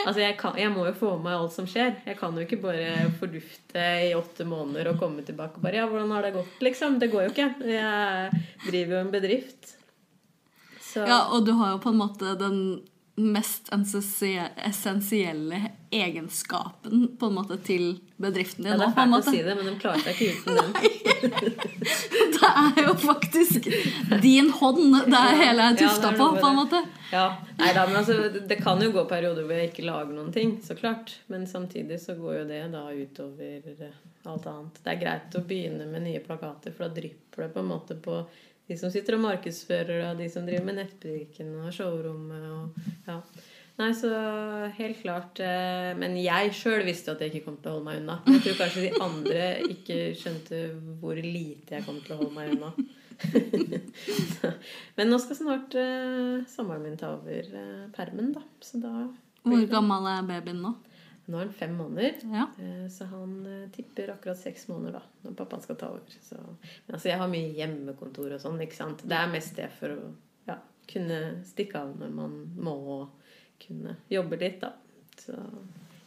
Altså, 0.06 0.20
jeg, 0.20 0.36
kan, 0.38 0.56
jeg 0.56 0.70
må 0.70 0.86
jo 0.86 0.92
få 0.92 1.14
med 1.16 1.24
meg 1.24 1.38
alt 1.38 1.52
som 1.52 1.66
skjer. 1.66 1.96
Jeg 2.06 2.18
kan 2.18 2.36
jo 2.36 2.44
ikke 2.44 2.60
bare 2.62 3.10
fordufte 3.18 3.86
i 4.10 4.12
åtte 4.14 4.44
måneder 4.44 4.92
og 4.92 5.00
komme 5.00 5.24
tilbake 5.24 5.56
og 5.56 5.62
bare 5.62 5.80
'Ja, 5.80 5.86
hvordan 5.88 6.12
har 6.12 6.22
det 6.22 6.34
gått?' 6.34 6.60
liksom. 6.60 6.98
Det 6.98 7.10
går 7.10 7.26
jo 7.26 7.32
ikke. 7.34 7.54
Jeg 7.64 8.44
driver 8.68 8.92
jo 8.94 9.00
en 9.00 9.14
bedrift. 9.14 9.76
Så 10.80 11.06
Ja, 11.06 11.28
og 11.32 11.44
du 11.44 11.52
har 11.52 11.72
jo 11.72 11.78
på 11.78 11.90
en 11.90 11.98
måte 11.98 12.38
den 12.38 12.82
mest 13.16 13.70
essensielle 13.72 15.60
egenskapen 15.90 17.16
på 17.20 17.26
en 17.26 17.34
måte 17.34 17.56
til 17.64 17.98
bedriften 18.20 18.64
din. 18.64 18.72
ja, 18.72 18.78
det 18.78 18.88
er 18.90 18.96
fælt 18.98 19.16
å 19.16 19.32
si 19.32 19.40
det, 19.46 19.54
men 19.56 19.70
de 19.70 19.74
klarer 19.80 20.02
seg 20.04 20.20
ikke 20.20 20.34
uten 20.36 20.58
den. 20.60 20.72
Det 22.36 22.48
er 22.50 22.80
jo 22.84 22.92
faktisk 23.00 23.66
din 24.22 24.50
hånd 24.52 24.94
det 25.06 25.18
er 25.18 25.38
hele 25.40 25.68
er 25.70 25.78
tufta 25.78 26.10
ja, 26.12 26.16
på, 26.18 26.26
på 26.36 26.48
en 26.50 26.58
måte. 26.58 26.80
Ja, 27.10 27.24
nei 27.58 27.70
da, 27.74 27.86
men 27.88 28.00
altså, 28.02 28.16
Det 28.48 28.58
kan 28.60 28.82
jo 28.82 28.90
gå 28.94 29.04
perioder 29.08 29.46
hvor 29.46 29.56
jeg 29.56 29.70
ikke 29.70 29.86
lager 29.86 30.12
noen 30.16 30.32
ting, 30.34 30.56
så 30.64 30.76
klart. 30.78 31.14
Men 31.32 31.46
samtidig 31.48 32.00
så 32.02 32.16
går 32.18 32.40
jo 32.40 32.44
det 32.50 32.60
da 32.74 32.84
utover 32.92 33.86
alt 34.26 34.50
annet. 34.52 34.82
Det 34.82 34.92
er 34.92 35.00
greit 35.00 35.38
å 35.38 35.44
begynne 35.46 35.88
med 35.88 36.04
nye 36.04 36.20
plakater, 36.24 36.74
for 36.76 36.86
da 36.86 37.00
drypper 37.00 37.46
det 37.46 37.50
på 37.54 37.64
en 37.64 37.72
måte 37.72 37.98
på 38.02 38.20
de 38.66 38.78
som 38.78 38.90
sitter 38.92 39.16
og 39.16 39.24
markedsfører, 39.26 40.08
og 40.10 40.18
de 40.20 40.26
som 40.32 40.46
driver 40.46 40.66
med 40.66 40.80
nettbutikken 40.80 41.52
og 41.62 41.70
showrommet 41.74 42.48
og 42.50 42.88
ja. 43.06 43.20
Nei, 43.76 43.90
så 43.92 44.08
helt 44.78 45.02
klart 45.02 45.40
eh, 45.44 45.90
Men 46.00 46.14
jeg 46.16 46.54
sjøl 46.56 46.86
visste 46.86 47.12
at 47.12 47.20
jeg 47.20 47.34
ikke 47.34 47.50
kom 47.50 47.58
til 47.60 47.68
å 47.68 47.74
holde 47.74 47.88
meg 47.90 47.98
unna. 48.00 48.14
Jeg 48.30 48.40
tror 48.46 48.60
kanskje 48.62 48.84
de 48.86 49.02
andre 49.04 49.48
ikke 49.74 49.98
skjønte 50.16 50.60
hvor 51.02 51.20
lite 51.20 51.76
jeg 51.76 51.84
kom 51.84 51.98
til 52.00 52.16
å 52.16 52.20
holde 52.22 52.38
meg 52.38 52.54
unna. 52.54 52.72
Men 54.96 55.12
nå 55.12 55.20
skal 55.20 55.38
snart 55.42 55.76
eh, 55.76 56.40
samboeren 56.48 56.86
min 56.86 56.96
ta 57.00 57.12
over 57.18 57.52
eh, 57.60 57.84
permen, 57.96 58.32
da. 58.36 58.44
Så 58.64 58.80
da 58.80 58.94
Hvor 59.44 59.68
gammel 59.70 60.08
er 60.14 60.24
babyen 60.32 60.64
nå? 60.64 60.72
Nå 61.26 61.38
er 61.40 61.46
han 61.48 61.54
fem 61.58 61.72
måneder. 61.74 62.20
Ja. 62.30 62.44
eh, 62.62 62.84
Så 62.92 63.08
han 63.10 63.32
eh, 63.50 63.64
tipper 63.74 64.12
akkurat 64.14 64.38
seks 64.38 64.68
måneder 64.70 65.00
da 65.00 65.02
når 65.26 65.34
pappaen 65.40 65.64
skal 65.64 65.78
ta 65.80 65.88
over. 65.90 66.18
Så, 66.22 66.36
men 66.38 66.94
altså, 66.94 67.08
jeg 67.10 67.18
har 67.18 67.32
mye 67.32 67.50
hjemmekontor 67.56 68.36
og 68.36 68.42
sånn. 68.44 68.60
ikke 68.62 68.78
sant? 68.78 69.02
Det 69.02 69.16
er 69.18 69.32
mest 69.32 69.56
det 69.58 69.66
for 69.78 69.96
å 69.96 70.12
ja, 70.46 70.58
kunne 70.92 71.18
stikke 71.48 71.80
av 71.82 71.96
når 71.98 72.12
man 72.14 72.36
må 72.62 72.76
kunne 73.66 73.96
jobbe 74.12 74.38
litt, 74.38 74.60
da. 74.62 74.70
Så 75.18 75.34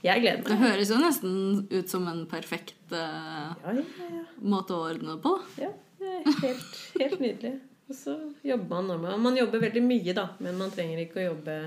jeg 0.06 0.22
gleder 0.24 0.40
meg. 0.46 0.48
Det 0.54 0.60
høres 0.62 0.92
jo 0.94 0.98
nesten 1.02 1.34
ut 1.74 1.90
som 1.92 2.06
en 2.08 2.22
perfekt 2.32 2.94
uh, 2.94 3.50
Ja, 3.66 3.74
ja, 3.76 3.84
ja. 4.14 4.24
måte 4.40 4.78
å 4.78 4.86
ordne 4.88 5.18
det 5.18 5.24
på. 5.26 5.34
Ja, 5.60 5.74
det 6.00 6.14
er 6.22 6.38
helt, 6.46 6.78
helt 7.02 7.20
nydelig. 7.20 7.56
Og 7.90 7.98
så 7.98 8.14
jobber 8.46 8.70
man 8.78 8.88
når 8.94 9.02
man 9.04 9.24
Man 9.26 9.40
jobber 9.42 9.60
veldig 9.66 9.82
mye, 9.84 10.14
da, 10.16 10.30
men 10.40 10.56
man 10.62 10.72
trenger 10.72 11.02
ikke 11.04 11.20
å 11.24 11.28
jobbe 11.34 11.58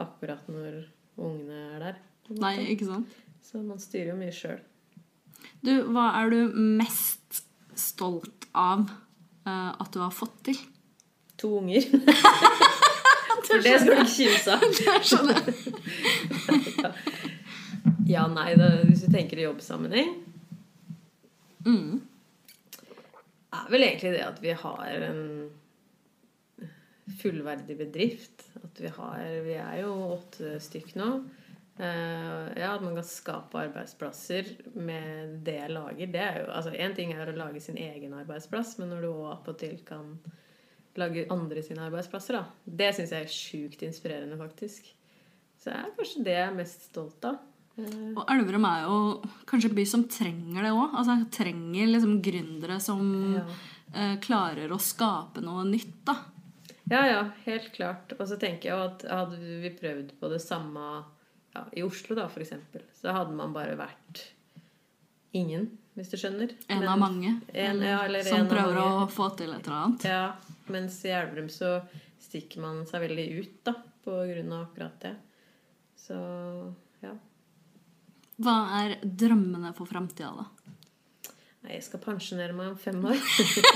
akkurat 0.00 0.46
når 0.48 0.78
ungene 1.20 1.58
er 1.74 1.82
der. 1.84 1.98
Nei, 2.38 2.54
ikke 2.74 2.86
sant? 2.86 3.08
Så 3.42 3.58
man 3.64 3.80
styrer 3.82 4.12
jo 4.12 4.18
mye 4.20 4.34
sjøl. 4.34 4.60
Du, 5.64 5.72
hva 5.90 6.06
er 6.20 6.30
du 6.30 6.54
mest 6.78 7.42
stolt 7.78 8.46
av 8.56 8.86
uh, 9.48 9.72
at 9.80 9.90
du 9.94 9.98
har 10.02 10.12
fått 10.14 10.36
til? 10.50 10.58
To 11.42 11.56
unger. 11.58 11.82
For 13.50 13.58
det 13.64 13.72
skal 13.80 13.90
du 13.90 13.94
ikke 13.96 14.14
kimse 14.14 14.50
av. 14.54 14.60
Skjønner. 15.02 15.40
Ja, 18.10 18.24
nei, 18.26 18.56
da, 18.58 18.66
hvis 18.88 19.04
du 19.06 19.12
tenker 19.14 19.38
i 19.38 19.44
jobbsammenheng 19.46 20.16
Mm. 21.60 22.00
er 23.52 23.66
vel 23.68 23.82
egentlig 23.84 24.14
det 24.14 24.22
at 24.24 24.38
vi 24.42 24.54
har 24.56 25.02
en 25.04 25.50
fullverdig 27.20 27.76
bedrift. 27.76 28.46
At 28.64 28.80
vi 28.80 28.88
har 28.96 29.20
Vi 29.44 29.56
er 29.60 29.82
jo 29.82 29.92
åtte 30.16 30.54
stykk 30.64 30.94
nå. 30.96 31.08
Eh, 31.78 32.48
ja, 32.60 32.74
at 32.74 32.82
man 32.84 32.94
kan 32.98 33.04
skape 33.06 33.56
arbeidsplasser 33.62 34.50
med 34.76 35.38
det 35.46 35.54
jeg 35.56 35.70
lager. 35.72 36.10
Det 36.12 36.20
er 36.20 36.38
jo 36.42 36.50
Altså, 36.52 36.72
én 36.76 36.94
ting 36.96 37.12
er 37.14 37.30
å 37.30 37.36
lage 37.36 37.60
sin 37.62 37.76
egen 37.80 38.12
arbeidsplass, 38.12 38.78
men 38.78 38.90
når 38.90 39.00
du 39.00 39.08
òg 39.12 39.30
attpåtil 39.38 39.78
kan 39.86 40.18
lage 40.96 41.26
andre 41.30 41.62
sine 41.62 41.86
arbeidsplasser, 41.86 42.36
da. 42.36 42.44
Det 42.66 42.90
syns 42.96 43.12
jeg 43.14 43.22
er 43.24 43.32
sjukt 43.32 43.82
inspirerende, 43.86 44.36
faktisk. 44.36 44.90
Så 45.60 45.70
det 45.70 45.76
er 45.78 45.94
kanskje 45.96 46.24
det 46.26 46.34
jeg 46.36 46.48
er 46.48 46.58
mest 46.58 46.84
stolt 46.90 47.24
av. 47.24 47.38
Eh, 47.78 48.12
Og 48.16 48.24
Elverum 48.28 48.64
er 48.68 48.82
jo 48.84 49.22
kanskje 49.46 49.70
en 49.70 49.76
by 49.78 49.84
som 49.86 50.04
trenger 50.10 50.62
det 50.66 50.72
òg. 50.74 50.96
Altså, 51.00 51.16
trenger 51.32 51.86
liksom 51.94 52.20
gründere 52.20 52.80
som 52.80 53.36
Ja. 53.38 53.44
eh, 53.94 54.16
klarer 54.18 54.68
å 54.68 54.78
skape 54.80 55.40
noe 55.40 55.64
nytt, 55.64 56.04
da. 56.04 56.16
Ja, 56.90 57.06
ja, 57.06 57.22
helt 57.46 57.72
klart. 57.72 58.12
Og 58.18 58.26
så 58.28 58.36
tenker 58.36 58.68
jeg 58.68 58.72
jo 58.76 58.84
at 58.84 59.02
hadde 59.08 59.38
vi 59.38 59.70
prøvd 59.70 60.12
på 60.20 60.28
det 60.28 60.40
samme 60.42 61.04
ja, 61.54 61.64
i 61.76 61.82
Oslo, 61.82 62.14
da, 62.18 62.28
for 62.28 62.40
eksempel, 62.44 62.82
så 63.00 63.12
hadde 63.16 63.34
man 63.36 63.52
bare 63.56 63.76
vært 63.78 64.24
ingen, 65.36 65.68
hvis 65.98 66.10
du 66.12 66.16
skjønner. 66.18 66.52
En 66.68 66.80
Men- 66.80 66.88
av 66.88 66.98
mange 66.98 67.40
En, 67.54 67.80
ja, 67.82 67.98
som 68.24 68.46
prøver 68.50 68.76
å 68.82 69.08
få 69.10 69.30
til 69.36 69.52
et 69.52 69.66
eller 69.66 69.76
annet. 69.84 70.04
Ja, 70.04 70.32
mens 70.68 71.00
i 71.04 71.08
Elverum 71.14 71.48
så 71.50 71.80
stikker 72.20 72.60
man 72.62 72.84
seg 72.86 73.02
veldig 73.08 73.26
ut, 73.40 73.56
da, 73.64 73.74
på 74.04 74.10
grunn 74.30 74.52
av 74.52 74.66
akkurat 74.68 75.00
det. 75.00 75.16
Så 75.98 76.16
ja. 77.02 77.14
Hva 78.40 78.56
er 78.84 78.96
drømmene 79.04 79.74
for 79.76 79.86
framtida, 79.90 80.30
da? 80.36 80.46
Nei, 81.62 81.74
jeg 81.74 81.82
skal 81.84 82.00
pensjonere 82.00 82.54
meg 82.56 82.70
om 82.72 82.76
fem 82.80 83.02
år. 83.04 83.18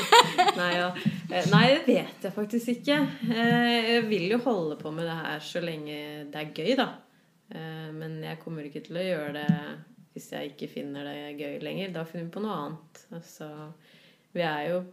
Nei, 0.57 0.71
ja. 0.79 0.87
Eh, 1.29 1.51
Nei, 1.53 1.67
det 1.75 1.83
vet 1.85 2.23
jeg 2.25 2.33
faktisk 2.33 2.71
ikke. 2.79 2.97
Eh, 3.29 3.91
Jeg 3.91 4.07
vil 4.09 4.25
jo 4.33 4.39
holde 4.47 4.79
på 4.81 4.91
med 4.95 5.05
det 5.05 5.17
her 5.19 5.43
så 5.45 5.61
lenge 5.61 5.99
det 6.33 6.41
er 6.41 6.55
gøy, 6.57 6.71
da. 6.81 6.87
Eh, 7.51 7.91
Men 7.93 8.21
jeg 8.25 8.41
kommer 8.43 8.67
ikke 8.67 8.85
til 8.87 9.01
å 9.01 9.05
gjøre 9.09 9.33
det 9.37 9.49
hvis 10.15 10.31
jeg 10.31 10.53
ikke 10.53 10.71
finner 10.71 11.09
det 11.09 11.41
gøy 11.41 11.57
lenger. 11.65 11.95
Da 11.95 12.05
finner 12.07 12.29
vi 12.29 12.37
på 12.37 12.43
noe 12.45 12.59
annet. 12.65 13.01
Altså, 13.19 13.49
vi 14.35 14.45
er 14.47 14.69
jo 14.71 14.85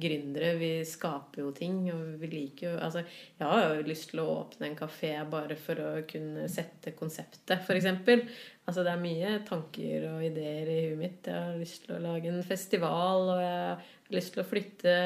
gründere. 0.00 0.52
Vi 0.58 0.70
skaper 0.86 1.42
jo 1.42 1.50
ting, 1.54 1.80
og 1.92 2.20
vi 2.20 2.30
liker 2.30 2.68
jo 2.68 2.78
Altså, 2.78 3.04
jeg 3.38 3.50
har 3.50 3.74
jo 3.76 3.86
lyst 3.86 4.10
til 4.12 4.22
å 4.22 4.28
åpne 4.40 4.70
en 4.70 4.78
kafé 4.78 5.12
bare 5.30 5.58
for 5.58 5.82
å 5.82 5.90
kunne 6.10 6.48
sette 6.50 6.94
konseptet, 6.98 7.56
f.eks. 7.66 7.90
Altså, 8.64 8.82
det 8.82 8.94
er 8.94 9.02
mye 9.02 9.36
tanker 9.46 10.08
og 10.12 10.24
ideer 10.30 10.70
i 10.70 10.80
huet 10.88 11.00
mitt. 11.02 11.30
Jeg 11.30 11.48
har 11.50 11.58
lyst 11.60 11.84
til 11.86 11.96
å 11.96 12.02
lage 12.02 12.30
en 12.30 12.42
festival, 12.46 13.30
og 13.34 13.42
jeg 13.42 13.58
har 13.58 14.18
lyst 14.18 14.34
til 14.34 14.44
å 14.44 14.48
flytte 14.48 14.96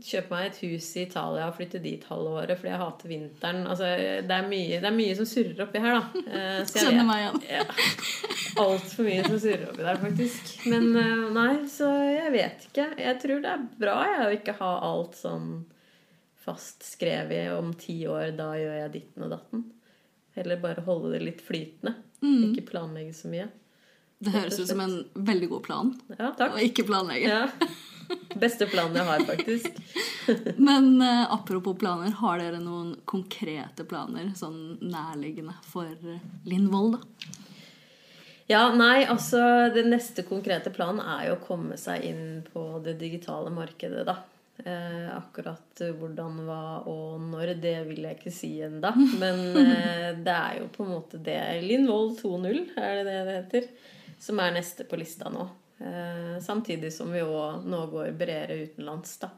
Kjøpe 0.00 0.32
meg 0.32 0.46
et 0.48 0.58
hus 0.64 0.86
i 0.96 1.02
Italia 1.04 1.48
og 1.50 1.56
flytte 1.58 1.80
dit 1.82 2.04
halve 2.08 2.32
året 2.40 2.58
fordi 2.58 2.70
jeg 2.72 2.80
hater 2.80 3.10
vinteren. 3.10 3.60
Altså, 3.68 3.88
det, 4.26 4.36
er 4.36 4.46
mye, 4.48 4.78
det 4.80 4.88
er 4.88 4.96
mye 4.96 5.16
som 5.18 5.28
surrer 5.28 5.64
oppi 5.66 5.82
her, 5.84 5.98
da. 5.98 6.22
Eh, 6.24 6.60
så 6.68 6.84
Kjenner 6.86 7.08
meg 7.08 7.24
igjen. 7.24 7.40
ja. 7.56 7.66
Altfor 8.64 9.08
mye 9.08 9.26
som 9.26 9.36
surrer 9.42 9.66
oppi 9.70 9.84
der, 9.86 10.00
faktisk. 10.04 10.54
Men 10.72 10.88
eh, 11.00 11.26
nei, 11.36 11.50
så 11.72 11.90
jeg 12.08 12.34
vet 12.36 12.66
ikke. 12.70 12.88
Jeg 13.04 13.20
tror 13.24 13.44
det 13.44 13.52
er 13.52 13.68
bra 13.84 13.98
jeg, 14.08 14.24
å 14.24 14.38
ikke 14.38 14.56
ha 14.62 14.72
alt 14.90 15.20
sånn 15.20 15.52
fast 16.40 16.86
skrevet 16.88 17.52
om 17.58 17.74
ti 17.78 18.00
år. 18.08 18.32
Da 18.38 18.52
gjør 18.58 18.76
jeg 18.84 18.94
ditten 18.96 19.28
og 19.28 19.34
datten. 19.36 19.68
Heller 20.38 20.62
bare 20.62 20.86
holde 20.86 21.14
det 21.16 21.24
litt 21.26 21.44
flytende. 21.44 21.98
Ikke 22.20 22.66
planlegge 22.72 23.14
så 23.16 23.30
mye. 23.32 23.48
Det 24.20 24.34
høres 24.34 24.58
ut 24.60 24.68
som 24.68 24.82
en 24.84 24.98
veldig 25.14 25.46
god 25.48 25.62
plan 25.64 25.94
Ja, 26.18 26.34
å 26.44 26.58
ikke 26.60 26.84
planlegge. 26.88 27.30
Ja. 27.30 27.70
Beste 28.40 28.66
planen 28.70 28.96
jeg 29.00 29.08
har, 29.08 29.24
faktisk. 29.28 29.78
Men 30.68 31.02
eh, 31.02 31.26
apropos 31.32 31.76
planer, 31.78 32.14
har 32.22 32.40
dere 32.40 32.62
noen 32.62 32.94
konkrete 33.04 33.86
planer 33.88 34.32
sånn 34.38 34.78
nærliggende 34.82 35.56
for 35.66 35.94
Lindvold, 36.48 36.98
da? 36.98 37.36
Ja, 38.50 38.64
nei, 38.74 39.04
altså 39.06 39.38
Den 39.70 39.92
neste 39.92 40.24
konkrete 40.26 40.72
planen 40.74 40.98
er 41.04 41.28
jo 41.28 41.36
å 41.36 41.44
komme 41.44 41.76
seg 41.78 42.02
inn 42.08 42.24
på 42.50 42.80
det 42.82 42.96
digitale 42.98 43.52
markedet, 43.54 44.02
da. 44.08 44.16
Eh, 44.64 45.06
akkurat 45.16 45.80
hvordan, 45.96 46.42
hva 46.44 46.64
og 46.90 47.22
når, 47.30 47.54
det 47.62 47.76
vil 47.88 48.02
jeg 48.04 48.18
ikke 48.18 48.34
si 48.34 48.50
ennå. 48.66 48.90
Men 49.22 49.40
eh, 49.54 50.10
det 50.18 50.34
er 50.34 50.58
jo 50.60 50.68
på 50.74 50.84
en 50.84 50.92
måte 50.96 51.22
det. 51.22 51.38
Lindvold 51.64 52.18
2.0, 52.20 52.60
er 52.74 52.98
det 52.98 53.06
det 53.06 53.20
det 53.28 53.38
heter? 53.38 53.70
Som 54.20 54.42
er 54.42 54.58
neste 54.58 54.84
på 54.84 54.98
lista 55.00 55.30
nå. 55.32 55.46
Eh, 55.80 56.42
samtidig 56.42 56.92
som 56.92 57.12
vi 57.12 57.22
òg 57.24 57.64
nå 57.64 57.84
går 57.92 58.12
bredere 58.12 58.66
utenlands, 58.66 59.16
da. 59.22 59.30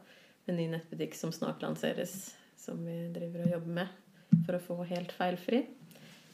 Med 0.45 0.57
ny 0.57 0.67
nettbutikk 0.73 1.15
som 1.15 1.31
snart 1.31 1.63
lanseres, 1.63 2.33
som 2.59 2.81
vi 2.83 2.97
driver 3.15 3.45
og 3.45 3.53
jobber 3.55 3.77
med 3.77 4.43
for 4.43 4.57
å 4.57 4.63
få 4.65 4.77
helt 4.89 5.13
feilfri. 5.15 5.61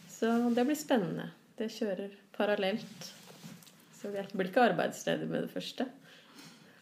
Så 0.10 0.32
det 0.56 0.66
blir 0.66 0.78
spennende. 0.80 1.30
Det 1.60 1.70
kjører 1.76 2.16
parallelt. 2.34 3.12
Så 4.00 4.10
vi 4.10 4.24
blir 4.34 4.50
ikke 4.50 4.66
arbeidsledige 4.72 5.30
med 5.30 5.46
det 5.46 5.54
første. 5.54 5.86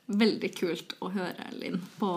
Veldig 0.07 0.51
kult 0.55 0.95
å 1.03 1.11
høre, 1.11 1.49
Linn, 1.57 1.81
på 1.99 2.11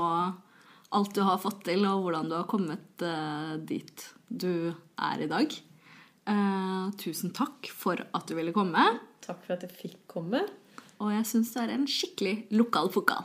alt 0.94 1.14
du 1.16 1.24
har 1.26 1.42
fått 1.42 1.64
til, 1.66 1.82
og 1.88 2.04
hvordan 2.04 2.30
du 2.30 2.36
har 2.36 2.46
kommet 2.50 3.02
eh, 3.02 3.56
dit 3.66 4.06
du 4.28 4.70
er 4.70 5.24
i 5.24 5.30
dag. 5.30 5.58
Eh, 6.30 6.90
tusen 7.02 7.34
takk 7.34 7.66
for 7.74 7.98
at 7.98 8.30
du 8.30 8.36
ville 8.38 8.54
komme. 8.54 8.84
Takk 9.24 9.42
for 9.42 9.56
at 9.56 9.66
jeg 9.66 9.74
fikk 9.74 10.00
komme. 10.10 10.44
Og 11.00 11.14
jeg 11.14 11.26
syns 11.28 11.54
det 11.54 11.62
er 11.64 11.74
en 11.74 11.88
skikkelig 11.88 12.34
lokal 12.52 12.92
pokal. 12.92 13.24